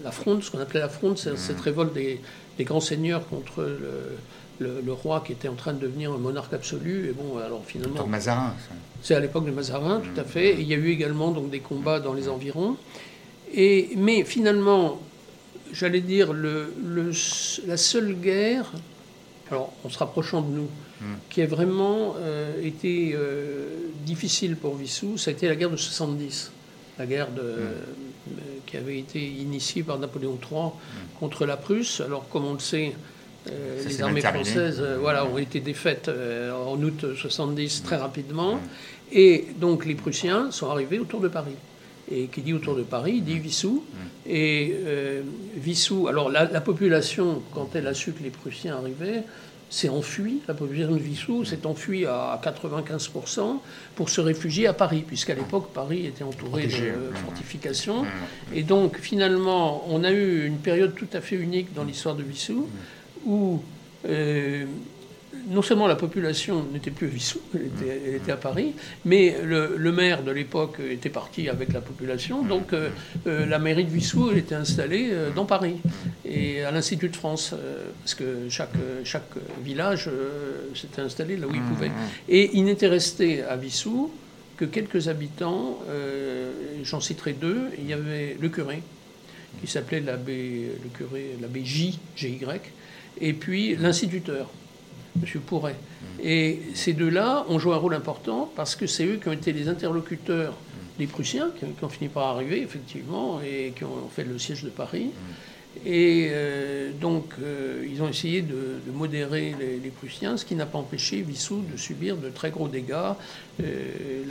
la 0.05 0.11
fronde, 0.13 0.43
ce 0.43 0.51
qu'on 0.51 0.59
appelait 0.61 0.81
la 0.81 0.89
fronde, 0.89 1.19
c'est 1.19 1.37
cette 1.37 1.61
révolte 1.61 1.93
des, 1.95 2.21
des 2.59 2.65
grands 2.65 2.81
seigneurs 2.81 3.27
contre 3.29 3.63
le, 3.63 4.17
le, 4.61 4.93
roi 4.93 5.23
qui 5.27 5.33
était 5.33 5.49
en 5.49 5.55
train 5.55 5.73
de 5.73 5.79
devenir 5.79 6.13
un 6.13 6.19
monarque 6.19 6.53
absolu. 6.53 7.09
Et 7.09 7.13
bon, 7.13 7.39
alors 7.39 7.65
finalement. 7.67 8.07
Mazarin. 8.07 8.55
C'est 9.03 9.15
à 9.15 9.21
l'époque 9.21 9.47
de 9.47 9.51
Mazarin, 9.51 10.01
tout 10.01 10.21
à 10.21 10.25
fait. 10.25 10.61
il 10.61 10.69
y 10.69 10.75
a 10.75 10.77
eu 10.77 10.91
également 10.91 11.31
donc 11.31 11.51
des 11.51 11.61
combats 11.61 12.01
dans 12.01 12.13
les 12.13 12.29
environs. 12.29 12.77
Et, 13.53 13.91
mais 13.97 14.25
finalement, 14.25 15.01
j'allais 15.73 16.01
dire, 16.01 16.33
le, 16.33 16.73
la 17.67 17.77
seule 17.77 18.15
guerre, 18.15 18.71
alors 19.51 19.73
en 19.85 19.89
se 19.89 19.99
rapprochant 19.99 20.43
de 20.43 20.51
nous, 20.51 20.69
hmm. 21.01 21.15
qui 21.31 21.43
a 21.43 21.47
vraiment 21.47 22.15
euh, 22.19 22.63
été 22.63 23.13
euh, 23.15 23.69
difficile 24.05 24.57
pour 24.57 24.77
Vissou, 24.77 25.17
ça 25.17 25.31
a 25.31 25.33
été 25.33 25.49
la 25.49 25.57
guerre 25.57 25.71
de 25.71 25.77
70. 25.77 26.53
La 26.99 27.07
guerre 27.07 27.31
de, 27.31 27.41
hmm. 27.41 28.33
qui 28.67 28.77
avait 28.77 28.99
été 28.99 29.27
initiée 29.27 29.83
par 29.83 29.99
Napoléon 29.99 30.39
III 30.51 30.71
contre 31.19 31.47
la 31.47 31.57
Prusse. 31.57 32.03
Alors, 32.03 32.29
comme 32.29 32.45
on 32.45 32.53
le 32.53 32.61
sait, 32.61 32.95
euh, 33.49 33.83
les 33.87 34.03
armées 34.03 34.21
françaises 34.21 34.83
voilà, 35.01 35.25
ont 35.25 35.39
été 35.39 35.61
défaites 35.61 36.11
en 36.11 36.81
août 36.83 37.15
70 37.17 37.83
très 37.83 37.97
rapidement. 37.97 38.61
Et 39.13 39.47
donc 39.59 39.87
les 39.87 39.95
Prussiens 39.95 40.51
sont 40.51 40.71
arrivés 40.71 40.99
autour 40.99 41.21
de 41.21 41.29
Paris. 41.29 41.57
Et 42.13 42.27
qui 42.27 42.41
dit 42.41 42.53
autour 42.53 42.75
de 42.75 42.83
Paris, 42.83 43.21
dit 43.21 43.39
Vissou. 43.39 43.85
Et 44.27 44.75
euh, 44.85 45.23
Vissou, 45.57 46.09
alors 46.09 46.29
la, 46.29 46.61
population, 46.61 47.43
quand 47.55 47.71
elle 47.75 47.87
a 47.87 47.95
su 47.95 48.13
que 48.13 48.23
les 48.23 48.31
Prussiens 48.31 48.77
arrivaient, 48.77 49.23
s'est 49.69 49.89
enfuie, 49.89 50.41
la 50.49 50.55
population 50.55 50.95
de 50.95 51.01
Vissou 51.01 51.45
s'est 51.45 51.65
enfuie 51.65 52.05
à 52.07 52.41
95% 52.43 53.59
pour 53.95 54.11
se 54.11 54.21
réfugier 54.21 54.67
à 54.67 54.73
Paris, 54.73 55.05
puisqu'à 55.07 55.35
l'époque, 55.35 55.73
Paris 55.73 56.07
était 56.07 56.25
entouré 56.25 56.67
de 56.67 57.15
fortifications. 57.25 58.05
Et 58.53 58.65
donc, 58.65 58.99
finalement, 58.99 59.85
on 59.89 60.03
a 60.03 60.11
eu 60.11 60.45
une 60.45 60.59
période 60.59 60.97
tout 60.97 61.09
à 61.13 61.21
fait 61.21 61.37
unique 61.37 61.73
dans 61.75 61.85
l'histoire 61.85 62.17
de 62.17 62.25
Vissou, 62.25 62.69
où 63.25 63.61
euh, 64.09 64.65
non 65.49 65.63
seulement 65.63 65.87
la 65.87 65.97
population 65.97 66.65
n'était 66.73 66.91
plus 66.91 67.07
à 67.07 67.11
Vissou, 67.11 67.41
elle 67.55 68.17
était, 68.17 68.33
à 68.33 68.37
Paris, 68.37 68.75
mais 69.05 69.37
le, 69.43 69.93
maire 69.93 70.23
de 70.23 70.31
l'époque 70.31 70.79
était 70.91 71.09
parti 71.09 71.49
avec 71.49 71.73
la 71.73 71.81
population, 71.81 72.43
donc 72.43 72.73
euh, 72.73 72.91
euh, 73.27 73.47
la 73.47 73.59
mairie 73.59 73.85
de 73.85 73.91
Vissou 73.91 74.29
elle 74.31 74.39
était 74.39 74.55
installée 74.55 75.13
dans 75.35 75.47
Paris. 75.47 75.77
Et 76.25 76.63
à 76.63 76.71
l'Institut 76.71 77.09
de 77.09 77.17
France, 77.17 77.55
parce 78.01 78.15
que 78.15 78.49
chaque, 78.49 78.75
chaque 79.05 79.31
village 79.65 80.09
s'était 80.75 81.01
installé 81.03 81.37
là 81.37 81.47
où 81.47 81.55
il 81.55 81.63
pouvait. 81.63 81.91
Et 82.29 82.51
il 82.55 82.65
n'était 82.65 82.89
resté 82.89 83.43
à 83.43 83.57
Vissou 83.57 84.11
que 84.57 84.65
quelques 84.65 85.09
habitants, 85.09 85.79
j'en 86.85 87.01
citerai 87.01 87.33
deux, 87.33 87.63
il 87.79 87.89
y 87.89 87.93
avait 87.93 88.37
le 88.41 88.49
curé, 88.49 88.83
qui 89.61 89.67
s'appelait 89.67 90.01
l'abbé, 90.01 90.71
le 90.83 90.89
curé, 90.91 91.37
l'abbé 91.41 91.65
J, 91.65 91.99
GY, 92.17 92.41
et 93.21 93.33
puis 93.33 93.77
l'instituteur. 93.77 94.51
M. 95.17 95.41
Pourret. 95.41 95.75
Et 96.23 96.61
ces 96.75 96.93
deux-là 96.93 97.45
ont 97.49 97.59
joué 97.59 97.75
un 97.75 97.79
rôle 97.79 97.95
important 97.95 98.51
parce 98.55 98.77
que 98.77 98.87
c'est 98.87 99.05
eux 99.05 99.17
qui 99.17 99.29
ont 99.29 99.33
été 99.33 99.53
les 99.53 99.69
interlocuteurs 99.69 100.55
des 100.99 101.07
Prussiens, 101.07 101.51
qui, 101.59 101.85
ont 101.85 101.89
fini 101.89 102.09
par 102.09 102.27
arriver, 102.27 102.63
effectivement, 102.63 103.41
et 103.41 103.73
qui 103.75 103.85
ont 103.85 104.09
fait 104.15 104.25
le 104.25 104.39
siège 104.39 104.63
de 104.63 104.69
Paris. 104.69 105.11
Et 105.87 106.29
euh, 106.31 106.91
donc, 107.01 107.33
euh, 107.41 107.87
ils 107.91 108.03
ont 108.03 108.09
essayé 108.09 108.43
de, 108.43 108.81
modérer 108.93 109.55
les, 109.59 109.91
Prussiens, 109.91 110.37
ce 110.37 110.45
qui 110.45 110.55
n'a 110.55 110.67
pas 110.67 110.79
empêché 110.79 111.23
Vissou 111.23 111.65
de 111.73 111.77
subir 111.79 112.17
de 112.17 112.29
très 112.29 112.51
gros 112.51 112.69
dégâts. 112.69 113.15
Euh, 113.63 114.25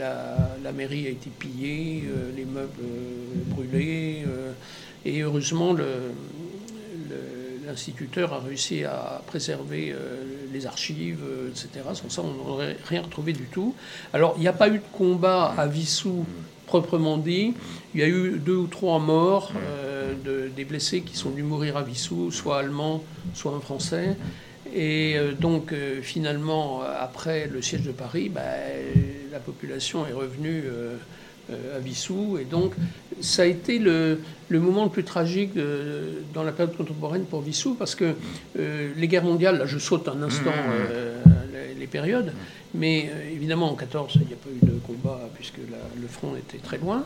la, 0.62 0.72
mairie 0.72 1.06
a 1.06 1.10
été 1.10 1.30
pillée, 1.30 2.04
les 2.36 2.44
meubles 2.44 2.70
brûlés, 3.48 4.24
et 5.04 5.22
heureusement, 5.22 5.72
le, 5.72 6.12
l'instituteur 7.70 8.32
a 8.32 8.40
réussi 8.40 8.84
à 8.84 9.22
préserver 9.26 9.92
euh, 9.92 10.24
les 10.52 10.66
archives, 10.66 11.22
euh, 11.24 11.50
etc. 11.50 11.68
Sans 11.94 12.10
ça, 12.10 12.22
on 12.22 12.44
n'aurait 12.44 12.76
rien 12.86 13.02
retrouvé 13.02 13.32
du 13.32 13.44
tout. 13.44 13.74
Alors, 14.12 14.34
il 14.36 14.40
n'y 14.40 14.48
a 14.48 14.52
pas 14.52 14.68
eu 14.68 14.78
de 14.78 14.90
combat 14.92 15.54
à 15.56 15.66
Vissou 15.66 16.26
proprement 16.66 17.16
dit. 17.16 17.54
Il 17.94 18.00
y 18.00 18.02
a 18.02 18.08
eu 18.08 18.38
deux 18.38 18.56
ou 18.56 18.66
trois 18.66 18.98
morts, 18.98 19.52
euh, 19.56 20.14
de, 20.24 20.48
des 20.54 20.64
blessés 20.64 21.00
qui 21.02 21.16
sont 21.16 21.30
venus 21.30 21.44
mourir 21.44 21.76
à 21.76 21.82
Vissou, 21.82 22.30
soit 22.30 22.58
allemands, 22.58 23.02
soit 23.34 23.52
un 23.52 23.60
français. 23.60 24.16
Et 24.72 25.16
donc, 25.40 25.74
finalement, 26.00 26.82
après 26.82 27.48
le 27.48 27.60
siège 27.60 27.82
de 27.82 27.90
Paris, 27.90 28.28
bah, 28.28 28.40
la 29.32 29.40
population 29.40 30.06
est 30.06 30.12
revenue 30.12 30.62
à 31.48 31.78
Vissou. 31.78 32.38
Et 32.40 32.44
donc, 32.44 32.74
ça 33.20 33.42
a 33.42 33.46
été 33.46 33.78
le, 33.78 34.18
moment 34.50 34.84
le 34.84 34.90
plus 34.90 35.04
tragique 35.04 35.52
dans 36.34 36.42
la 36.42 36.52
période 36.52 36.76
contemporaine 36.76 37.24
pour 37.24 37.40
Vissou, 37.42 37.74
parce 37.74 37.94
que 37.94 38.14
euh, 38.58 38.90
les 38.96 39.08
guerres 39.08 39.24
mondiales, 39.24 39.58
là 39.58 39.66
je 39.66 39.78
saute 39.78 40.08
un 40.08 40.22
instant 40.22 40.50
mmh. 40.50 40.72
euh, 40.90 41.16
les, 41.78 41.86
périodes, 41.86 42.32
mais 42.74 43.10
euh, 43.12 43.32
évidemment 43.32 43.70
en 43.70 43.74
14, 43.74 44.12
il 44.16 44.26
n'y 44.26 44.32
a 44.32 44.36
pas 44.36 44.50
eu 44.50 44.64
de 44.64 44.78
combat 44.86 45.28
puisque 45.34 45.58
le 45.58 46.08
front 46.08 46.36
était 46.36 46.58
très 46.58 46.78
loin. 46.78 47.04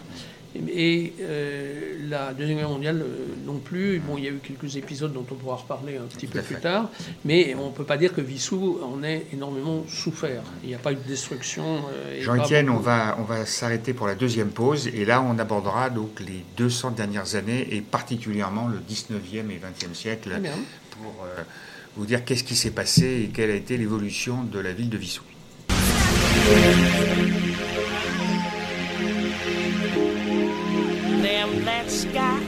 Et 0.55 1.13
euh, 1.21 1.97
la 2.09 2.33
Deuxième 2.33 2.59
Guerre 2.59 2.69
mondiale 2.69 3.03
euh, 3.03 3.27
non 3.45 3.59
plus. 3.59 3.99
Bon, 3.99 4.17
il 4.17 4.25
y 4.25 4.29
a 4.29 4.31
eu 4.31 4.41
quelques 4.43 4.77
épisodes 4.77 5.13
dont 5.13 5.27
on 5.31 5.35
pourra 5.35 5.57
reparler 5.57 5.97
un 5.97 6.07
petit 6.07 6.27
peu 6.27 6.41
plus 6.43 6.57
tard, 6.57 6.91
mais 7.25 7.55
on 7.59 7.71
ne 7.71 7.73
peut 7.73 7.85
pas 7.85 7.97
dire 7.97 8.15
que 8.15 8.21
Vissou 8.21 8.79
en 8.83 9.03
ait 9.03 9.27
énormément 9.33 9.85
souffert. 9.89 10.43
Il 10.63 10.69
n'y 10.69 10.75
a 10.75 10.79
pas 10.79 10.93
eu 10.93 10.97
de 10.97 11.09
destruction. 11.09 11.83
Euh, 11.93 12.21
Jean-Étienne, 12.21 12.71
on 12.71 12.79
va, 12.79 13.17
on 13.19 13.25
va 13.25 13.47
s'arrêter 13.47 13.95
pour 13.95 14.07
la 14.07 14.15
deuxième 14.15 14.51
pause, 14.51 14.87
et 14.87 15.05
là 15.05 15.23
on 15.23 15.39
abordera 15.39 15.91
donc 15.91 16.21
les 16.21 16.45
200 16.57 16.93
dernières 16.93 17.35
années, 17.35 17.67
et 17.75 17.81
particulièrement 17.81 18.69
le 18.69 18.79
19e 18.79 19.51
et 19.51 19.87
20e 19.87 19.95
siècle, 19.95 20.41
pour 20.91 21.27
vous 21.97 22.07
dire 22.07 22.25
qu'est-ce 22.25 22.45
qui 22.45 22.57
s'est 22.57 22.71
passé 22.71 23.25
et 23.25 23.29
quelle 23.29 23.51
a 23.51 23.55
été 23.55 23.77
l'évolution 23.77 24.43
de 24.45 24.59
la 24.59 24.73
ville 24.73 24.91
de 24.91 24.99
Vissou. 24.99 25.23
That 31.65 31.91
sky 31.91 32.41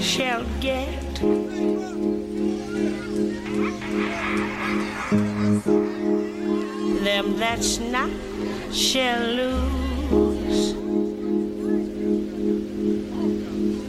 shall 0.00 0.44
get. 0.60 1.14
Them 7.04 7.36
that's 7.38 7.78
not 7.78 8.10
shall 8.72 9.20
lose. 9.40 10.74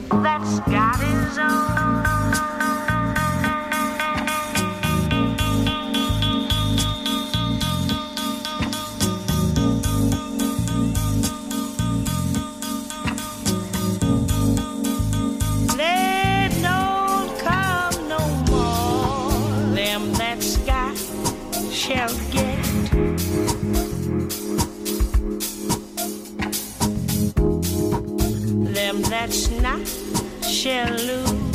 That 0.10 0.44
sky 0.46 0.96
is 1.04 1.38
That's 1.38 1.97
shall 21.88 22.14
get. 22.32 22.64
Them 28.74 29.02
that's 29.04 29.50
not 29.62 29.88
shall 30.44 30.92
lose. 30.92 31.47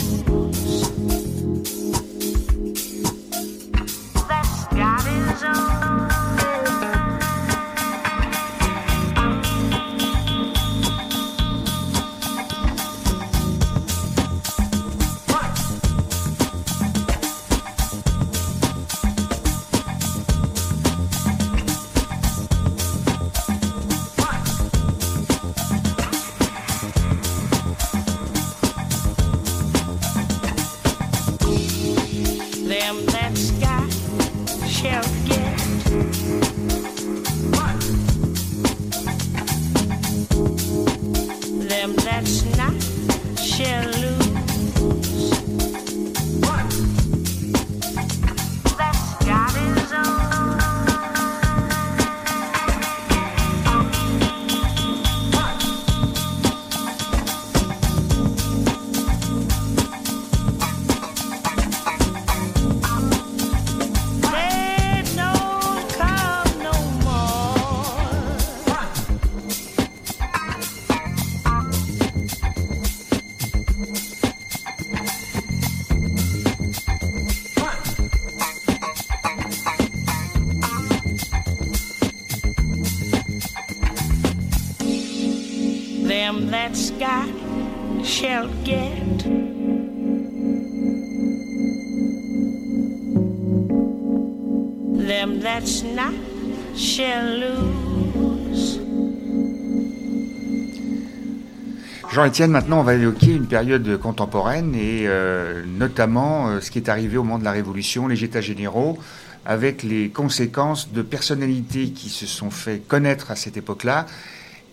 Jean-Étienne, 102.22 102.52
maintenant, 102.52 102.78
on 102.78 102.82
va 102.84 102.94
évoquer 102.94 103.32
une 103.34 103.46
période 103.48 103.98
contemporaine 103.98 104.76
et 104.76 105.08
euh, 105.08 105.64
notamment 105.66 106.50
euh, 106.50 106.60
ce 106.60 106.70
qui 106.70 106.78
est 106.78 106.88
arrivé 106.88 107.16
au 107.16 107.24
moment 107.24 107.40
de 107.40 107.42
la 107.42 107.50
Révolution, 107.50 108.06
les 108.06 108.22
États 108.22 108.40
généraux, 108.40 108.96
avec 109.44 109.82
les 109.82 110.08
conséquences 110.08 110.92
de 110.92 111.02
personnalités 111.02 111.90
qui 111.90 112.10
se 112.10 112.26
sont 112.26 112.50
fait 112.52 112.78
connaître 112.78 113.32
à 113.32 113.34
cette 113.34 113.56
époque-là, 113.56 114.06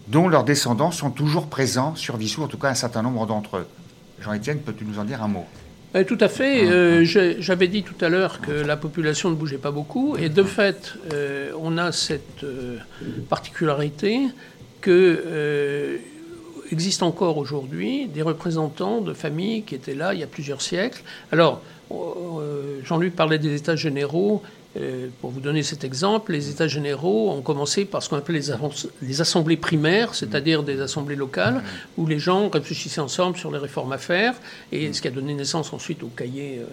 dont 0.10 0.28
leurs 0.28 0.44
descendants 0.44 0.92
sont 0.92 1.10
toujours 1.10 1.48
présents 1.48 1.96
sur 1.96 2.18
Vissou, 2.18 2.44
en 2.44 2.48
tout 2.48 2.60
cas 2.60 2.70
un 2.70 2.76
certain 2.76 3.02
nombre 3.02 3.26
d'entre 3.26 3.58
eux. 3.58 3.66
Jean-Étienne, 4.22 4.60
peux-tu 4.60 4.86
nous 4.86 5.00
en 5.00 5.04
dire 5.04 5.24
un 5.24 5.28
mot? 5.28 5.46
Eh, 5.96 6.06
Tout 6.06 6.20
à 6.22 6.28
fait. 6.28 6.68
Euh, 6.68 7.04
j'ai- 7.04 7.42
J'avais 7.42 7.68
dit 7.68 7.82
tout 7.82 8.06
à 8.06 8.10
l'heure 8.10 8.42
que 8.42 8.52
la 8.52 8.78
population 8.78 9.32
ne 9.32 9.36
bougeait 9.36 9.58
pas 9.58 9.72
beaucoup. 9.72 10.16
Et 10.18 10.30
de 10.30 10.44
fait, 10.44 10.94
euh, 11.14 11.50
on 11.60 11.80
a 11.80 11.92
cette 11.92 12.44
euh, 12.44 12.78
particularité 13.28 14.20
que 14.82 15.24
euh, 15.26 15.98
existe 16.72 17.04
encore 17.04 17.38
aujourd'hui 17.38 18.08
des 18.08 18.22
représentants 18.22 19.02
de 19.02 19.14
familles 19.14 19.64
qui 19.64 19.76
étaient 19.76 19.96
là 19.96 20.14
il 20.14 20.20
y 20.20 20.24
a 20.24 20.28
plusieurs 20.28 20.62
siècles. 20.62 21.04
Alors, 21.32 21.62
euh, 21.92 22.80
Jean-Luc 22.84 23.16
parlait 23.16 23.40
des 23.40 23.56
États 23.56 23.76
généraux. 23.76 24.42
Euh, 24.78 25.08
pour 25.20 25.32
vous 25.32 25.40
donner 25.40 25.64
cet 25.64 25.84
exemple, 25.84 26.32
les 26.32 26.52
États 26.52 26.68
généraux 26.68 27.32
ont 27.32 27.42
commencé 27.42 27.86
par 27.86 28.04
ce 28.04 28.10
qu'on 28.10 28.18
appelait 28.18 28.38
les, 28.38 28.52
assemb- 28.52 28.88
les 29.02 29.20
assemblées 29.20 29.58
primaires, 29.58 30.14
c'est-à-dire 30.14 30.62
des 30.62 30.80
assemblées 30.80 31.16
locales, 31.16 31.64
où 31.98 32.06
les 32.06 32.20
gens 32.20 32.50
réfléchissaient 32.50 33.02
ensemble 33.02 33.36
sur 33.36 33.52
les 33.52 33.58
réformes 33.58 33.94
à 33.94 33.98
faire, 33.98 34.36
et 34.72 34.94
ce 34.94 35.02
qui 35.02 35.08
a 35.08 35.12
donné 35.12 35.34
naissance 35.34 35.74
ensuite 35.74 36.04
au 36.04 36.12
cahier 36.16 36.60
euh, 36.60 36.66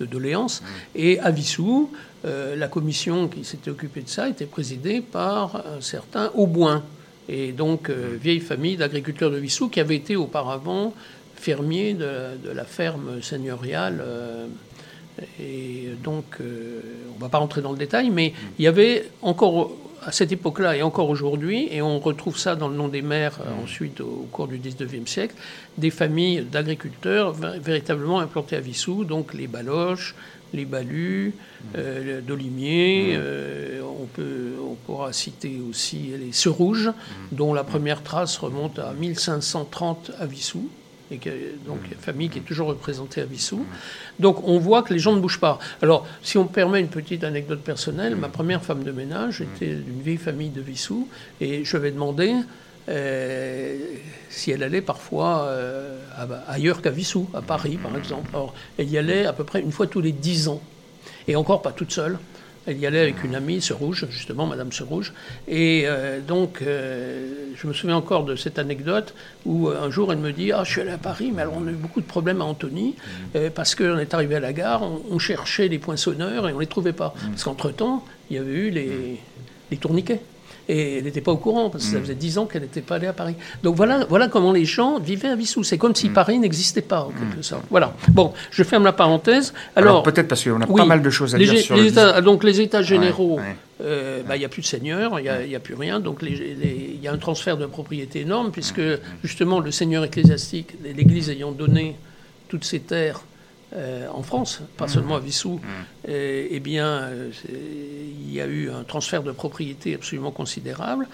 de 0.00 0.04
doléances. 0.04 0.62
Et 0.94 1.18
à 1.20 1.30
Vissou, 1.30 1.90
euh, 2.26 2.54
la 2.54 2.68
commission 2.68 3.28
qui 3.28 3.44
s'était 3.44 3.70
occupée 3.70 4.02
de 4.02 4.10
ça 4.10 4.28
était 4.28 4.44
présidée 4.44 5.00
par 5.00 5.56
un 5.56 5.80
certain 5.80 6.30
Auboin, 6.34 6.82
et 7.32 7.52
donc 7.52 7.88
euh, 7.90 8.16
vieille 8.20 8.40
famille 8.40 8.76
d'agriculteurs 8.76 9.30
de 9.30 9.38
Vissou 9.38 9.68
qui 9.68 9.80
avait 9.80 9.96
été 9.96 10.14
auparavant 10.16 10.92
fermier 11.36 11.94
de, 11.94 12.10
de 12.44 12.50
la 12.54 12.64
ferme 12.64 13.20
seigneuriale. 13.22 13.98
euh, 14.00 14.46
et 15.40 15.88
donc, 16.02 16.24
euh, 16.40 16.80
on 17.12 17.16
ne 17.16 17.20
va 17.20 17.28
pas 17.28 17.38
rentrer 17.38 17.60
dans 17.60 17.72
le 17.72 17.78
détail, 17.78 18.08
mais 18.10 18.32
il 18.58 18.64
y 18.64 18.68
avait 18.68 19.08
encore 19.20 19.72
à 20.04 20.10
cette 20.10 20.32
époque-là 20.32 20.74
et 20.76 20.82
encore 20.82 21.10
aujourd'hui, 21.10 21.68
et 21.70 21.80
on 21.82 21.98
retrouve 22.00 22.36
ça 22.38 22.56
dans 22.56 22.68
le 22.68 22.74
nom 22.76 22.88
des 22.88 23.02
maires 23.02 23.38
euh, 23.40 23.62
ensuite 23.62 24.00
au, 24.00 24.26
cours 24.32 24.48
du 24.48 24.58
19e 24.58 25.06
siècle, 25.06 25.34
des 25.76 25.90
familles 25.90 26.44
d'agriculteurs 26.50 27.34
vé- 27.38 27.58
véritablement 27.60 28.20
implantées 28.20 28.56
à 28.56 28.60
Vissou, 28.60 29.04
donc 29.04 29.34
les 29.34 29.46
Baloches, 29.46 30.14
les 30.52 30.64
Balus, 30.64 31.34
euh, 31.76 32.20
Dolimier, 32.20 33.14
euh, 33.16 33.80
on, 33.82 34.06
peut, 34.06 34.52
on 34.62 34.74
pourra 34.74 35.12
citer 35.12 35.60
aussi 35.68 36.12
les 36.18 36.32
Serouges, 36.32 36.90
dont 37.30 37.54
la 37.54 37.64
première 37.64 38.02
trace 38.02 38.36
remonte 38.38 38.78
à 38.78 38.92
1530 38.92 40.12
à 40.18 40.26
Vissou, 40.26 40.68
et 41.10 41.18
que, 41.18 41.30
donc 41.66 41.78
une 41.90 41.98
famille 41.98 42.28
qui 42.28 42.38
est 42.38 42.42
toujours 42.42 42.68
représentée 42.68 43.20
à 43.20 43.24
Vissou. 43.24 43.64
Donc 44.18 44.46
on 44.46 44.58
voit 44.58 44.82
que 44.82 44.92
les 44.92 44.98
gens 44.98 45.14
ne 45.14 45.20
bougent 45.20 45.40
pas. 45.40 45.58
Alors 45.82 46.06
si 46.22 46.38
on 46.38 46.44
me 46.44 46.48
permet 46.48 46.80
une 46.80 46.88
petite 46.88 47.24
anecdote 47.24 47.60
personnelle, 47.60 48.16
ma 48.16 48.28
première 48.28 48.62
femme 48.64 48.82
de 48.82 48.92
ménage 48.92 49.42
était 49.42 49.74
d'une 49.74 50.00
vieille 50.00 50.16
famille 50.16 50.50
de 50.50 50.60
Vissou, 50.60 51.08
et 51.40 51.64
je 51.64 51.76
vais 51.76 51.90
demander 51.90 52.34
si 52.88 54.50
elle 54.50 54.62
allait 54.62 54.80
parfois 54.80 55.44
euh, 55.44 55.98
ailleurs 56.48 56.82
qu'à 56.82 56.90
Vissou, 56.90 57.28
à 57.34 57.42
Paris 57.42 57.78
par 57.82 57.96
exemple. 57.96 58.30
Elle 58.78 58.90
y 58.90 58.98
allait 58.98 59.26
à 59.26 59.32
peu 59.32 59.44
près 59.44 59.60
une 59.60 59.72
fois 59.72 59.86
tous 59.86 60.00
les 60.00 60.12
dix 60.12 60.48
ans, 60.48 60.60
et 61.28 61.36
encore 61.36 61.62
pas 61.62 61.72
toute 61.72 61.92
seule. 61.92 62.18
Elle 62.64 62.78
y 62.78 62.86
allait 62.86 63.00
avec 63.00 63.24
une 63.24 63.34
amie, 63.34 63.60
Rouge, 63.72 64.06
justement, 64.08 64.46
Madame 64.46 64.70
Rouge. 64.88 65.12
Et 65.48 65.82
euh, 65.86 66.20
donc, 66.20 66.62
euh, 66.62 67.46
je 67.56 67.66
me 67.66 67.72
souviens 67.72 67.96
encore 67.96 68.24
de 68.24 68.36
cette 68.36 68.58
anecdote 68.58 69.14
où 69.44 69.68
euh, 69.68 69.82
un 69.82 69.90
jour 69.90 70.12
elle 70.12 70.20
me 70.20 70.32
dit 70.32 70.52
Ah, 70.52 70.62
je 70.64 70.70
suis 70.70 70.80
allée 70.80 70.92
à 70.92 70.98
Paris, 70.98 71.32
mais 71.34 71.42
alors 71.42 71.54
on 71.56 71.66
a 71.66 71.70
eu 71.70 71.74
beaucoup 71.74 72.00
de 72.00 72.06
problèmes 72.06 72.40
à 72.40 72.44
Antony, 72.44 72.94
euh, 73.34 73.50
parce 73.52 73.74
qu'on 73.74 73.98
est 73.98 74.14
arrivé 74.14 74.36
à 74.36 74.40
la 74.40 74.52
gare, 74.52 74.82
on, 74.82 75.02
on 75.10 75.18
cherchait 75.18 75.66
les 75.66 75.80
poinçonneurs 75.80 76.48
et 76.48 76.52
on 76.52 76.56
ne 76.56 76.60
les 76.60 76.68
trouvait 76.68 76.92
pas. 76.92 77.14
Parce 77.30 77.42
qu'entre-temps, 77.42 78.04
il 78.30 78.36
y 78.36 78.38
avait 78.38 78.52
eu 78.52 78.70
les, 78.70 79.18
les 79.72 79.76
tourniquets. 79.76 80.20
Et 80.68 80.98
elle 80.98 81.04
n'était 81.04 81.20
pas 81.20 81.32
au 81.32 81.36
courant, 81.36 81.70
parce 81.70 81.84
que 81.84 81.92
ça 81.92 82.00
faisait 82.00 82.14
dix 82.14 82.38
ans 82.38 82.46
qu'elle 82.46 82.62
n'était 82.62 82.82
pas 82.82 82.94
allée 82.96 83.08
à 83.08 83.12
Paris. 83.12 83.34
Donc 83.62 83.74
voilà, 83.74 84.06
voilà 84.08 84.28
comment 84.28 84.52
les 84.52 84.64
gens 84.64 85.00
vivaient 85.00 85.28
à 85.28 85.34
Vissou. 85.34 85.64
C'est 85.64 85.78
comme 85.78 85.94
si 85.94 86.08
Paris 86.08 86.38
n'existait 86.38 86.82
pas, 86.82 87.00
en 87.02 87.10
quelque 87.10 87.42
sorte. 87.42 87.64
Voilà. 87.70 87.94
Bon, 88.10 88.32
je 88.50 88.62
ferme 88.62 88.84
la 88.84 88.92
parenthèse. 88.92 89.52
Alors, 89.74 89.90
Alors, 89.90 90.02
peut-être 90.04 90.28
parce 90.28 90.44
qu'on 90.44 90.60
a 90.60 90.66
oui, 90.68 90.80
pas 90.80 90.84
mal 90.86 91.02
de 91.02 91.10
choses 91.10 91.34
à 91.34 91.38
les, 91.38 91.46
dire 91.46 91.58
sur 91.58 91.74
les 91.74 91.82
le 91.82 91.88
états, 91.88 92.20
donc 92.20 92.44
les 92.44 92.60
états 92.60 92.82
généraux, 92.82 93.38
ouais. 93.38 93.56
euh, 93.82 94.22
bah, 94.26 94.36
il 94.36 94.38
n'y 94.38 94.44
a 94.44 94.48
plus 94.48 94.62
de 94.62 94.66
seigneur, 94.66 95.18
il 95.18 95.24
n'y 95.24 95.54
a, 95.54 95.56
a 95.56 95.60
plus 95.60 95.74
rien. 95.74 95.98
Donc 95.98 96.20
il 96.22 97.00
y 97.02 97.08
a 97.08 97.12
un 97.12 97.18
transfert 97.18 97.56
de 97.56 97.66
propriété 97.66 98.20
énorme, 98.20 98.52
puisque 98.52 98.82
justement 99.24 99.58
le 99.58 99.70
seigneur 99.72 100.04
ecclésiastique, 100.04 100.74
l'Église 100.84 101.28
ayant 101.30 101.50
donné 101.50 101.96
toutes 102.48 102.64
ses 102.64 102.80
terres 102.80 103.22
euh, 103.74 104.06
en 104.12 104.22
France, 104.22 104.60
pas 104.76 104.88
seulement 104.88 105.16
à 105.16 105.20
Vissou, 105.20 105.60
euh, 106.08 106.46
eh 106.50 106.60
bien, 106.60 106.86
euh, 106.86 107.30
il 107.50 108.32
y 108.32 108.40
a 108.40 108.46
eu 108.46 108.70
un 108.70 108.84
transfert 108.84 109.22
de 109.22 109.32
propriété 109.32 109.94
absolument 109.94 110.30
considérable. 110.30 111.08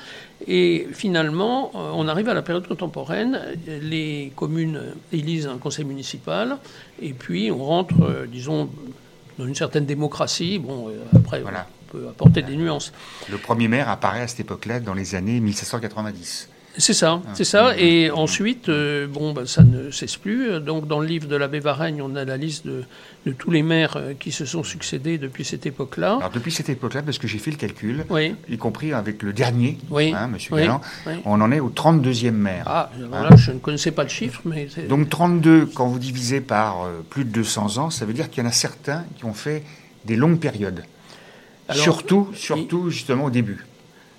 Et 0.47 0.89
finalement, 0.93 1.71
euh, 1.75 1.91
on 1.95 2.09
arrive 2.09 2.29
à 2.29 2.35
la 2.35 2.43
période 2.43 2.67
contemporaine, 2.67 3.41
les 3.67 4.33
communes 4.37 4.81
élisent 5.13 5.47
un 5.47 5.59
conseil 5.59 5.85
municipal, 5.85 6.59
et 7.01 7.13
puis 7.13 7.51
on 7.51 7.65
rentre, 7.65 8.27
disons, 8.31 8.69
dans 9.39 9.47
une 9.47 9.55
certaine 9.55 9.87
démocratie. 9.87 10.59
Bon, 10.59 10.91
après, 11.15 11.41
Voilà. 11.43 11.67
on 11.89 11.93
peut 11.93 12.09
apporter 12.09 12.43
des 12.43 12.57
nuances. 12.57 12.93
Le 13.31 13.39
premier 13.39 13.69
maire 13.69 13.89
apparaît 13.89 14.23
à 14.23 14.29
cette 14.29 14.41
époque-là, 14.41 14.81
dans 14.81 14.95
les 14.95 15.15
années 15.15 15.39
1790. 15.41 16.49
C'est 16.79 16.95
ça, 16.95 17.21
c'est 17.35 17.45
ça. 17.45 17.77
Et 17.77 18.11
ensuite, 18.11 18.69
euh, 18.69 19.07
bon, 19.09 19.33
bah, 19.33 19.43
ça 19.47 19.65
ne 19.65 19.91
cesse 19.91 20.17
plus. 20.17 20.61
Donc, 20.61 20.87
dans 20.87 21.01
le 21.01 21.07
livre 21.07 21.27
de 21.27 21.35
l'abbé 21.35 21.59
Varaigne, 21.59 22.01
on 22.01 22.15
a 22.15 22.25
la 22.25 22.37
liste 22.37 22.67
de, 22.67 22.85
de 23.27 23.33
tous 23.33 23.51
les 23.51 23.63
maires 23.63 23.97
euh, 23.97 24.15
qui 24.19 24.31
se 24.31 24.45
sont 24.45 24.63
succédés 24.63 25.19
depuis 25.19 25.45
cette 25.45 25.67
époque-là. 25.67 26.17
Alors 26.19 26.31
depuis 26.31 26.53
cette 26.53 26.69
époque-là, 26.69 27.03
parce 27.03 27.19
que 27.19 27.27
j'ai 27.27 27.39
fait 27.39 27.51
le 27.51 27.57
calcul, 27.57 28.05
Oui. 28.11 28.35
y 28.49 28.57
compris 28.57 28.93
avec 28.93 29.25
le 29.25 29.33
dernier, 29.33 29.77
Oui. 29.91 30.13
hein, 30.17 30.29
Monsieur 30.29 30.55
Oui. 30.55 30.63
Galland, 30.63 30.81
on 31.25 31.41
en 31.41 31.51
est 31.51 31.59
au 31.61 31.69
32e 31.71 32.31
maire. 32.31 32.63
Ah, 32.67 32.91
alors 33.13 33.31
là, 33.31 33.37
je 33.37 33.51
ne 33.51 33.59
connaissais 33.59 33.91
pas 33.91 34.05
le 34.05 34.09
chiffre, 34.09 34.41
mais 34.45 34.69
Donc 34.89 35.09
32, 35.11 35.67
quand 35.67 35.89
vous 35.89 35.99
divisez 35.99 36.41
par 36.41 36.85
euh, 36.85 37.05
plus 37.11 37.25
de 37.25 37.31
200 37.31 37.79
ans, 37.79 37.91
ça 37.91 38.07
veut 38.07 38.13
dire 38.15 38.31
qu'il 38.31 38.43
y 38.43 38.47
en 38.47 38.49
a 38.49 38.53
certains 38.53 39.05
qui 39.17 39.25
ont 39.25 39.35
fait 39.35 39.65
des 40.05 40.15
longues 40.15 40.39
périodes. 40.39 40.85
Alors, 41.69 41.83
surtout, 41.83 42.29
surtout 42.35 42.89
justement 42.91 43.25
au 43.25 43.31
début. 43.31 43.67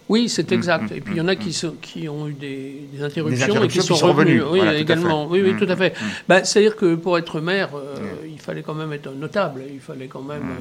Oui, 0.10 0.28
c'est 0.28 0.52
exact. 0.52 0.92
mm, 0.92 0.96
et 0.96 1.02
puis 1.02 1.14
il 1.14 1.18
y 1.18 1.22
en 1.22 1.28
a 1.28 1.36
qui, 1.36 1.54
sont- 1.54 1.76
qui 1.82 2.10
ont 2.10 2.28
eu 2.28 2.34
des, 2.34 2.82
des 2.92 3.04
interruptions, 3.04 3.46
interruptions 3.46 3.64
et 3.64 3.68
qui 3.68 3.80
qui 3.80 3.86
sont, 3.86 3.96
sont 3.96 4.08
revenus. 4.08 4.42
revenues. 4.42 4.52
Oui, 4.52 4.58
Voilà, 4.60 4.72
tout 4.72 4.78
à 4.78 4.82
également. 4.82 5.28
fait. 5.28 5.32
Oui, 5.34 5.42
oui, 5.44 5.54
Mm, 5.54 5.58
tout 5.60 5.72
à 5.72 5.76
fait. 5.76 5.94
Ben, 6.28 6.44
C'est-à-dire 6.44 6.76
que 6.76 6.96
pour 6.96 7.18
être 7.18 7.40
maire, 7.42 7.70
euh, 7.76 7.96
il 8.28 8.40
fallait 8.40 8.64
quand 8.64 8.74
même 8.74 8.92
être 8.92 9.12
notable. 9.14 9.62
Il 9.72 9.80
fallait 9.80 10.08
quand 10.08 10.24
même 10.24 10.44
Mm. 10.44 10.52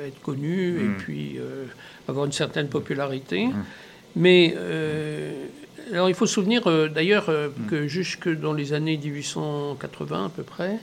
euh, 0.00 0.06
être 0.08 0.20
connu 0.20 0.76
et 0.78 0.88
puis 0.98 1.38
euh, 1.38 1.64
avoir 2.06 2.26
une 2.26 2.32
certaine 2.32 2.68
popularité. 2.68 3.48
Mais 4.14 4.54
alors 5.92 6.08
il 6.10 6.14
faut 6.14 6.26
se 6.26 6.34
souvenir 6.34 6.62
d'ailleurs 6.90 7.30
que 7.70 7.86
jusque 7.86 8.28
dans 8.28 8.52
les 8.52 8.72
années 8.74 8.98
1880 9.02 10.26
à 10.26 10.28
peu 10.28 10.42
près, 10.42 10.78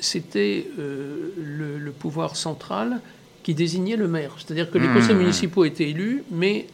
c'était 0.00 0.66
le, 0.78 1.78
le 1.78 1.90
pouvoir 1.92 2.36
central 2.36 3.00
qui 3.42 3.52
désignait 3.54 3.96
le 3.96 4.08
maire. 4.08 4.32
C'est-à-dire 4.38 4.70
que 4.70 4.78
les 4.78 4.88
conseils 4.88 5.14
municipaux 5.16 5.64
étaient 5.64 5.90
élus, 5.90 6.22
mais 6.30 6.66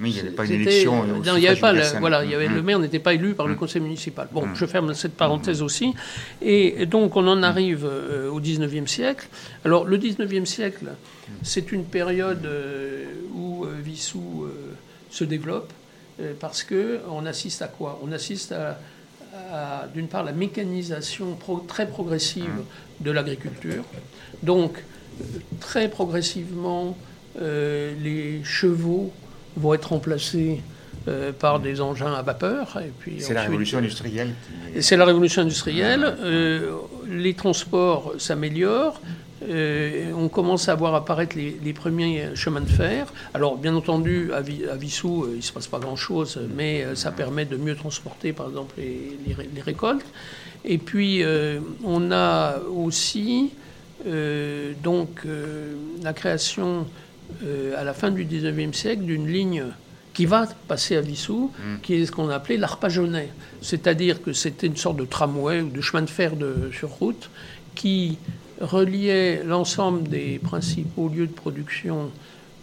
Mais 0.00 0.10
il 0.10 0.14
n'y 0.14 0.20
avait 0.20 0.30
pas 0.30 0.44
une 0.44 0.52
élection. 0.52 1.02
euh, 1.02 1.06
non, 1.26 1.36
il 1.36 1.42
y 1.42 1.48
avait 1.48 1.60
pas. 1.60 1.72
le- 1.72 1.78
universel. 1.78 2.00
voilà, 2.00 2.24
il 2.24 2.30
y 2.30 2.34
avait, 2.34 2.48
le 2.48 2.62
maire 2.62 2.78
n'était 2.78 2.98
pas 3.00 3.14
élu 3.14 3.34
par 3.34 3.46
le 3.48 3.54
conseil 3.56 3.82
municipal. 3.82 4.28
Bon, 4.32 4.54
je 4.54 4.64
ferme 4.66 4.94
cette 4.94 5.14
parenthèse 5.16 5.60
aussi. 5.62 5.92
Et 6.40 6.86
donc, 6.86 7.16
on 7.16 7.26
en 7.26 7.42
arrive 7.42 7.84
euh, 7.84 8.30
au 8.30 8.40
19e 8.40 8.86
siècle. 8.86 9.26
Alors, 9.64 9.84
le 9.86 9.98
19e 9.98 10.44
siècle, 10.44 10.86
c'est 11.42 11.72
une 11.72 11.84
période 11.84 12.46
euh, 12.46 13.04
où 13.34 13.64
euh, 13.64 13.74
Vissou 13.82 14.46
se 15.10 15.24
développe 15.24 15.72
parce 16.40 16.62
que 16.64 16.98
on 17.10 17.24
assiste 17.26 17.62
à 17.62 17.68
quoi? 17.68 18.00
On 18.04 18.10
assiste 18.12 18.52
à, 18.52 18.78
à, 19.52 19.86
d'une 19.94 20.08
part, 20.08 20.24
la 20.24 20.32
mécanisation 20.32 21.34
pro- 21.34 21.64
très 21.66 21.86
progressive 21.88 22.50
de 23.00 23.10
l'agriculture. 23.10 23.84
Donc, 24.42 24.82
très 25.60 25.88
progressivement, 25.88 26.96
les 27.40 28.40
chevaux 28.44 29.12
vont 29.58 29.74
être 29.74 29.90
remplacés 29.90 30.60
euh, 31.06 31.32
par 31.32 31.60
des 31.60 31.80
engins 31.80 32.12
à 32.12 32.22
vapeur. 32.22 32.78
Et 32.84 32.92
puis 32.98 33.16
C'est 33.20 33.34
la 33.34 33.42
révolution 33.42 33.78
industrielle. 33.78 34.34
qui 34.72 34.76
est- 34.76 34.78
et 34.78 34.82
C'est 34.82 34.96
la 34.96 35.04
révolution 35.04 35.42
industrielle. 35.42 36.16
euh, 36.20 36.72
les 37.08 37.34
transports 37.34 38.14
s'améliorent. 38.18 39.00
euh, 39.48 40.10
on 40.16 40.28
commence 40.28 40.68
à 40.68 40.74
voir 40.74 40.94
apparaître 40.96 41.36
les, 41.36 41.72
premiers 41.72 42.34
chemins 42.34 42.60
de 42.60 42.68
fer. 42.68 43.12
Alors, 43.34 43.56
bien 43.56 43.74
entendu, 43.76 44.32
à, 44.34 44.40
Vissou, 44.40 45.22
euh, 45.24 45.28
il 45.34 45.36
ne 45.36 45.42
se 45.42 45.52
passe 45.52 45.68
pas 45.68 45.78
grand-chose, 45.78 46.40
mais 46.56 46.82
euh, 46.82 46.94
ça 46.96 47.12
permet 47.12 47.44
de 47.44 47.56
mieux 47.56 47.76
transporter, 47.76 48.32
par 48.32 48.48
exemple, 48.48 48.74
les, 48.78 49.62
récoltes. 49.62 50.04
Et 50.64 50.78
puis, 50.78 51.22
on 51.84 52.10
a 52.10 52.58
aussi 52.68 53.52
donc 54.82 55.22
la 56.02 56.12
création 56.12 56.84
à 57.76 57.84
la 57.84 57.94
fin 57.94 58.10
du 58.10 58.24
19e 58.24 58.72
siècle 58.72 59.02
d'une 59.02 59.26
ligne 59.26 59.64
qui 60.18 60.26
va 60.26 60.46
passer 60.66 60.96
à 60.96 61.00
Vissou, 61.00 61.52
mm. 61.56 61.80
qui 61.80 61.94
est 61.94 62.06
ce 62.06 62.10
qu'on 62.10 62.28
appelait 62.28 62.56
l'arpajonais. 62.56 63.28
C'est-à-dire 63.62 64.20
que 64.20 64.32
c'était 64.32 64.66
une 64.66 64.76
sorte 64.76 64.96
de 64.96 65.04
tramway 65.04 65.60
ou 65.60 65.68
de 65.68 65.80
chemin 65.80 66.02
de 66.02 66.10
fer 66.10 66.34
de, 66.34 66.70
sur 66.76 66.88
route 66.88 67.30
qui 67.76 68.18
reliait 68.60 69.44
l'ensemble 69.44 70.08
des 70.08 70.40
principaux 70.40 71.08
lieux 71.08 71.28
de 71.28 71.32
production 71.32 72.10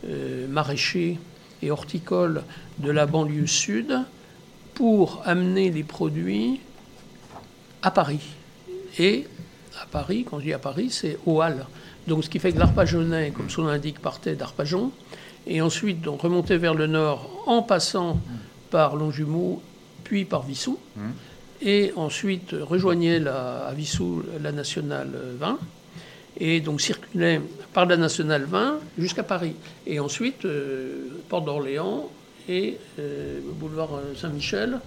euh, 0.06 0.48
maraîchers 0.50 1.18
et 1.62 1.72
horticoles 1.72 2.44
de 2.80 2.92
la 2.92 3.06
banlieue 3.06 3.48
sud 3.48 4.02
pour 4.74 5.22
amener 5.24 5.72
les 5.72 5.84
produits 5.84 6.60
à 7.82 7.92
Paris. 7.92 8.20
Et 9.00 9.28
à 9.82 9.86
Paris, 9.86 10.26
quand 10.30 10.40
je 10.40 10.46
dis 10.46 10.54
à 10.54 10.60
Paris, 10.60 10.90
c'est 10.92 11.18
aux 11.26 11.42
Halles. 11.42 11.66
Donc 12.08 12.24
ce 12.24 12.30
qui 12.30 12.40
fait 12.40 12.52
que 12.52 12.60
l'Arpajonais, 12.60 13.32
comme 13.32 13.50
son 13.50 13.68
indique, 13.68 14.00
partait 14.00 14.36
d'Arpajon, 14.36 14.92
et 15.48 15.62
ensuite 15.62 16.08
on 16.08 16.18
remontait 16.18 16.58
vers 16.58 16.74
le 16.74 16.88
nord 16.88 17.44
en 17.46 17.62
passant 17.62 18.20
par 18.70 18.96
Longjumeau, 18.96 19.62
puis 20.04 20.26
par 20.26 20.44
Vissou, 20.44 20.78
mmh. 20.96 21.02
et 21.62 21.94
ensuite 21.96 22.56
rejoignait 22.60 23.20
la, 23.20 23.68
à 23.68 23.74
Vissou 23.74 24.24
la 24.42 24.52
nationale 24.52 25.10
20, 25.40 25.60
et 26.38 26.60
donc 26.60 26.82
circulait 26.82 27.42
par 27.74 27.86
la 27.86 27.98
nationale 27.98 28.44
20 28.44 28.80
jusqu'à 28.98 29.24
Paris. 29.24 29.56
Et 29.88 30.00
ensuite, 30.00 30.46
euh, 30.46 31.08
Porte 31.30 31.46
d'Orléans 31.46 32.10
et 32.48 32.78
euh, 33.00 33.40
boulevard 33.60 34.00
Saint-Michel, 34.16 34.80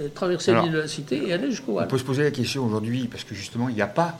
euh, 0.00 0.08
traverser 0.14 0.54
l'île 0.54 0.72
de 0.72 0.78
la 0.78 0.88
Cité 0.88 1.28
et 1.28 1.32
aller 1.32 1.50
jusqu'au 1.50 1.80
On 1.80 1.86
peut 1.86 1.98
se 1.98 2.04
poser 2.04 2.24
la 2.24 2.30
question 2.30 2.66
aujourd'hui, 2.66 3.08
parce 3.10 3.24
que 3.24 3.34
justement, 3.34 3.68
il 3.68 3.74
n'y 3.74 3.82
a 3.82 3.86
pas 3.86 4.18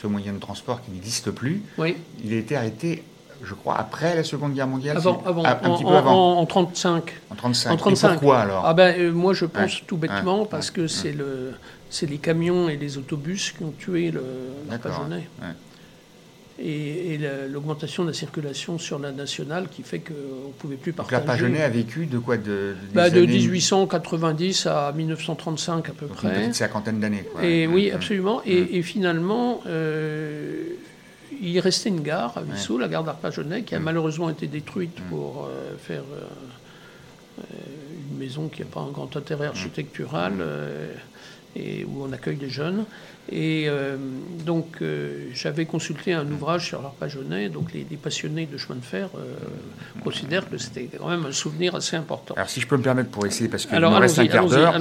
ce 0.00 0.06
moyen 0.06 0.32
de 0.32 0.38
transport 0.38 0.82
qui 0.82 0.90
n'existe 0.90 1.30
plus. 1.30 1.62
Oui. 1.76 1.96
Il 2.24 2.32
a 2.32 2.36
été 2.36 2.56
arrêté 2.56 3.04
je 3.44 3.54
crois, 3.54 3.76
après 3.78 4.16
la 4.16 4.24
Seconde 4.24 4.54
Guerre 4.54 4.66
mondiale 4.66 4.96
Avant, 4.96 5.22
avant, 5.24 5.44
un, 5.44 5.54
petit 5.54 5.84
peu 5.84 5.90
avant. 5.90 6.38
En, 6.38 6.46
35. 6.46 7.12
En 7.30 7.34
35. 7.34 7.70
En 7.70 7.76
35. 7.76 8.08
Et 8.08 8.12
pourquoi 8.12 8.40
alors 8.40 8.64
ah 8.66 8.74
ben, 8.74 9.12
Moi, 9.12 9.32
je 9.32 9.44
pense 9.44 9.82
tout 9.86 9.96
bêtement 9.96 10.44
parce 10.44 10.70
que 10.70 10.86
c'est 10.86 11.12
le, 11.12 11.54
les 12.02 12.18
camions 12.18 12.68
et 12.68 12.76
les 12.76 12.98
autobus 12.98 13.52
qui 13.52 13.62
ont 13.62 13.72
tué 13.78 14.10
le, 14.10 14.22
la 14.68 14.78
et, 16.60 17.18
l'augmentation 17.48 18.02
de 18.04 18.08
la 18.08 18.14
circulation 18.14 18.78
sur 18.78 18.98
la 18.98 19.12
nationale 19.12 19.68
qui 19.68 19.82
fait 19.82 20.00
qu'on 20.00 20.48
ne 20.48 20.52
pouvait 20.58 20.76
plus 20.76 20.92
partager. 20.92 21.48
Donc 21.48 21.56
la 21.56 21.64
a 21.64 21.68
vécu 21.68 22.06
de 22.06 22.18
quoi 22.18 22.36
De, 22.36 22.74
bah, 22.94 23.10
de 23.10 23.20
1890 23.20 24.66
à 24.66 24.92
1935 24.92 25.88
à 25.88 25.92
peu 25.92 26.06
près. 26.06 26.28
Une 26.28 26.34
petite 26.34 26.54
cinquantaine 26.54 27.00
d'années. 27.00 27.24
Et 27.42 27.66
oui, 27.66 27.90
absolument. 27.90 28.42
Et, 28.44 28.82
finalement, 28.82 29.60
euh, 29.66 30.64
il 31.40 31.58
restait 31.60 31.90
une 31.90 32.02
gare 32.02 32.36
à 32.36 32.42
Vissou, 32.42 32.78
la 32.78 32.88
gare 32.88 33.04
d'Arpajonais, 33.04 33.62
qui 33.62 33.74
a 33.74 33.80
malheureusement 33.80 34.30
été 34.30 34.46
détruite 34.46 34.98
pour 35.08 35.46
euh, 35.46 35.76
faire 35.78 36.02
euh, 36.02 37.42
une 38.10 38.18
maison 38.18 38.48
qui 38.48 38.62
n'a 38.62 38.66
pas 38.66 38.80
un 38.80 38.90
grand 38.90 39.16
intérêt 39.16 39.46
architectural 39.46 40.32
et 41.54 41.84
où 41.84 42.04
on 42.04 42.12
accueille 42.12 42.36
des 42.36 42.50
jeunes. 42.50 42.84
Et 43.30 43.64
euh, 43.68 43.96
donc, 44.46 44.78
euh, 44.80 45.26
j'avais 45.34 45.66
consulté 45.66 46.14
un 46.14 46.26
ouvrage 46.30 46.66
sur 46.66 46.80
l'Arpajonais. 46.80 47.50
Donc, 47.50 47.72
les, 47.74 47.84
passionnés 47.96 48.48
de 48.50 48.56
chemin 48.56 48.76
de 48.76 48.84
fer 48.84 49.10
euh, 49.16 49.34
considèrent 50.02 50.48
que 50.48 50.56
c'était 50.56 50.88
quand 50.98 51.08
même 51.08 51.26
un 51.26 51.32
souvenir 51.32 51.74
assez 51.74 51.96
important. 51.96 52.34
Alors, 52.36 52.48
si 52.48 52.60
je 52.60 52.66
peux 52.66 52.76
me 52.76 52.82
permettre 52.82 53.10
pour 53.10 53.26
essayer, 53.26 53.50
parce 53.50 53.66
qu'il 53.66 53.78
nous 53.78 53.90
reste 53.90 54.18
un 54.18 54.26
quart 54.26 54.46
d'heure. 54.46 54.80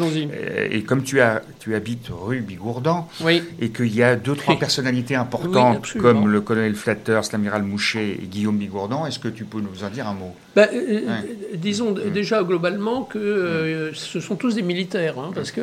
Et 0.72 0.84
comme 0.84 1.04
tu, 1.04 1.20
as, 1.20 1.42
tu 1.60 1.76
habites 1.76 2.08
rue 2.10 2.42
Bigourdan, 2.42 3.10
et 3.60 3.70
qu'il 3.70 3.94
y 3.94 4.04
a 4.04 4.16
deux, 4.16 4.36
trois 4.36 4.58
personnalités 4.58 5.16
importantes, 5.16 5.94
comme 6.00 6.30
le 6.30 6.40
colonel 6.40 6.76
Flatters, 6.76 7.24
l'amiral 7.34 7.64
Mouchet 7.64 8.18
et 8.22 8.28
Guillaume 8.28 8.58
Bigourdan, 8.58 9.06
est-ce 9.06 9.20
que 9.20 9.28
tu 9.28 9.44
peux 9.44 9.60
nous 9.60 9.84
en 9.84 9.90
dire 9.90 10.08
un 10.08 10.14
mot? 10.14 10.34
Ben, 10.56 10.70
Disons 11.54 11.92
mm. 11.92 12.12
déjà 12.12 12.44
globalement 12.44 13.04
que 13.04 13.92
ce 13.94 14.20
sont 14.22 14.36
tous 14.36 14.56
des 14.56 14.62
militaires, 14.62 15.20
hein, 15.20 15.32
parce 15.36 15.52
que 15.52 15.62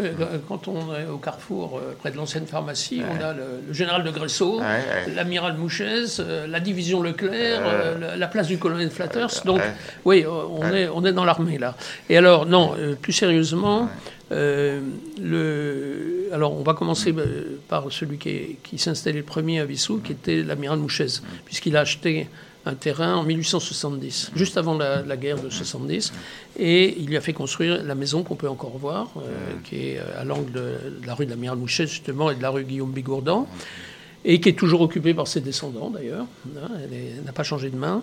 quand 0.49 0.69
on 0.69 0.95
est 0.95 1.07
au 1.11 1.19
carrefour 1.19 1.81
près 2.01 2.11
de 2.11 2.17
l'ancienne 2.17 2.47
pharmacie, 2.47 2.74
on 3.01 3.25
a 3.25 3.33
le, 3.33 3.73
général 3.73 4.05
de 4.05 4.11
Gresso, 4.11 4.61
l'amiral 5.15 5.57
Mouchez, 5.57 6.05
euh, 6.21 6.47
la 6.47 6.61
division 6.61 7.03
Leclerc, 7.03 7.61
euh, 7.65 8.17
la 8.17 8.27
place 8.27 8.47
du 8.47 8.59
colonel 8.59 8.91
Flatters. 8.91 9.43
Donc, 9.45 9.61
oui, 10.05 10.25
on, 10.27 10.73
est, 10.73 10.89
on 10.89 11.05
est 11.05 11.13
dans 11.13 11.25
l'armée 11.25 11.59
là. 11.59 11.77
Et 12.09 12.17
alors, 12.17 12.47
non, 12.47 12.75
euh, 12.79 12.95
plus 12.95 13.13
sérieusement, 13.13 13.89
le, 14.31 16.29
alors 16.33 16.59
on 16.59 16.63
va 16.63 16.75
commencer 16.75 17.15
par 17.69 17.93
celui 17.93 18.19
qui, 18.19 18.57
qui 18.65 18.79
s'installait 18.79 19.19
le 19.19 19.25
premier 19.25 19.61
à 19.61 19.65
Vissou, 19.65 20.01
qui 20.03 20.13
était 20.13 20.43
l'amiral 20.43 20.79
Mouchez, 20.79 21.07
puisqu'il 21.45 21.77
a 21.77 21.81
acheté 21.81 22.29
un 22.67 22.75
terrain 22.75 23.17
en 23.17 23.25
1870, 23.25 24.33
juste 24.35 24.57
avant 24.57 24.77
la, 24.77 25.17
guerre 25.17 25.41
de 25.41 25.51
70. 25.51 26.13
Et 26.59 26.97
il 26.99 27.07
lui 27.07 27.17
a 27.17 27.21
fait 27.21 27.33
construire 27.33 27.83
la 27.83 27.95
maison 27.95 28.23
qu'on 28.23 28.37
peut 28.37 28.49
encore 28.49 28.79
voir, 28.79 29.09
euh, 29.19 29.21
qui 29.65 29.89
est 29.89 29.99
euh, 29.99 30.21
à 30.21 30.25
l'angle 30.25 30.53
de, 30.53 30.73
la 31.07 31.15
rue 31.15 31.27
de 31.27 31.31
l'Amiral 31.31 31.59
Mouchet, 31.59 31.87
justement, 31.87 32.31
et 32.31 32.35
de 32.35 32.43
la 32.43 32.51
rue 32.51 32.65
Guillaume 32.65 32.93
Bigourdan, 32.93 33.47
et 34.25 34.41
qui 34.41 34.49
est 34.49 34.59
toujours 34.59 34.81
occupée 34.81 35.13
par 35.13 35.29
ses 35.29 35.41
descendants, 35.41 35.91
d'ailleurs. 35.91 36.27
Hein, 36.57 36.69
elle 36.91 37.25
n'a 37.25 37.33
pas 37.33 37.43
changé 37.43 37.69
de 37.69 37.77
main. 37.77 38.03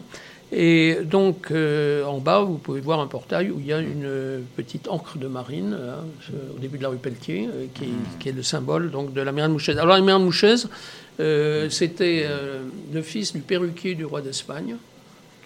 Et 0.54 0.98
donc, 1.06 1.50
euh, 1.50 2.04
en 2.04 2.20
bas, 2.20 2.42
vous 2.42 2.58
pouvez 2.58 2.82
voir 2.82 3.00
un 3.00 3.08
portail 3.08 3.50
où 3.52 3.60
il 3.60 3.66
y 3.66 3.74
a 3.74 3.80
une 3.80 4.44
petite 4.58 4.90
encre 4.90 5.18
de 5.18 5.28
marine, 5.28 5.74
hein, 5.74 6.34
au 6.56 6.60
début 6.60 6.78
de 6.78 6.84
la 6.84 6.90
rue 6.90 6.98
Pelletier, 6.98 7.48
qui, 7.74 8.30
est 8.30 8.34
le 8.34 8.44
symbole 8.44 8.92
donc, 8.92 9.14
de 9.14 9.22
l'amiral 9.22 9.50
Mouchez. 9.50 9.72
Alors, 9.72 9.96
l'amiral 9.96 10.22
Mouchez, 10.22 10.56
euh, 11.22 11.70
c'était 11.70 12.26
euh, 12.26 12.64
le 12.92 13.02
fils 13.04 13.34
du 13.34 13.42
perruquier 13.42 13.94
du 13.94 14.06
roi 14.06 14.22
d'Espagne, 14.22 14.76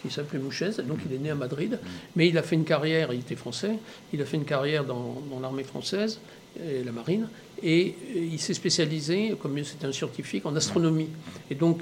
qui 0.01 0.09
s'appelait 0.09 0.39
Mouchez, 0.39 0.71
donc 0.87 0.99
il 1.05 1.13
est 1.13 1.19
né 1.19 1.31
à 1.31 1.35
Madrid, 1.35 1.79
mais 2.15 2.29
il 2.29 2.37
a 2.37 2.43
fait 2.43 2.55
une 2.55 2.63
carrière, 2.63 3.11
il 3.11 3.19
était 3.19 3.35
français, 3.35 3.73
il 4.13 4.21
a 4.21 4.25
fait 4.25 4.37
une 4.37 4.45
carrière 4.45 4.85
dans, 4.85 5.21
l'armée 5.41 5.63
française, 5.63 6.19
et 6.57 6.83
la 6.83 6.93
marine, 6.93 7.27
et 7.61 7.93
il 8.15 8.39
s'est 8.39 8.53
spécialisé, 8.53 9.35
comme 9.41 9.61
c'était 9.63 9.87
un 9.87 9.91
scientifique, 9.91 10.45
en 10.45 10.55
astronomie. 10.55 11.09
Et 11.51 11.55
donc, 11.55 11.81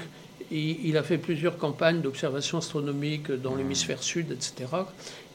il, 0.49 0.97
a 0.97 1.03
fait 1.03 1.19
plusieurs 1.19 1.57
campagnes 1.57 2.01
d'observation 2.01 2.57
astronomique 2.57 3.31
dans 3.31 3.55
l'hémisphère 3.55 4.01
sud, 4.01 4.31
etc. 4.31 4.69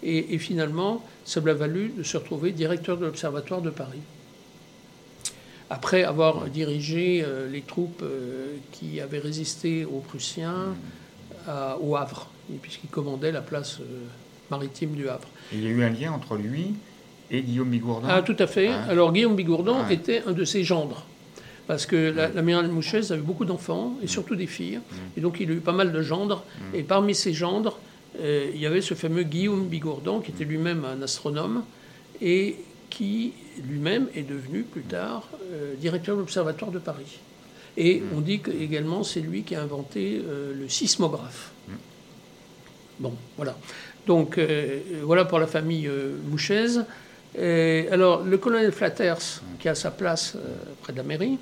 Et, 0.02 0.34
et 0.34 0.38
finalement, 0.38 1.04
ça 1.24 1.40
lui 1.40 1.50
a 1.50 1.54
valu 1.54 1.92
de 1.96 2.02
se 2.02 2.16
retrouver 2.16 2.52
directeur 2.52 2.96
de 2.96 3.06
l'Observatoire 3.06 3.62
de 3.62 3.70
Paris 3.70 4.00
après 5.70 6.02
avoir 6.02 6.46
dirigé 6.46 7.22
euh, 7.24 7.48
les 7.50 7.60
troupes 7.60 8.02
euh, 8.02 8.56
qui 8.72 9.00
avaient 9.00 9.18
résisté 9.18 9.84
aux 9.84 10.00
Prussiens 10.00 10.74
au 11.80 11.96
Havre, 11.96 12.28
puisqu'il 12.60 12.90
commandait 12.90 13.32
la 13.32 13.40
place 13.40 13.78
euh, 13.80 13.84
maritime 14.50 14.90
du 14.90 15.08
Havre. 15.08 15.28
il 15.50 15.64
y 15.64 15.66
a 15.66 15.70
eu 15.70 15.82
un 15.82 15.88
lien 15.88 16.12
entre 16.12 16.36
lui 16.36 16.74
et 17.30 17.40
Guillaume 17.40 17.70
Bigourdan 17.70 18.06
Ah, 18.06 18.20
tout 18.20 18.36
à 18.38 18.46
fait. 18.46 18.68
Alors, 18.68 19.14
Guillaume 19.14 19.34
Bigourdan 19.34 19.88
était 19.88 20.22
un 20.26 20.32
de 20.32 20.44
ses 20.44 20.62
gendres. 20.62 21.06
Parce 21.66 21.86
que 21.86 22.14
l'amiral 22.34 22.66
la, 22.66 22.72
Mouchez 22.72 23.12
avait 23.12 23.22
beaucoup 23.22 23.46
d'enfants, 23.46 23.94
et 24.02 24.06
surtout 24.06 24.36
des 24.36 24.46
filles. 24.46 24.80
Et 25.16 25.22
donc, 25.22 25.40
il 25.40 25.50
a 25.50 25.54
eu 25.54 25.60
pas 25.60 25.72
mal 25.72 25.90
de 25.90 26.02
gendres. 26.02 26.44
Et 26.74 26.82
parmi 26.82 27.14
ces 27.14 27.32
gendres, 27.32 27.78
il 28.22 28.60
y 28.60 28.66
avait 28.66 28.82
ce 28.82 28.92
fameux 28.92 29.22
Guillaume 29.22 29.68
Bigourdan, 29.68 30.20
qui 30.20 30.32
était 30.32 30.44
lui-même 30.44 30.84
un 30.84 31.00
astronome, 31.00 31.62
et 32.20 32.56
qui 32.90 33.32
lui-même 33.66 34.08
est 34.14 34.22
devenu 34.22 34.62
plus 34.62 34.82
tard 34.82 35.28
euh, 35.52 35.74
directeur 35.76 36.16
de 36.16 36.20
l'Observatoire 36.20 36.70
de 36.70 36.78
Paris. 36.78 37.18
Et 37.76 38.00
hmm. 38.00 38.16
on 38.16 38.20
dit 38.20 38.40
que, 38.40 38.50
également 38.50 39.04
c'est 39.04 39.20
lui 39.20 39.42
qui 39.42 39.54
a 39.54 39.62
inventé 39.62 40.20
euh, 40.24 40.54
le 40.54 40.68
sismographe. 40.68 41.52
Hmm. 41.68 41.72
Bon, 43.00 43.14
voilà. 43.36 43.56
Donc 44.06 44.38
euh, 44.38 44.80
voilà 45.02 45.24
pour 45.24 45.38
la 45.38 45.46
famille 45.46 45.88
Mouchez. 46.28 46.78
alors 47.90 48.24
le 48.24 48.38
colonel 48.38 48.72
Flatters, 48.72 49.42
qui 49.58 49.68
a 49.68 49.74
sa 49.74 49.90
place 49.90 50.36
près 50.82 50.92
de 50.92 50.98
la 50.98 51.04
mairie, 51.04 51.38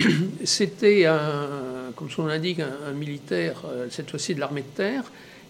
c'était, 0.44 1.06
un, 1.06 1.92
comme 1.94 2.10
son 2.10 2.22
nom 2.22 2.28
l'indique, 2.28 2.60
un, 2.60 2.92
militaire, 2.92 3.62
cette 3.90 4.10
fois-ci 4.10 4.34
de 4.34 4.40
l'armée 4.40 4.62
de 4.62 4.74
terre, 4.74 5.04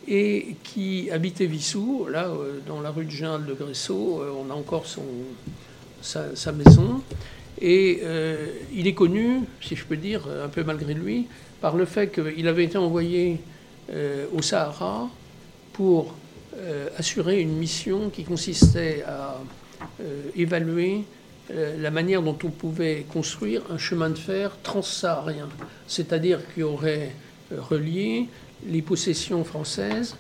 et 0.09 0.57
qui 0.65 1.11
habitait 1.13 1.47
Vissou, 1.47 2.09
là, 2.11 2.29
dans 2.67 2.81
la 2.81 2.91
rue 2.91 3.05
de 3.05 3.11
Général 3.11 3.47
de 3.47 3.55
Gresso. 3.55 4.21
on 4.37 4.51
a 4.51 4.55
encore 4.55 4.87
son, 4.87 5.05
sa, 6.03 6.53
maison. 6.53 7.03
Et 7.61 8.01
euh, 8.03 8.49
il 8.75 8.87
est 8.87 8.95
connu, 8.95 9.41
si 9.61 9.77
je 9.77 9.85
peux 9.85 9.97
dire, 9.97 10.27
un 10.45 10.49
peu 10.49 10.65
malgré 10.65 10.95
lui, 10.95 11.27
par 11.61 11.77
le 11.77 11.85
fait 11.85 12.09
qu'il 12.13 12.49
avait 12.49 12.65
été 12.65 12.77
envoyé 12.77 13.41
euh, 13.93 14.27
au 14.33 14.43
Sahara 14.43 15.09
pour 15.73 16.15
euh, 16.57 16.89
assurer 16.99 17.41
une 17.41 17.57
mission 17.57 18.11
qui 18.11 18.25
consistait 18.25 19.05
à 19.07 19.41
évaluer 20.37 21.03
la 21.51 21.91
manière 21.91 22.23
dont 22.23 22.39
on 22.45 22.51
pouvait 22.51 23.05
construire 23.13 23.63
un 23.71 23.79
chemin 23.79 24.11
de 24.11 24.17
fer 24.17 24.57
transsaharien. 24.63 25.49
C'est-à-dire 25.89 26.39
qu'il 26.55 26.61
y 26.61 26.65
aurait 26.65 27.11
relier 27.51 28.29
les 28.67 28.81
possessions 28.81 29.45
françaises 29.45 30.17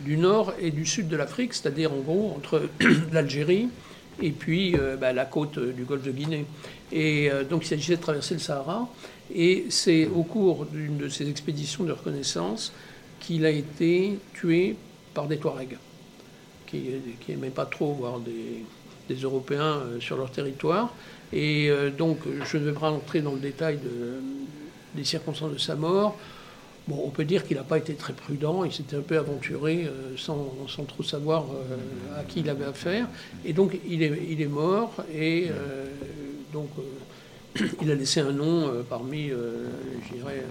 du 0.00 0.16
nord 0.16 0.52
et 0.60 0.72
du 0.72 0.84
sud 0.84 1.08
de 1.08 1.16
l'Afrique, 1.16 1.54
c'est-à-dire 1.54 1.92
en 1.92 2.00
gros 2.00 2.34
entre 2.36 2.68
l'Algérie 3.12 3.68
et 4.22 4.30
puis 4.30 4.76
euh, 4.76 4.96
bah, 4.96 5.12
la 5.12 5.24
côte 5.24 5.58
du 5.58 5.84
golfe 5.84 6.02
de 6.02 6.12
Guinée. 6.12 6.46
Et 6.92 7.30
euh, 7.30 7.44
donc 7.44 7.64
il 7.64 7.68
s'agissait 7.68 7.96
de 7.96 8.02
traverser 8.02 8.34
le 8.34 8.40
Sahara. 8.40 8.88
Et 9.34 9.66
c'est 9.70 10.06
au 10.06 10.22
cours 10.22 10.66
d'une 10.66 10.98
de 10.98 11.08
ces 11.08 11.28
expéditions 11.28 11.84
de 11.84 11.92
reconnaissance 11.92 12.72
qu'il 13.20 13.44
a 13.44 13.50
été 13.50 14.18
tué 14.34 14.76
par 15.14 15.26
des 15.26 15.38
Touaregs, 15.38 15.78
qui 16.66 16.90
n'aimaient 17.28 17.50
pas 17.50 17.66
trop 17.66 17.92
voir 17.92 18.20
des, 18.20 19.14
Européens 19.22 19.78
euh, 19.78 20.00
sur 20.00 20.16
leur 20.16 20.30
territoire. 20.30 20.94
Et 21.32 21.70
donc 21.98 22.18
je 22.44 22.56
ne 22.56 22.66
vais 22.66 22.72
pas 22.72 22.88
rentrer 22.88 23.20
dans 23.20 23.32
le 23.32 23.40
détail 23.40 23.78
de, 23.78 24.20
des 24.94 25.02
circonstances 25.02 25.52
de 25.52 25.58
sa 25.58 25.74
mort. 25.74 26.16
Bon, 26.88 27.02
on 27.04 27.10
peut 27.10 27.24
dire 27.24 27.44
qu'il 27.44 27.56
n'a 27.56 27.64
pas 27.64 27.78
été 27.78 27.94
très 27.94 28.12
prudent, 28.12 28.62
il 28.62 28.72
s'était 28.72 28.96
un 28.96 29.00
peu 29.00 29.18
aventuré 29.18 29.86
euh, 29.86 30.16
sans, 30.16 30.54
sans, 30.68 30.84
trop 30.84 31.02
savoir 31.02 31.44
euh, 31.44 32.20
à 32.20 32.22
qui 32.22 32.40
il 32.40 32.48
avait 32.48 32.64
affaire. 32.64 33.08
Et 33.44 33.52
donc 33.52 33.76
il 33.88 34.04
est, 34.04 34.12
il 34.28 34.40
est 34.40 34.46
mort 34.46 34.94
et 35.12 35.48
euh, 35.50 35.86
donc 36.52 36.68
il 37.82 37.90
a 37.90 37.94
laissé 37.96 38.20
un 38.20 38.30
nom 38.30 38.70
parmi, 38.88 39.30
je 39.30 40.14
dirais, 40.14 40.44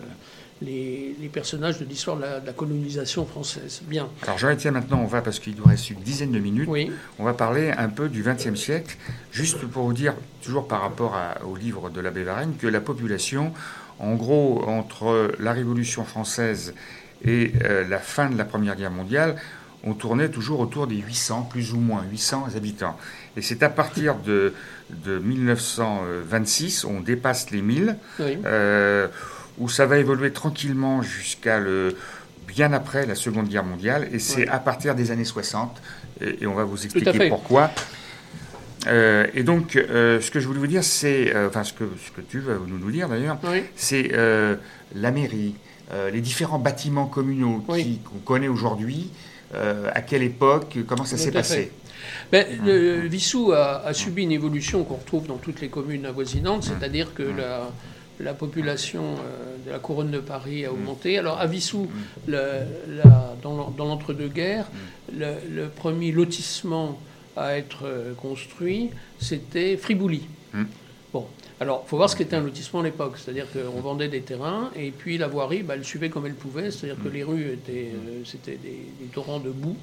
les, 0.62 1.16
les, 1.20 1.30
personnages 1.30 1.80
de 1.80 1.86
l'histoire 1.86 2.18
de, 2.18 2.42
de, 2.42 2.46
la 2.46 2.54
colonisation 2.54 3.26
française. 3.26 3.82
Bien. 3.86 4.10
Alors 4.24 4.38
Jean-Étienne, 4.38 4.74
maintenant 4.74 5.00
on 5.02 5.08
va, 5.08 5.22
parce 5.22 5.40
qu'il 5.40 5.56
nous 5.56 5.64
reste 5.64 5.90
une 5.90 6.00
dizaine 6.00 6.32
de 6.32 6.40
minutes, 6.40 6.68
oui. 6.68 6.92
on 7.20 7.24
va 7.24 7.34
parler 7.34 7.72
un 7.72 7.90
peu 7.90 8.10
du 8.10 8.24
XXe 8.24 8.60
siècle, 8.60 8.98
juste 9.32 9.60
pour 9.66 9.84
vous 9.84 9.94
dire, 9.94 10.16
toujours 10.42 10.68
par 10.68 10.82
rapport 10.82 11.16
à, 11.16 11.46
au 11.46 11.56
livre 11.56 11.90
de 11.90 12.02
l'abbé 12.02 12.24
Varenne, 12.24 12.56
que 12.58 12.68
la 12.68 12.82
population 12.82 13.54
en 14.00 14.16
gros, 14.16 14.64
entre 14.68 15.32
la 15.40 15.54
Révolution 15.54 16.04
française 16.04 16.74
et 17.24 17.54
euh, 17.64 17.88
la 17.88 18.00
fin 18.00 18.30
de 18.30 18.38
la 18.38 18.46
Première 18.46 18.76
Guerre 18.76 18.92
mondiale, 18.92 19.36
on 19.84 19.94
tournait 19.94 20.30
toujours 20.30 20.60
autour 20.60 20.88
des 20.88 20.96
800, 20.98 21.44
plus 21.44 21.74
ou 21.74 21.80
moins 21.80 22.04
800 22.12 22.48
habitants. 22.56 22.98
Et 23.38 23.42
c'est 23.42 23.62
à 23.64 23.70
partir 23.70 24.16
de, 24.16 24.54
de 24.90 25.20
1926, 25.20 26.86
on 26.86 27.02
dépasse 27.02 27.52
les 27.52 27.62
1000, 27.62 27.96
Oui. 28.20 28.38
euh, 28.46 29.08
où 29.58 29.70
ça 29.70 29.86
va 29.86 29.98
évoluer 29.98 30.32
tranquillement 30.32 31.02
jusqu'à 31.02 31.60
le 31.60 31.96
bien 32.48 32.74
après 32.74 33.06
la 33.06 33.16
Seconde 33.16 33.48
Guerre 33.48 33.64
mondiale. 33.64 34.08
Et 34.12 34.20
c'est 34.20 34.42
Oui. 34.44 34.48
à 34.50 34.60
partir 34.60 34.96
des 34.96 35.12
années 35.12 35.24
60, 35.26 35.82
et, 36.22 36.44
et 36.44 36.48
on 36.48 36.54
va 36.56 36.64
vous 36.64 36.84
expliquer 36.84 37.30
pourquoi. 37.30 37.72
Euh, 38.88 39.26
et 39.34 39.44
donc, 39.44 39.76
euh, 39.76 40.22
ce 40.22 40.30
que 40.32 40.40
je 40.40 40.48
voulais 40.48 40.60
vous 40.60 40.68
dire, 40.68 40.84
c'est, 40.84 41.34
euh, 41.36 41.48
enfin, 41.48 41.64
ce 41.64 41.74
que, 41.74 41.86
ce 42.06 42.12
que 42.12 42.22
tu 42.22 42.40
veux 42.40 42.60
nous, 42.68 42.78
nous 42.78 42.92
dire 42.92 43.10
d'ailleurs, 43.10 43.38
Oui. 43.44 43.64
c'est 43.76 44.12
la 44.96 45.12
mairie, 45.12 45.56
les 46.12 46.22
différents 46.22 46.60
bâtiments 46.60 47.06
communaux 47.08 47.64
Oui. 47.68 48.00
qu'on 48.04 48.20
connaît 48.20 48.48
aujourd'hui. 48.48 49.10
à 49.54 50.02
quelle 50.02 50.24
époque 50.24 50.78
Comment 50.88 51.06
ça 51.06 51.18
s'est 51.18 51.32
passé? 51.32 51.72
Ben, 52.32 52.46
le, 52.66 53.00
Vissou 53.08 53.52
a, 53.54 53.84
a 53.86 53.94
subi 53.94 54.24
une 54.24 54.32
évolution 54.32 54.84
qu'on 54.84 54.96
retrouve 54.96 55.28
dans 55.28 55.38
toutes 55.38 55.62
les 55.62 55.70
communes 55.70 56.06
avoisinantes, 56.06 56.64
c'est-à-dire 56.64 57.14
que 57.14 57.24
la, 57.24 57.70
la 58.20 58.34
population 58.34 59.04
euh, 59.16 59.56
de 59.66 59.72
la 59.72 59.80
couronne 59.80 60.12
de 60.12 60.20
Paris 60.20 60.66
a 60.66 60.72
augmenté. 60.74 61.18
Alors 61.18 61.40
à 61.40 61.48
Vissou, 61.48 61.88
la- 62.28 62.64
dans 63.42 63.56
l'en- 63.56 63.70
dans 63.72 63.86
l'entre-deux-guerres, 63.86 64.68
le, 65.18 65.28
le 65.50 65.68
premier 65.70 66.12
lotissement 66.12 67.00
à 67.36 67.58
être 67.58 68.14
construit, 68.18 68.92
c'était 69.20 69.78
Fribouli. 69.78 70.28
Mm. 70.54 70.64
Bon, 71.14 71.28
alors 71.62 71.84
il 71.86 71.90
faut 71.90 71.96
voir 71.98 72.10
ce 72.10 72.16
qu'était 72.18 72.36
un 72.36 72.42
lotissement 72.42 72.82
à 72.82 72.84
l'époque, 72.84 73.14
c'est-à-dire 73.18 73.48
qu'on 73.52 73.80
vendait 73.80 74.10
des 74.10 74.22
terrains 74.22 74.72
et 74.76 74.92
puis 74.92 75.18
la 75.18 75.28
voirie, 75.28 75.64
bah, 75.64 75.76
elle 75.78 75.86
suivait 75.86 76.10
comme 76.10 76.26
elle 76.26 76.34
pouvait, 76.36 76.70
c'est-à-dire 76.70 77.02
que 77.02 77.08
les 77.10 77.24
rues 77.24 77.52
étaient, 77.54 77.92
euh, 77.94 78.22
c'était 78.26 78.58
des, 78.58 78.82
des 79.00 79.06
torrents 79.14 79.40
de 79.40 79.50
boue. 79.52 79.78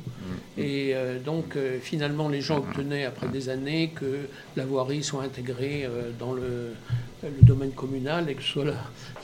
Et 0.58 0.92
euh, 0.94 1.18
donc 1.18 1.56
euh, 1.56 1.78
finalement 1.80 2.28
les 2.28 2.42
gens 2.42 2.58
obtenaient 2.58 3.04
après 3.06 3.28
des 3.28 3.48
années 3.48 3.90
que 3.94 4.26
la 4.56 4.66
voirie 4.66 5.02
soit 5.02 5.22
intégrée 5.22 5.88
dans 6.18 6.34
le, 6.34 6.74
le 7.22 7.30
domaine 7.42 7.70
communal 7.72 8.28
et 8.28 8.34
que 8.34 8.42
ce 8.42 8.48
soit 8.48 8.64
la, 8.66 8.74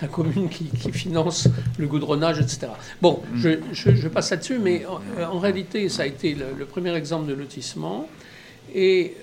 la 0.01 0.09
commune 0.09 0.49
qui, 0.49 0.64
qui 0.66 0.90
finance 0.90 1.49
le 1.78 1.86
goudronnage, 1.86 2.38
etc. 2.40 2.68
Bon, 3.03 3.20
je, 3.36 3.59
je- 3.72 3.94
je 3.94 4.09
passe 4.09 4.30
là-dessus, 4.30 4.59
mais 4.59 4.86
en, 4.86 5.01
en 5.34 5.38
réalité 5.38 5.88
ça 5.90 6.03
a 6.05 6.07
été 6.07 6.34
le, 6.34 6.46
le 6.59 6.64
premier 6.64 6.94
exemple 6.96 7.28
de 7.28 7.34
lotissement. 7.34 8.09
Et 8.74 9.14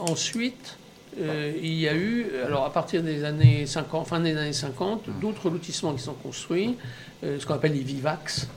ensuite. 0.00 0.78
Euh, 1.20 1.52
il 1.62 1.74
y 1.74 1.88
a 1.88 1.94
eu, 1.94 2.26
alors 2.44 2.64
à 2.64 2.72
partir 2.72 3.02
des 3.02 3.24
années 3.24 3.64
50, 3.66 4.06
fin 4.06 4.20
des 4.20 4.36
années 4.36 4.52
50, 4.52 5.04
d'autres 5.20 5.48
lotissements 5.50 5.94
qui 5.94 6.02
sont 6.02 6.12
construits, 6.14 6.76
euh, 7.24 7.38
ce 7.40 7.46
qu'on 7.46 7.54
appelle 7.54 7.72
les 7.72 7.80
vivax, 7.80 8.48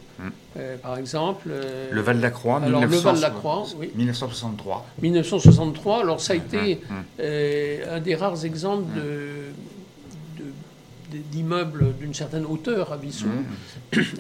euh, 0.58 0.76
par 0.78 0.98
exemple. 0.98 1.50
Le 1.92 2.02
Val 2.02 2.18
de 2.18 2.22
la 2.22 2.32
Croix, 2.32 2.58
Alors, 2.58 2.82
le 2.82 2.88
1900 2.88 3.04
Val 3.06 3.16
de 3.16 3.22
la 3.22 3.30
Croix, 3.30 3.64
oui. 3.78 3.92
1963. 3.96 4.86
1963, 5.02 6.02
alors 6.02 6.20
ça 6.20 6.34
a 6.34 6.36
été 6.36 6.82
hum. 6.90 6.98
euh, 7.22 7.98
un 7.98 8.00
des 8.02 8.16
rares 8.16 8.44
exemples 8.44 8.94
de- 8.96 9.52
d'immeubles 11.32 11.96
d'une 12.00 12.14
certaine 12.14 12.46
hauteur 12.46 12.94
à 12.94 12.98
Vissou. 12.98 13.28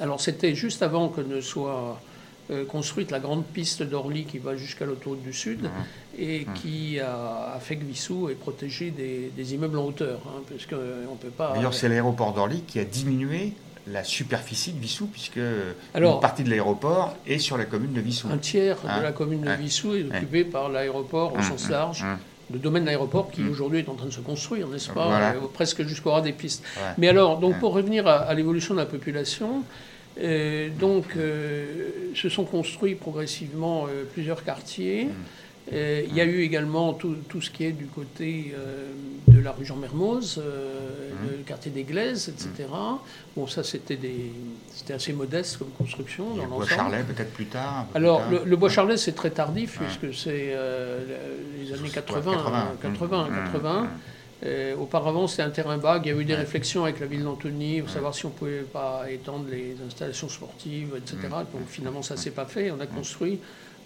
Alors 0.02 0.22
c'était 0.22 0.56
juste 0.56 0.82
avant 0.82 1.10
que 1.10 1.22
ne 1.22 1.40
soit 1.42 2.00
euh, 2.52 2.66
construite 2.66 3.12
la 3.12 3.20
grande 3.20 3.46
piste 3.46 3.84
d'Orly 3.84 4.26
qui 4.26 4.40
va 4.40 4.56
jusqu'à 4.56 4.86
l'autoroute 4.86 5.22
du 5.24 5.34
Sud 5.34 5.66
Hum, 5.66 5.72
et 6.18 6.46
qui 6.56 7.00
a, 7.00 7.54
a 7.56 7.60
fait 7.60 7.76
que 7.78 7.86
Vissou 7.86 8.30
est 8.30 8.36
protégé 8.36 8.92
des, 8.92 9.32
des 9.36 9.54
immeubles 9.54 9.78
en 9.78 9.86
hauteur, 9.86 10.20
hein, 10.28 10.42
parce 10.50 10.66
qu'on 10.66 10.76
ne 10.76 11.18
peut 11.20 11.30
pas... 11.30 11.54
D'ailleurs, 11.56 11.74
c'est 11.74 11.88
l'aéroport 11.90 12.34
d'Orly 12.34 12.62
qui 12.68 12.80
a 12.80 12.84
diminué 12.84 13.54
la 13.88 14.04
superficie 14.04 14.74
de 14.74 14.80
Vissou, 14.80 15.08
puisque 15.08 15.40
Alors- 15.94 16.16
une 16.16 16.20
partie 16.22 16.44
de 16.44 16.50
l'aéroport 16.50 17.16
est 17.26 17.38
sur 17.40 17.58
la 17.58 17.66
commune 17.66 17.94
de 17.94 18.02
Vissou. 18.02 18.28
Un 18.32 18.38
tiers 18.38 18.78
Hein 18.88 18.98
de 19.00 19.04
la 19.04 19.12
commune 19.14 19.42
de 19.42 19.48
Ouais. 19.48 19.58
Vissou 19.58 19.96
est 19.96 20.04
occupé 20.04 20.44
par 20.44 20.70
l'aéroport 20.70 21.34
au 21.34 21.38
Hum, 21.38 21.44
sens 21.44 21.66
hum, 21.66 21.72
large. 21.72 22.04
hum. 22.04 22.18
Le 22.52 22.58
domaine 22.58 22.82
de 22.82 22.88
l'aéroport 22.88 23.30
qui 23.30 23.44
aujourd'hui 23.48 23.80
est 23.80 23.90
en 23.90 23.94
train 23.94 24.08
de 24.08 24.12
se 24.12 24.22
construire, 24.22 24.68
n'est-ce 24.70 24.90
pas 24.90 25.06
Voilà. 25.08 25.30
euh, 25.34 25.40
Presque 25.54 25.84
jusqu'au 25.84 26.12
ras 26.12 26.22
des 26.22 26.32
pistes. 26.34 26.64
Ouais. 26.78 26.82
Mais 26.98 27.08
alors, 27.08 27.38
donc 27.38 27.60
pour 27.60 27.74
revenir 27.74 28.08
à, 28.08 28.18
à 28.22 28.34
l'évolution 28.34 28.74
de 28.74 28.80
la 28.80 28.88
population, 28.88 29.58
euh, 29.58 29.62
donc 30.80 31.06
euh, 31.18 31.66
se 32.16 32.30
sont 32.30 32.44
construits 32.46 32.96
progressivement 32.96 33.86
euh, 33.88 34.04
plusieurs 34.14 34.44
quartiers. 34.44 35.06
Mm. 35.06 35.10
Euh, 35.72 36.02
il 36.10 36.16
y 36.16 36.22
a 36.22 36.26
eu 36.26 36.42
également 36.42 36.94
tout, 36.94 37.16
tout 37.28 37.42
ce 37.42 37.52
qui 37.52 37.64
est 37.64 37.72
du 37.74 37.86
côté 37.86 38.56
euh, 38.58 38.88
de 39.28 39.40
la 39.40 39.52
rue 39.52 39.66
Jean 39.66 39.76
Mermoz, 39.76 40.38
euh, 40.40 40.86
Mm. 41.10 41.28
le 41.40 41.44
quartier 41.44 41.70
des 41.72 41.84
Glaises, 41.84 42.30
etc. 42.30 42.70
Bon, 43.36 43.46
ça 43.46 43.62
c'était 43.62 43.98
des, 43.98 44.32
c'était 44.74 44.94
assez 44.94 45.12
modeste 45.12 45.58
comme 45.58 45.68
construction 45.78 46.24
dans 46.34 46.44
le 46.44 46.48
Bois 46.48 46.60
l'ensemble. 46.60 46.70
Charlet, 46.70 47.04
peut-être 47.04 47.34
plus 47.34 47.46
tard. 47.48 47.88
plus 47.92 47.98
Alors, 47.98 48.20
tard. 48.20 48.30
le, 48.32 48.42
le 48.46 48.56
bois 48.56 48.70
charlet, 48.70 48.96
c'est 48.96 49.12
très 49.12 49.30
tardif, 49.32 49.82
Ouais. 49.82 49.86
puisque 49.88 50.18
c'est 50.18 50.52
euh, 50.54 51.04
les 51.60 51.74
années 51.74 51.90
80. 51.90 52.32
80, 52.32 52.58
hein, 52.58 52.68
80, 52.82 53.24
mmh, 53.30 53.36
80. 53.52 53.88
Euh, 54.46 54.76
auparavant, 54.78 55.28
c'était 55.28 55.42
un 55.44 55.50
terrain 55.50 55.78
vague. 55.78 56.06
Il 56.06 56.14
y 56.14 56.18
a 56.18 56.20
eu 56.22 56.24
des 56.26 56.36
réflexions 56.36 56.84
avec 56.86 57.00
la 57.02 57.08
ville 57.08 57.24
d'Antony 57.24 57.82
pour 57.82 57.90
savoir 57.90 58.16
si 58.16 58.26
on 58.26 58.30
pouvait 58.30 58.62
pas 58.62 59.04
étendre 59.12 59.46
les 59.52 59.76
installations 59.86 60.30
sportives, 60.30 60.94
etc. 60.96 61.18
Donc 61.54 61.68
finalement, 61.68 62.02
ça 62.02 62.16
s'est 62.16 62.32
pas 62.32 62.46
fait. 62.46 62.72
On 62.72 62.80
a 62.80 62.88
construit 62.88 63.40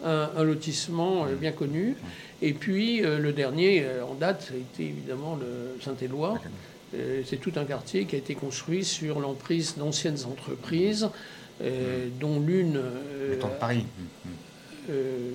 un, 0.05 0.29
un 0.37 0.43
lotissement 0.43 1.25
euh, 1.25 1.35
bien 1.35 1.51
connu. 1.53 1.95
Et 2.43 2.53
puis, 2.53 3.03
euh, 3.03 3.17
le 3.17 3.33
dernier 3.33 3.83
en 4.07 4.13
date, 4.13 4.43
ça 4.43 4.53
a 4.53 4.57
été 4.57 4.83
évidemment 4.83 5.35
le 5.41 5.81
Saint-Éloi. 5.81 6.39
C'est 7.25 7.37
tout 7.37 7.53
un 7.55 7.65
quartier 7.65 8.05
qui 8.05 8.13
a 8.15 8.19
été 8.19 8.35
construit 8.35 8.85
sur 8.85 9.19
l'emprise 9.19 9.77
d'anciennes 9.77 10.19
entreprises, 10.31 11.09
dont 12.19 12.39
l'une 12.39 12.77
euh, 12.77 13.39
Paris. 13.59 13.85
euh, 14.91 15.31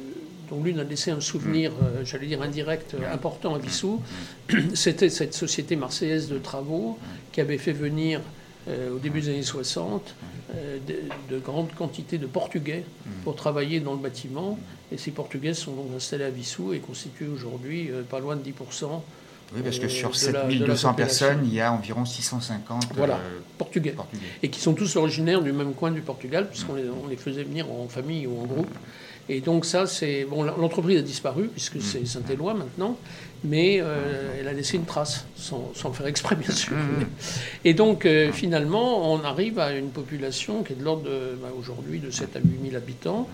dont 0.51 0.63
l'une 0.63 0.79
a 0.81 0.85
laissé 0.85 1.11
un 1.11 1.21
souvenir, 1.21 1.73
euh, 1.83 2.05
j'allais 2.05 2.27
dire 2.27 2.43
indirect, 2.43 2.95
euh, 2.95 3.13
important 3.13 3.55
à 3.55 3.59
Vissou. 3.59 4.01
C'était 4.75 5.11
cette 5.11 5.35
société 5.35 5.77
marseillaise 5.77 6.29
de 6.29 6.39
travaux 6.39 6.99
qui 7.33 7.41
avait 7.41 7.59
fait 7.59 7.73
venir 7.73 8.21
euh, 8.69 8.95
au 8.95 8.99
début 8.99 9.21
des 9.21 9.29
années 9.31 9.43
60 9.43 10.15
euh, 10.55 10.79
de, 10.87 11.35
de 11.35 11.39
grandes 11.41 11.73
quantités 11.75 12.19
de 12.19 12.27
Portugais 12.27 12.85
pour 13.25 13.35
travailler 13.37 13.81
dans 13.81 13.93
le 13.93 13.99
bâtiment. 14.01 14.59
Et 14.93 14.97
ces 14.99 15.11
Portugais 15.11 15.55
sont 15.55 15.73
donc 15.73 15.89
installés 15.97 16.25
à 16.25 16.31
Vissou 16.31 16.73
et 16.73 16.79
constituent 16.79 17.29
aujourd'hui 17.29 17.91
pas 18.09 18.21
loin 18.21 18.37
de 18.37 18.43
10%. 18.43 18.53
Oui, 19.55 19.63
parce 19.65 19.79
que 19.79 19.89
sur 19.89 20.11
de 20.11 20.17
la- 20.27 20.45
de 20.45 20.67
la 20.67 20.77
7200 20.77 20.89
population. 20.91 20.95
personnes, 20.95 21.41
il 21.47 21.55
y 21.55 21.61
a 21.63 21.73
environ 21.73 22.05
650 22.05 22.89
Voilà. 22.95 23.15
euh, 23.15 23.39
Portugais. 23.57 23.93
Portugais. 23.93 24.23
et 24.43 24.51
qui 24.51 24.61
sont 24.61 24.75
tous 24.75 24.97
originaires 24.97 25.41
du 25.41 25.53
même 25.53 25.73
coin 25.73 25.91
du 25.91 26.03
Portugal, 26.03 26.49
puisqu'on 26.51 26.75
les, 26.75 26.85
on 27.03 27.07
les 27.09 27.17
faisait 27.17 27.45
venir 27.45 27.71
en 27.71 27.89
famille 27.89 28.27
ou 28.27 28.39
en 28.43 28.45
groupe. 28.45 28.69
Et 29.29 29.41
donc 29.41 29.65
ça, 29.65 29.87
c'est... 29.87 30.25
Bon, 30.25 30.43
l'entreprise 30.43 30.99
a 30.99 31.03
disparu, 31.03 31.49
puisque 31.49 31.81
c'est 31.83 32.07
Saint-Éloi 32.07 32.55
maintenant, 32.55 32.97
mais 33.45 33.79
euh, 33.81 34.33
elle 34.41 34.49
a 34.49 34.53
laissé 34.53 34.77
une 34.77 34.85
trace, 34.87 35.27
sans, 35.37 35.71
sans 35.75 35.89
le 35.89 35.95
faire 35.95 36.07
exprès, 36.07 36.35
bien 36.37 36.51
sûr. 36.55 36.77
Et 37.65 37.75
donc, 37.75 38.07
euh, 38.07 38.33
finalement, 38.33 39.13
on 39.13 39.23
arrive 39.25 39.59
à 39.59 39.73
une 39.75 39.91
population 39.91 40.63
qui 40.63 40.73
est 40.73 40.77
de 40.77 40.85
l'ordre, 40.85 41.03
de, 41.05 41.37
bah, 41.43 41.49
aujourd'hui, 41.59 41.99
de 42.01 42.11
7 42.11 42.37
à 42.37 42.39
8 42.41 42.71
000 42.71 42.77
habitants. 42.77 43.29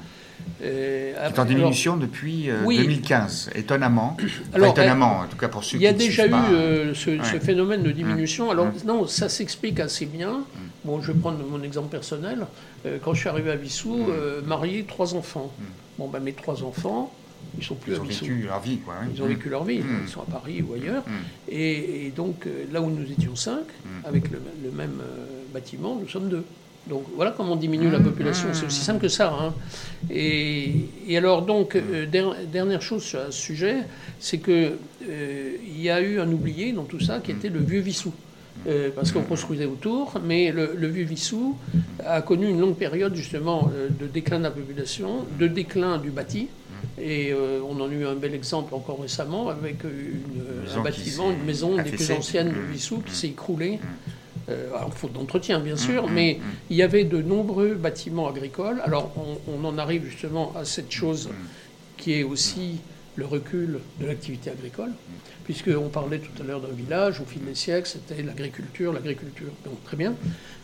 Euh, 0.62 1.12
est 1.14 1.16
en 1.16 1.32
alors, 1.32 1.44
diminution 1.46 1.96
depuis 1.96 2.50
euh, 2.50 2.56
oui. 2.64 2.76
2015, 2.78 3.50
étonnamment. 3.54 4.16
Enfin, 4.20 4.28
Alors, 4.52 4.72
étonnamment, 4.72 5.20
en 5.20 5.26
tout 5.26 5.36
cas 5.36 5.48
pour 5.48 5.62
ceux 5.64 5.76
Il 5.76 5.82
y 5.82 5.86
a 5.86 5.92
qui 5.92 6.08
déjà 6.08 6.26
eu 6.26 6.30
pas. 6.30 6.48
euh, 6.50 6.92
ce, 6.92 7.10
phénomène 7.40 7.82
de 7.82 7.92
diminution. 7.92 8.50
Alors 8.50 8.66
Mmh. 8.66 8.72
non, 8.86 9.06
ça 9.06 9.28
s'explique 9.28 9.78
assez 9.80 10.06
bien 10.06 10.40
Bon, 10.84 11.00
je 11.00 11.12
vais 11.12 11.18
prendre 11.18 11.38
mon 11.48 11.62
exemple 11.62 11.88
personnel. 11.88 12.46
Euh, 12.84 12.98
quand 13.02 13.14
je 13.14 13.20
suis 13.20 13.28
arrivé 13.28 13.52
à 13.52 13.56
Vissou, 13.56 13.96
Mm. 13.96 14.06
euh, 14.10 14.40
marié, 14.42 14.84
trois 14.86 15.14
enfants. 15.14 15.50
Bon, 15.98 16.08
ben, 16.08 16.20
mes 16.20 16.32
trois 16.32 16.62
enfants, 16.64 17.12
ils 17.58 17.64
sont 17.64 17.74
plus 17.76 17.92
Ils 17.92 17.96
à 17.98 18.00
ont 18.00 18.04
vécu 18.04 18.42
leur 18.46 18.60
vie, 18.60 18.78
quoi. 18.78 18.94
hein. 19.00 19.06
Ils 19.14 19.22
ont 19.22 19.26
vécu 19.26 19.48
leur 19.48 19.64
vie, 19.64 19.78
Mm. 19.78 20.00
ils 20.04 20.08
sont 20.10 20.20
à 20.22 20.26
Paris 20.26 20.62
ou 20.62 20.74
ailleurs. 20.74 21.02
Mm. 21.06 21.12
Et, 21.50 22.06
et 22.06 22.10
donc, 22.10 22.46
euh, 22.46 22.64
là 22.72 22.80
où 22.82 22.90
nous 22.90 23.10
étions 23.10 23.36
cinq, 23.36 23.64
Mm. 23.84 24.06
avec 24.06 24.30
le, 24.30 24.40
le 24.64 24.70
même 24.70 24.98
euh, 25.00 25.26
bâtiment, 25.52 25.96
nous 26.00 26.08
sommes 26.08 26.28
deux. 26.28 26.44
Donc 26.86 27.04
voilà 27.16 27.30
comment 27.34 27.52
on 27.52 27.56
diminue 27.56 27.90
la 27.90 28.00
population. 28.00 28.48
C'est 28.52 28.66
aussi 28.66 28.80
simple 28.82 29.00
que 29.00 29.08
ça. 29.08 29.32
hein. 29.40 29.54
Et, 30.10 30.70
et 31.08 31.16
alors, 31.16 31.40
donc, 31.42 31.76
euh, 31.76 32.04
der- 32.06 32.34
dernière 32.52 32.82
chose 32.82 33.02
sur 33.02 33.20
ce 33.26 33.30
sujet, 33.32 33.76
c'est 34.20 34.36
que 34.38 34.72
euh, 35.08 35.50
il 35.66 35.80
y 35.80 35.88
a 35.88 36.00
eu 36.02 36.18
un 36.20 36.30
oublié 36.30 36.72
dans 36.72 36.84
tout 36.84 37.00
ça 37.00 37.20
qui 37.20 37.30
était 37.30 37.48
le 37.48 37.60
vieux 37.60 37.80
Vissou. 37.80 38.12
Euh, 38.66 38.88
parce 38.94 39.12
qu'on 39.12 39.20
construisait 39.22 39.66
autour, 39.66 40.14
mais 40.24 40.50
le, 40.50 40.70
le 40.74 40.88
vieux 40.88 41.04
Vissou 41.04 41.54
a 42.04 42.22
connu 42.22 42.48
une 42.48 42.58
longue 42.60 42.76
période 42.76 43.14
justement 43.14 43.70
euh, 43.74 43.88
de 43.90 44.06
déclin 44.06 44.38
de 44.38 44.44
la 44.44 44.50
population, 44.50 45.26
de 45.38 45.46
déclin 45.46 45.98
du 45.98 46.10
bâti, 46.10 46.48
et 46.98 47.30
euh, 47.32 47.60
on 47.68 47.78
en 47.80 47.88
a 47.90 47.92
eu 47.92 48.06
un 48.06 48.14
bel 48.14 48.34
exemple 48.34 48.74
encore 48.74 49.02
récemment 49.02 49.48
avec 49.50 49.84
une- 49.84 50.78
un 50.78 50.82
bâtiment, 50.82 51.30
une 51.30 51.44
maison 51.44 51.76
des 51.76 51.90
plus 51.90 52.10
anciennes 52.12 52.48
de 52.52 52.58
Mmh. 52.58 52.72
Vissou 52.72 53.02
qui 53.04 53.10
Mmh. 53.10 53.14
s'est 53.14 53.26
écroulée. 53.28 53.78
Euh, 54.48 54.68
alors, 54.76 54.92
faute 54.94 55.12
d'entretien, 55.12 55.58
bien 55.60 55.76
sûr, 55.76 56.06
mmh, 56.08 56.12
mais 56.14 56.38
mmh. 56.40 56.44
il 56.70 56.76
y 56.76 56.82
avait 56.82 57.04
de 57.04 57.20
nombreux 57.20 57.74
bâtiments 57.74 58.28
agricoles. 58.28 58.80
Alors, 58.84 59.12
on, 59.16 59.52
on 59.52 59.64
en 59.66 59.76
arrive 59.78 60.04
justement 60.04 60.52
à 60.56 60.64
cette 60.64 60.90
chose 60.90 61.28
qui 61.98 62.14
est 62.14 62.22
aussi 62.22 62.80
le 63.16 63.26
recul 63.26 63.78
de 64.00 64.06
l'activité 64.06 64.50
agricole, 64.50 64.90
puisqu'on 65.44 65.88
parlait 65.88 66.18
tout 66.18 66.42
à 66.42 66.46
l'heure 66.46 66.60
d'un 66.60 66.74
village, 66.74 67.20
au 67.20 67.24
fil 67.24 67.44
des 67.44 67.54
siècles, 67.54 67.88
c'était 67.88 68.22
l'agriculture, 68.22 68.92
l'agriculture. 68.92 69.48
Donc, 69.64 69.82
très 69.84 69.96
bien. 69.96 70.14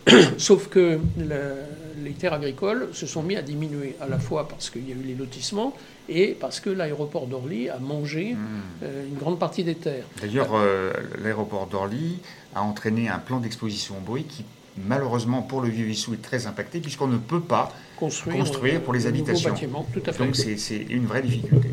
Sauf 0.39 0.69
que 0.69 0.99
la- 1.19 1.37
les 2.03 2.13
terres 2.13 2.33
agricoles 2.33 2.89
se 2.93 3.07
sont 3.07 3.23
mis 3.23 3.37
à 3.37 3.43
diminuer, 3.43 3.95
à 4.01 4.09
la 4.09 4.19
fois 4.19 4.49
parce 4.49 4.71
qu'il 4.71 4.89
y 4.89 4.93
a 4.93 4.95
eu 4.95 5.03
les 5.07 5.15
lotissements 5.15 5.77
et 6.09 6.29
parce 6.41 6.59
que 6.61 6.71
l'aéroport 6.71 7.27
d'Orly 7.27 7.69
a 7.69 7.79
mangé 7.79 8.35
euh, 8.83 9.07
une 9.07 9.17
grande 9.19 9.39
partie 9.39 9.63
des 9.65 9.75
terres. 9.75 10.05
D'ailleurs, 10.21 10.49
euh, 10.55 10.93
l'aéroport 11.23 11.67
d'Orly 11.67 12.19
a 12.55 12.63
entraîné 12.63 13.09
un 13.09 13.19
plan 13.19 13.39
d'exposition 13.39 13.97
au 13.99 14.01
bruit 14.01 14.25
qui, 14.25 14.45
malheureusement, 14.89 15.43
pour 15.43 15.61
le 15.61 15.69
Vieux-Vissou, 15.69 16.15
est 16.15 16.23
très 16.23 16.47
impacté 16.47 16.81
puisqu'on 16.81 17.07
ne 17.09 17.19
peut 17.19 17.41
pas 17.41 17.71
Construire, 17.97 18.39
construire 18.39 18.77
euh, 18.77 18.81
pour 18.81 18.95
les 18.95 19.07
habitations. 19.07 19.51
bâtiments. 19.51 19.87
Tout 19.93 20.03
à 20.07 20.13
fait. 20.13 20.25
Donc, 20.25 20.35
c'est 20.37 20.77
une 20.89 21.05
vraie 21.07 21.23
difficulté. 21.23 21.69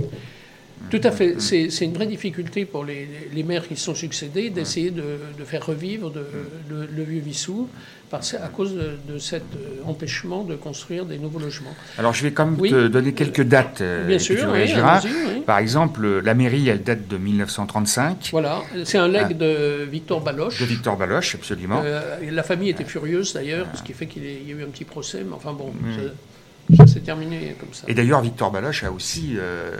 Tout 0.90 1.02
à 1.04 1.12
fait. 1.12 1.36
C'est 1.40 1.68
une 1.86 1.94
vraie 1.94 2.08
difficulté 2.08 2.66
pour 2.66 2.84
les, 2.86 3.08
les 3.34 3.44
maires 3.44 3.68
qui 3.68 3.76
se 3.76 3.84
sont 3.84 3.96
succédés 3.96 4.50
d'essayer 4.50 4.92
de, 4.92 5.04
de 5.38 5.44
faire 5.44 5.66
revivre 5.66 6.10
de- 6.12 6.26
le, 6.70 6.86
le 6.86 7.04
vieux 7.04 7.22
Vissou 7.22 7.68
parce, 8.10 8.36
à 8.36 8.48
cause 8.48 8.74
de, 8.74 9.18
cet 9.18 9.44
euh, 9.58 9.82
empêchement 9.86 10.44
de 10.46 10.56
construire 10.56 11.06
des 11.06 11.18
nouveaux 11.18 11.40
logements. 11.40 11.76
Alors, 11.98 12.14
je 12.14 12.24
vais 12.24 12.32
quand 12.32 12.46
même 12.46 12.56
Oui. 12.58 12.70
te 12.72 12.88
donner 12.88 13.12
quelques 13.14 13.42
dates. 13.42 13.82
euh, 13.82 14.08
Bien 14.08 14.18
sûr, 14.18 14.50
oui, 14.54 14.62
oui. 14.74 15.42
Par 15.46 15.58
exemple, 15.60 16.22
la 16.24 16.34
mairie, 16.34 16.70
elle 16.70 16.84
date 16.84 17.06
de 17.10 17.18
1935, 17.18 18.30
Voilà, 18.32 18.62
c'est 18.86 18.98
un 18.98 19.10
legs 19.10 19.36
de 19.38 19.84
Victor 19.92 20.22
Baloche. 20.22 20.62
de 20.62 20.66
Victor 20.66 20.96
Baloche, 20.96 21.36
absolument. 21.36 21.82
Euh, 21.84 22.18
la 22.32 22.44
famille 22.44 22.70
était 22.70 22.86
furieuse 22.86 23.34
d'ailleurs, 23.34 23.68
ce 23.74 23.84
qui 23.84 23.92
fait 23.92 24.06
qu'il 24.08 24.24
y 24.24 24.28
a- 24.54 24.56
eu 24.56 24.64
un 24.64 24.68
petit 24.68 24.86
procès, 24.86 25.24
mais 25.28 25.34
enfin 25.36 25.52
bon, 25.52 25.74
Oui. 25.84 25.92
S'est 26.88 27.00
terminé 27.00 27.56
comme 27.60 27.74
ça. 27.74 27.86
Et 27.88 27.94
d'ailleurs, 27.94 28.22
Victor 28.22 28.52
Baloche 28.52 28.84
a 28.84 28.92
aussi 28.92 29.36
euh, 29.38 29.72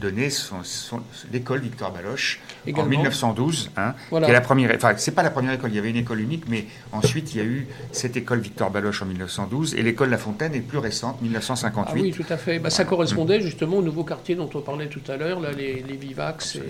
donné 0.00 0.30
son, 0.30 0.56
son- 0.64 1.00
l'école 1.32 1.60
Victor 1.60 1.92
Baloche 1.92 2.40
en 2.66 2.68
Également. 2.70 2.90
1912, 2.90 3.70
hein, 3.76 3.94
Voilà. 4.10 4.26
qui 4.26 4.30
est 4.30 4.34
la 4.34 4.40
première. 4.40 4.72
Enfin, 4.74 4.94
c'est 4.96 5.12
pas 5.14 5.22
la 5.22 5.30
première 5.30 5.52
école. 5.52 5.70
Il 5.70 5.76
y 5.76 5.78
avait 5.78 5.90
une 5.90 5.96
école 5.96 6.20
unique, 6.20 6.44
mais 6.48 6.66
ensuite 6.92 7.34
il 7.34 7.38
y 7.38 7.40
a 7.40 7.44
eu 7.44 7.66
cette 7.92 8.16
école 8.16 8.40
Victor 8.40 8.70
Baloche 8.70 9.02
en 9.02 9.06
1912 9.06 9.74
et 9.74 9.82
l'école 9.82 10.10
La 10.10 10.18
Fontaine 10.18 10.54
est 10.54 10.60
plus 10.60 10.78
récente, 10.78 11.20
1958. 11.22 11.92
Ah 12.00 12.02
oui, 12.02 12.10
tout 12.12 12.32
à 12.32 12.36
fait. 12.36 12.58
Bah, 12.58 12.70
ça 12.70 12.84
correspondait 12.84 13.40
justement 13.40 13.76
au 13.78 13.82
nouveau 13.82 14.04
quartier 14.04 14.34
dont 14.34 14.50
on 14.54 14.60
parlait 14.60 14.88
tout 14.88 15.02
à 15.08 15.16
l'heure, 15.16 15.40
là, 15.40 15.52
les, 15.52 15.82
les 15.86 15.96
Vivax 15.96 16.56
et 16.56 16.58
euh, 16.58 16.62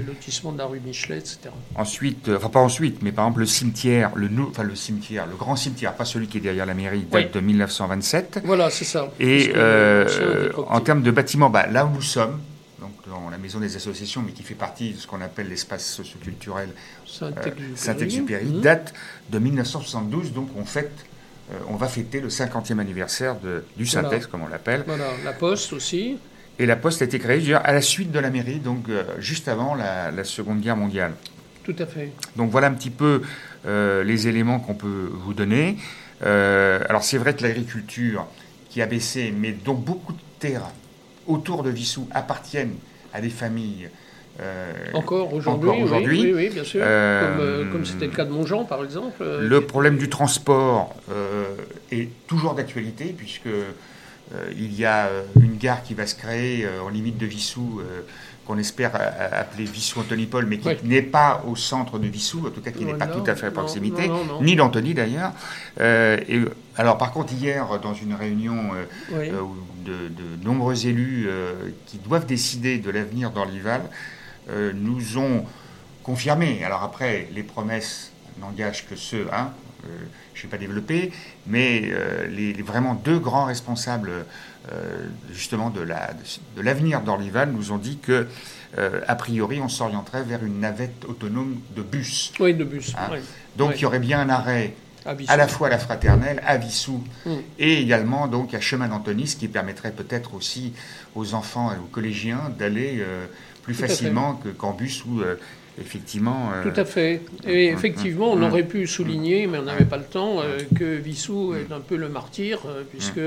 le 0.00 0.06
lotissement 0.06 0.52
de 0.52 0.58
la 0.58 0.66
rue 0.66 0.80
Michelet, 0.84 1.18
etc. 1.18 1.38
Ensuite, 1.76 2.28
euh, 2.28 2.36
enfin 2.38 2.48
pas 2.48 2.60
ensuite, 2.60 3.02
mais 3.02 3.12
par 3.12 3.24
exemple 3.26 3.40
le 3.40 3.46
cimetière, 3.46 4.10
le, 4.14 4.28
nou- 4.28 4.48
enfin 4.50 4.62
le 4.64 4.74
cimetière, 4.74 5.26
le 5.26 5.36
grand 5.36 5.56
cimetière, 5.56 5.94
pas 5.94 6.04
celui 6.04 6.26
qui 6.26 6.38
est 6.38 6.40
derrière 6.40 6.66
la 6.66 6.74
mairie, 6.74 7.04
date 7.10 7.24
Oui. 7.26 7.30
de 7.32 7.40
1927. 7.40 8.40
Voilà, 8.44 8.63
c'est 8.70 8.84
ça. 8.84 9.08
Et 9.20 9.52
euh, 9.56 10.50
trop 10.50 10.66
en 10.70 10.80
termes 10.80 11.02
de 11.02 11.10
bâtiments, 11.10 11.50
bah, 11.50 11.66
là 11.66 11.84
où 11.86 11.90
nous 11.94 12.02
sommes, 12.02 12.40
donc 12.80 12.92
dans 13.08 13.30
la 13.30 13.38
maison 13.38 13.60
des 13.60 13.76
associations, 13.76 14.22
mais 14.24 14.32
qui 14.32 14.42
fait 14.42 14.54
partie 14.54 14.92
de 14.92 14.98
ce 14.98 15.06
qu'on 15.06 15.20
appelle 15.20 15.48
l'espace 15.48 15.84
socioculturel 15.86 16.68
Saint-Exupéry. 17.06 17.72
Saint-Exupéry, 17.76 18.44
Mhm. 18.46 18.60
date 18.60 18.92
de 19.30 19.38
1972, 19.38 20.32
donc 20.32 20.48
on 20.56 20.64
fête, 20.64 20.92
euh, 21.52 21.58
on 21.68 21.76
va 21.76 21.88
fêter 21.88 22.20
le 22.20 22.28
50e 22.30 22.78
anniversaire 22.80 23.36
de, 23.40 23.64
du 23.76 23.84
Voilà. 23.84 24.08
Syntex, 24.08 24.26
comme 24.26 24.42
on 24.42 24.48
l'appelle. 24.48 24.84
Voilà, 24.86 25.08
la 25.24 25.32
Poste 25.32 25.72
aussi. 25.72 26.18
Et 26.58 26.66
la 26.66 26.76
poste 26.76 27.02
a 27.02 27.04
été 27.06 27.18
créée 27.18 27.40
dire, 27.40 27.60
à 27.64 27.72
la 27.72 27.80
suite 27.80 28.12
de 28.12 28.18
la 28.20 28.30
mairie, 28.30 28.60
donc 28.60 28.88
euh, 28.88 29.02
juste 29.18 29.48
avant 29.48 29.74
la, 29.74 30.12
la 30.12 30.22
Seconde 30.22 30.60
Guerre 30.60 30.76
mondiale. 30.76 31.12
Tout 31.64 31.74
à 31.78 31.86
fait. 31.86 32.12
Donc 32.36 32.50
voilà 32.52 32.68
un 32.68 32.72
petit 32.74 32.90
peu 32.90 33.22
euh, 33.66 34.04
les 34.04 34.28
éléments 34.28 34.60
qu'on 34.60 34.74
peut 34.74 35.10
vous 35.12 35.34
donner. 35.34 35.78
Euh, 36.24 36.78
alors 36.88 37.02
c'est 37.02 37.18
vrai 37.18 37.34
que 37.34 37.42
l'agriculture 37.42 38.26
qui 38.74 38.82
a 38.82 38.86
baissé, 38.86 39.32
mais 39.32 39.52
dont 39.52 39.74
beaucoup 39.74 40.12
de 40.12 40.18
terres 40.40 40.66
autour 41.28 41.62
de 41.62 41.70
Vissou 41.70 42.08
appartiennent 42.10 42.74
à 43.12 43.20
des 43.20 43.30
familles. 43.30 43.88
euh, 44.40 44.72
Encore 44.94 45.32
aujourd'hui. 45.32 45.70
Oui, 45.70 46.20
oui, 46.24 46.32
oui, 46.34 46.48
bien 46.52 46.64
sûr. 46.64 46.80
Euh, 46.84 47.20
Comme, 47.36 47.40
euh, 47.46 47.70
comme 47.70 47.84
c'était 47.84 48.06
le 48.06 48.10
cas 48.10 48.24
de 48.24 48.32
Montjean, 48.32 48.64
par 48.64 48.82
exemple. 48.82 49.18
euh, 49.20 49.46
Le 49.48 49.60
problème 49.60 49.96
du 49.96 50.08
transport 50.08 50.92
euh, 51.12 51.44
est 51.92 52.08
toujours 52.26 52.56
d'actualité 52.56 53.14
puisque 53.16 53.46
euh, 53.46 53.70
il 54.56 54.74
y 54.74 54.84
a 54.84 55.06
euh, 55.06 55.22
une 55.40 55.56
gare 55.56 55.82
qui 55.82 55.94
va 55.94 56.06
se 56.06 56.14
créer 56.14 56.64
euh, 56.64 56.82
en 56.82 56.88
limite 56.88 57.18
de 57.18 57.26
Vissou 57.26 57.80
euh, 57.80 58.02
qu'on 58.46 58.58
espère 58.58 58.92
euh, 58.94 59.40
appeler 59.40 59.64
Vissou-Antony-Paul, 59.64 60.46
mais 60.46 60.58
qui 60.58 60.68
Oui. 60.68 60.76
n'est 60.84 61.02
pas 61.02 61.42
au 61.46 61.56
centre 61.56 61.98
de 61.98 62.06
Vissou, 62.08 62.46
en 62.46 62.50
tout 62.50 62.60
cas 62.60 62.70
qui 62.72 62.84
n'est 62.84 62.94
pas 62.94 63.06
Voilà. 63.06 63.20
tout 63.22 63.30
à 63.30 63.34
fait 63.36 63.46
à 63.46 63.50
proximité, 63.50 64.08
non, 64.08 64.24
non, 64.24 64.34
non. 64.34 64.42
ni 64.42 64.56
d'Antony 64.56 64.92
d'ailleurs. 64.94 65.32
Euh, 65.80 66.18
et, 66.28 66.40
alors 66.76 66.98
par 66.98 67.12
contre 67.12 67.32
hier, 67.32 67.78
dans 67.80 67.94
une 67.94 68.14
réunion 68.14 68.70
euh, 68.74 68.84
Oui. 69.12 69.28
euh, 69.30 69.42
de, 69.84 70.08
de 70.08 70.44
nombreux 70.44 70.86
élus 70.86 71.26
euh, 71.28 71.52
qui 71.86 71.98
doivent 71.98 72.26
décider 72.26 72.78
de 72.78 72.90
l'avenir 72.90 73.30
d'Orlyval 73.30 73.82
euh, 74.50 74.72
nous 74.74 75.16
ont 75.18 75.44
confirmé. 76.02 76.64
Alors 76.64 76.82
après, 76.82 77.28
les 77.34 77.42
promesses 77.42 78.10
n'engagent 78.40 78.86
que 78.86 78.96
ceux, 78.96 79.26
hein, 79.32 79.50
euh, 79.52 79.63
je 80.34 80.40
ne 80.40 80.42
vais 80.44 80.48
pas 80.48 80.58
développer, 80.58 81.12
mais 81.46 81.82
euh, 81.84 82.26
les, 82.26 82.52
les 82.52 82.62
vraiment 82.62 82.94
deux 82.94 83.18
grands 83.18 83.44
responsables 83.44 84.10
euh, 84.10 85.06
justement 85.32 85.70
de 85.70 85.80
la 85.80 86.10
de 86.56 86.62
l'avenir 86.62 87.00
d'Orlyval 87.02 87.50
nous 87.52 87.72
ont 87.72 87.78
dit 87.78 87.98
que 87.98 88.26
euh, 88.78 89.00
a 89.06 89.14
priori 89.14 89.60
on 89.60 89.68
s'orienterait 89.68 90.22
vers 90.22 90.42
une 90.44 90.60
navette 90.60 91.04
autonome 91.06 91.60
de 91.76 91.82
bus. 91.82 92.32
Oui, 92.40 92.54
de 92.54 92.64
bus. 92.64 92.94
Hein? 92.98 93.08
oui. 93.12 93.18
Donc 93.56 93.72
il 93.76 93.82
y 93.82 93.86
aurait 93.86 93.98
bien 93.98 94.20
un 94.20 94.30
arrêt 94.30 94.74
À 95.28 95.36
la 95.36 95.46
fois 95.48 95.66
à 95.66 95.70
la 95.70 95.78
fraternelle, 95.78 96.42
à 96.46 96.56
Vissou, 96.56 97.04
Mm. 97.26 97.30
et 97.58 97.80
également 97.82 98.26
donc 98.26 98.54
à 98.54 98.60
Chemin 98.60 98.88
d'Antony, 98.88 99.26
ce 99.26 99.36
qui 99.36 99.48
permettrait 99.48 99.92
peut-être 99.92 100.34
aussi 100.34 100.72
aux 101.14 101.34
enfants 101.34 101.70
et 101.72 101.76
aux 101.78 101.88
collégiens 101.92 102.50
d'aller 102.58 102.98
euh, 103.00 103.26
plus 103.62 103.74
Tout 103.74 103.82
facilement 103.82 104.34
que 104.34 104.48
qu'en 104.48 104.72
bus 104.72 105.04
euh, 105.06 105.38
effectivement. 105.80 106.50
euh, 106.54 106.70
Tout 106.70 106.80
à 106.80 106.84
fait. 106.84 107.22
Et 107.46 107.66
effectivement, 107.66 108.30
on 108.32 108.42
aurait 108.42 108.62
pu 108.64 108.86
souligner, 108.86 109.46
mais 109.46 109.58
on 109.58 109.62
n'avait 109.62 109.84
pas 109.84 109.96
le 109.96 110.04
temps, 110.04 110.40
euh, 110.40 110.58
que 110.76 110.84
Vissou 110.96 111.54
est 111.54 111.72
un 111.72 111.80
peu 111.80 111.96
le 111.96 112.08
martyr, 112.08 112.60
euh, 112.66 112.82
puisque 112.88 113.20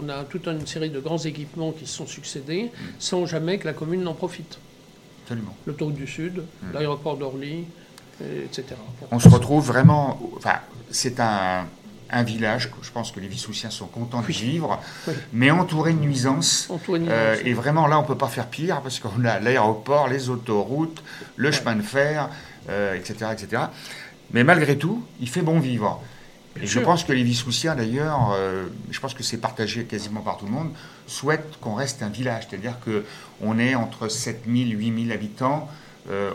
on 0.00 0.08
a 0.08 0.24
toute 0.24 0.46
une 0.48 0.66
série 0.66 0.90
de 0.90 1.00
grands 1.00 1.18
équipements 1.18 1.72
qui 1.72 1.86
se 1.86 1.96
sont 1.96 2.06
succédés, 2.06 2.70
sans 2.98 3.26
jamais 3.26 3.58
que 3.58 3.66
la 3.66 3.72
commune 3.72 4.02
n'en 4.02 4.14
profite. 4.14 4.58
Absolument. 5.24 5.54
L'autoroute 5.66 5.94
du 5.94 6.06
Sud, 6.06 6.42
l'aéroport 6.74 7.16
d'Orly, 7.16 7.64
etc. 8.20 8.64
On 9.10 9.18
se 9.18 9.28
retrouve 9.28 9.66
vraiment. 9.66 10.20
Enfin, 10.36 10.56
c'est 10.90 11.20
un, 11.20 11.66
un 12.12 12.22
village 12.22 12.70
je 12.82 12.90
pense 12.90 13.12
que 13.12 13.20
les 13.20 13.28
Vissoussiens 13.28 13.70
sont 13.70 13.86
contents 13.86 14.20
de 14.20 14.26
vivre, 14.26 14.80
Oui. 15.06 15.14
mais 15.32 15.50
entouré 15.50 15.92
de 15.92 15.98
nuisances. 15.98 16.68
Euh, 16.70 16.98
Nuisance. 16.98 17.38
et 17.44 17.52
vraiment, 17.52 17.86
là, 17.86 17.98
on 17.98 18.02
peut 18.04 18.18
pas 18.18 18.28
faire 18.28 18.46
pire 18.46 18.80
parce 18.82 18.98
qu'on 18.98 19.24
a 19.24 19.38
l'aéroport, 19.38 20.08
les 20.08 20.28
autoroutes, 20.28 21.02
le 21.36 21.52
chemin 21.52 21.76
de 21.76 21.82
fer, 21.82 22.28
euh, 22.68 22.94
etc., 22.94 23.30
etc. 23.32 23.62
Mais 24.32 24.44
malgré 24.44 24.76
tout, 24.76 25.04
il 25.20 25.28
fait 25.28 25.42
bon 25.42 25.60
vivre. 25.60 26.00
Bien 26.54 26.64
et 26.64 26.66
je 26.66 26.80
pense 26.80 27.04
que 27.04 27.12
les 27.12 27.22
Vissoussiens, 27.22 27.76
d'ailleurs, 27.76 28.32
euh, 28.34 28.66
je 28.90 28.98
pense 28.98 29.14
que 29.14 29.22
c'est 29.22 29.36
partagé 29.38 29.84
quasiment 29.84 30.20
par 30.20 30.38
tout 30.38 30.46
le 30.46 30.52
monde, 30.52 30.70
souhaitent 31.06 31.58
qu'on 31.60 31.74
reste 31.74 32.02
un 32.02 32.08
village. 32.08 32.46
C'est-à-dire 32.48 32.76
qu'on 32.80 33.58
est 33.58 33.74
entre 33.74 34.08
7000 34.08 34.76
8000 34.76 35.12
habitants. 35.12 35.68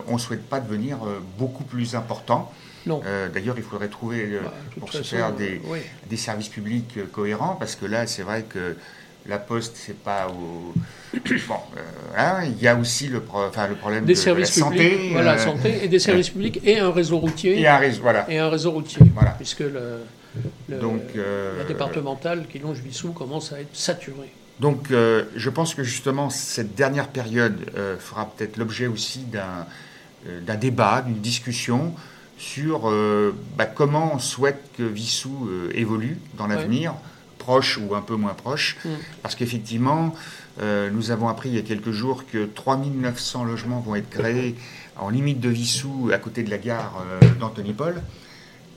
On 0.07 0.13
ne 0.13 0.19
souhaite 0.19 0.47
pas 0.47 0.61
devenir 0.61 0.99
beaucoup 1.37 1.65
plus 1.65 1.95
important. 1.95 2.49
Euh, 2.87 3.29
D'ailleurs, 3.29 3.55
il 3.57 3.63
faudrait 3.63 3.87
trouver, 3.87 4.21
euh, 4.33 4.39
Bah, 4.43 4.53
de 4.75 4.79
pour 4.79 4.91
se 4.91 4.97
façon, 4.99 5.15
faire 5.15 5.33
des, 5.33 5.61
oui. 5.65 5.79
des 6.09 6.17
services 6.17 6.49
publics 6.49 6.93
euh, 6.97 7.05
cohérents, 7.11 7.55
parce 7.59 7.75
que 7.75 7.85
là, 7.85 8.05
c'est 8.07 8.21
vrai 8.23 8.43
que 8.47 8.75
la 9.27 9.39
poste, 9.39 9.75
c'est 9.75 9.97
pas 9.97 10.27
au. 10.29 10.73
Bon, 11.47 11.55
euh, 11.77 11.79
hein, 12.17 12.43
il 12.45 12.61
y 12.61 12.67
a 12.67 12.75
aussi 12.75 13.07
le, 13.07 13.21
pro- 13.21 13.45
enfin, 13.45 13.67
le 13.67 13.75
problème 13.75 14.05
Des 14.05 14.13
de, 14.13 14.17
services 14.19 14.55
la 14.57 14.63
santé. 14.63 15.09
voilà, 15.13 15.33
euh, 15.33 15.37
santé, 15.37 15.83
et 15.83 15.87
des 15.87 15.99
services 15.99 16.29
publics, 16.29 16.59
et 16.63 16.77
un 16.79 16.91
réseau 16.91 17.17
routier. 17.19 17.59
Et 17.59 17.67
un 17.67 17.77
réseau, 17.77 18.01
voilà. 18.01 18.29
et 18.29 18.37
un 18.37 18.49
réseau 18.49 18.71
routier, 18.71 19.01
Voilà. 19.13 19.31
puisque 19.31 19.61
le, 19.61 19.99
le- 20.69 20.77
Donc, 20.79 21.01
euh, 21.15 21.57
la 21.59 21.63
départementale 21.63 22.45
qui 22.51 22.59
longe 22.59 22.79
Vissou 22.79 23.13
commence 23.13 23.51
à 23.53 23.61
être 23.61 23.73
saturée. 23.75 24.31
Donc, 24.59 24.87
je 24.89 25.49
pense 25.49 25.73
que 25.75 25.83
justement, 25.83 26.29
cette 26.29 26.75
dernière 26.75 27.07
période 27.09 27.57
fera 27.99 28.29
peut-être 28.31 28.55
l'objet 28.57 28.87
aussi 28.87 29.19
d'un 29.19 29.65
d'un 30.41 30.55
débat, 30.55 31.01
d'une 31.05 31.19
discussion 31.19 31.93
sur 32.37 32.89
euh, 32.89 33.33
bah, 33.57 33.65
comment 33.65 34.13
on 34.13 34.19
souhaite 34.19 34.71
que 34.77 34.83
Vissou 34.83 35.47
euh, 35.47 35.69
évolue 35.73 36.17
dans 36.37 36.47
l'avenir, 36.47 36.93
proche 37.37 37.77
ou 37.77 37.95
un 37.95 38.01
peu 38.01 38.15
moins 38.15 38.33
proche. 38.33 38.77
Mm. 38.83 38.89
Parce 39.21 39.35
qu'effectivement, 39.35 40.13
euh, 40.61 40.89
nous 40.89 41.11
avons 41.11 41.29
appris 41.29 41.49
il 41.49 41.55
y 41.55 41.59
a 41.59 41.61
quelques 41.61 41.91
jours 41.91 42.25
que 42.25 42.45
3900 42.45 43.45
logements 43.45 43.79
vont 43.79 43.95
être 43.95 44.09
créés 44.09 44.55
en 44.97 45.09
limite 45.09 45.39
de 45.39 45.49
Vissou, 45.49 46.09
à 46.13 46.17
côté 46.17 46.43
de 46.43 46.49
la 46.49 46.57
gare 46.57 47.03
d'Antony 47.39 47.73
Paul. 47.73 48.01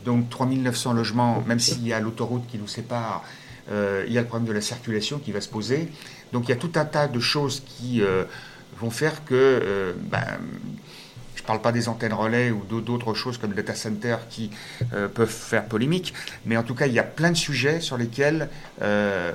Donc 0.04 0.30
3900 0.30 0.92
logements, 0.94 1.42
même 1.46 1.58
s'il 1.58 1.86
y 1.86 1.92
a 1.92 2.00
l'autoroute 2.00 2.46
qui 2.48 2.58
nous 2.58 2.66
sépare, 2.66 3.24
euh, 3.70 4.04
il 4.06 4.12
y 4.12 4.18
a 4.18 4.22
le 4.22 4.26
problème 4.26 4.48
de 4.48 4.52
la 4.52 4.60
circulation 4.60 5.18
qui 5.18 5.32
va 5.32 5.40
se 5.40 5.48
poser. 5.48 5.88
Donc 6.32 6.44
il 6.46 6.50
y 6.50 6.52
a 6.52 6.56
tout 6.56 6.72
un 6.76 6.84
tas 6.84 7.08
de 7.08 7.20
choses 7.20 7.62
qui 7.66 8.02
euh, 8.02 8.24
vont 8.78 8.90
faire 8.90 9.24
que, 9.24 9.34
euh, 9.34 9.92
ben, 9.96 10.20
ne 10.20 10.76
parle 11.48 11.62
pas 11.62 11.72
des 11.72 11.88
antennes 11.88 12.12
relais 12.12 12.50
ou 12.50 12.62
d'au- 12.68 12.82
d'autres 12.82 13.14
choses 13.14 13.38
comme 13.38 13.50
le 13.50 13.56
data 13.56 13.74
center 13.74 14.16
qui 14.28 14.50
euh, 14.92 15.08
peuvent 15.08 15.30
faire 15.30 15.64
polémique, 15.64 16.12
mais 16.44 16.58
en 16.58 16.62
tout 16.62 16.74
cas 16.74 16.86
il 16.86 16.92
y 16.92 16.98
a 16.98 17.02
plein 17.02 17.30
de 17.30 17.38
sujets 17.38 17.80
sur 17.80 17.96
lesquels 17.96 18.50
euh, 18.82 19.32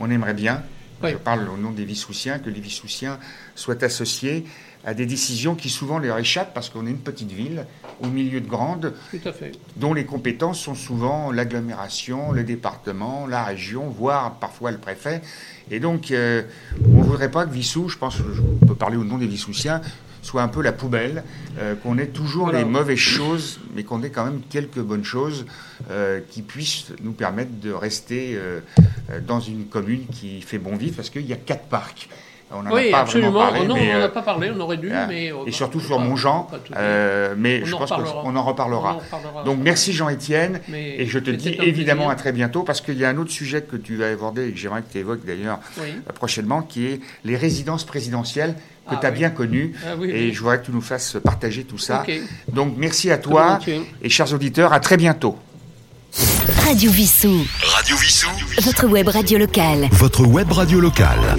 on 0.00 0.10
aimerait 0.10 0.34
bien, 0.34 0.64
Oui. 1.04 1.10
je 1.12 1.16
parle 1.18 1.48
au 1.48 1.56
nom 1.56 1.70
des 1.70 1.84
Vissoussiens, 1.84 2.40
que 2.40 2.50
les 2.50 2.58
Vissoussiens 2.60 3.16
soient 3.54 3.82
associés 3.84 4.44
à 4.84 4.92
des 4.94 5.06
décisions 5.06 5.54
qui 5.54 5.70
souvent 5.70 6.00
leur 6.00 6.18
échappent 6.18 6.52
parce 6.52 6.68
qu'on 6.68 6.84
est 6.88 6.90
une 6.90 6.98
petite 6.98 7.30
ville 7.30 7.64
au 8.00 8.08
milieu 8.08 8.40
de 8.40 8.48
grandes 8.48 8.92
Tout 9.12 9.28
à 9.28 9.32
fait. 9.32 9.52
dont 9.76 9.94
les 9.94 10.04
compétences 10.04 10.58
sont 10.58 10.74
souvent 10.74 11.30
l'agglomération, 11.30 12.32
le 12.32 12.42
département, 12.42 13.28
la 13.28 13.44
région, 13.44 13.88
voire 13.88 14.34
parfois 14.40 14.72
le 14.72 14.78
préfet. 14.78 15.22
Et 15.70 15.78
donc, 15.78 16.10
euh, 16.10 16.42
on 16.84 16.98
ne 16.98 17.04
voudrait 17.04 17.30
pas 17.30 17.46
que 17.46 17.52
Vissou, 17.52 17.88
je 17.88 17.96
pense 17.98 18.16
que 18.16 18.24
je 18.34 18.42
peux 18.66 18.74
parler 18.74 18.96
au 18.96 19.04
nom 19.04 19.18
des 19.18 19.28
Vissoussiens, 19.28 19.80
soit 20.22 20.42
un 20.42 20.48
peu 20.48 20.62
la 20.62 20.72
poubelle, 20.72 21.24
euh, 21.58 21.74
qu'on 21.74 21.98
ait 21.98 22.06
toujours 22.06 22.44
Voilà. 22.44 22.60
les 22.60 22.64
mauvaises 22.64 22.96
choses, 22.98 23.60
mais 23.74 23.82
qu'on 23.82 24.02
ait 24.02 24.10
quand 24.10 24.24
même 24.24 24.40
quelques 24.48 24.78
bonnes 24.80 25.04
choses 25.04 25.44
euh, 25.90 26.20
qui 26.30 26.42
puissent 26.42 26.92
nous 27.02 27.12
permettre 27.12 27.50
de 27.60 27.72
rester 27.72 28.34
euh, 28.36 28.60
euh, 29.10 29.20
dans 29.20 29.40
une 29.40 29.66
commune 29.66 30.06
qui 30.06 30.40
fait 30.40 30.58
bon 30.58 30.76
vivre, 30.76 30.96
parce 30.96 31.10
qu'il 31.10 31.26
y 31.26 31.32
a 31.32 31.36
quatre 31.36 31.64
parcs. 31.64 32.08
On 32.54 32.62
n'en 32.62 32.72
oui, 32.72 32.88
a 32.88 32.90
pas 32.92 33.00
absolument. 33.00 33.30
vraiment 33.32 33.50
parlé, 33.50 33.60
Oh 33.64 33.68
non, 33.68 33.74
mais, 33.76 33.90
on 33.90 33.94
n'en 33.94 34.00
euh, 34.00 34.04
a 34.06 34.08
pas 34.08 34.22
parlé, 34.22 34.52
on 34.54 34.60
aurait 34.60 34.76
dû, 34.76 34.88
mais... 35.08 35.32
euh, 35.32 35.36
et 35.42 35.50
bah, 35.50 35.52
surtout 35.52 35.80
sur 35.80 35.98
Montjean, 35.98 36.48
pas 36.50 36.58
euh, 36.76 37.34
mais 37.36 37.60
On 37.62 37.66
je 37.66 37.74
en 37.74 37.78
pense 37.78 37.90
qu'on 37.90 37.96
en 38.36 38.42
reparlera. 38.42 38.92
On 38.94 38.96
en 38.96 38.98
reparlera. 38.98 39.44
Donc 39.44 39.58
merci 39.62 39.92
Jean-Étienne, 39.92 40.60
et 40.74 41.06
je 41.06 41.18
te 41.18 41.30
dis 41.30 41.56
évidemment 41.62 42.10
à 42.10 42.14
très 42.14 42.32
bientôt, 42.32 42.62
parce 42.62 42.80
qu'il 42.80 42.98
y 42.98 43.04
a 43.04 43.08
un 43.08 43.16
autre 43.16 43.30
sujet 43.30 43.62
que 43.62 43.76
tu 43.76 43.96
vas 43.96 44.10
aborder 44.10 44.48
et 44.48 44.52
que 44.52 44.58
j'aimerais 44.58 44.82
que 44.82 44.92
tu 44.92 44.98
évoques 44.98 45.24
d'ailleurs 45.24 45.58
Oui. 45.80 45.88
euh, 46.08 46.12
prochainement, 46.12 46.62
qui 46.62 46.86
est 46.86 47.00
les 47.24 47.36
résidences 47.36 47.84
présidentielles 47.84 48.54
que 48.88 48.94
Ah 48.94 48.98
tu 49.00 49.06
as 49.06 49.10
oui. 49.10 49.16
bien 49.16 49.30
connues, 49.30 49.74
Ah 49.86 49.90
oui, 49.98 50.10
et 50.10 50.12
oui. 50.12 50.32
je 50.34 50.40
voudrais 50.40 50.60
que 50.60 50.66
tu 50.66 50.72
nous 50.72 50.80
fasses 50.80 51.16
partager 51.22 51.64
tout 51.64 51.78
ça. 51.78 52.04
Donc 52.48 52.74
merci 52.76 53.10
à 53.10 53.18
toi, 53.18 53.58
et 54.02 54.08
chers 54.08 54.32
auditeurs, 54.34 54.72
à 54.72 54.80
très 54.80 54.96
bientôt. 54.96 55.36
Radio 56.64 56.90
Vissou. 56.90 57.46
Radio 57.62 57.96
Vissou. 57.96 58.28
Votre 58.60 58.86
web 58.86 59.08
radio 59.08 59.38
locale. 59.38 59.88
Votre 59.92 60.26
web 60.26 60.50
radio 60.52 60.80
locale. 60.80 61.36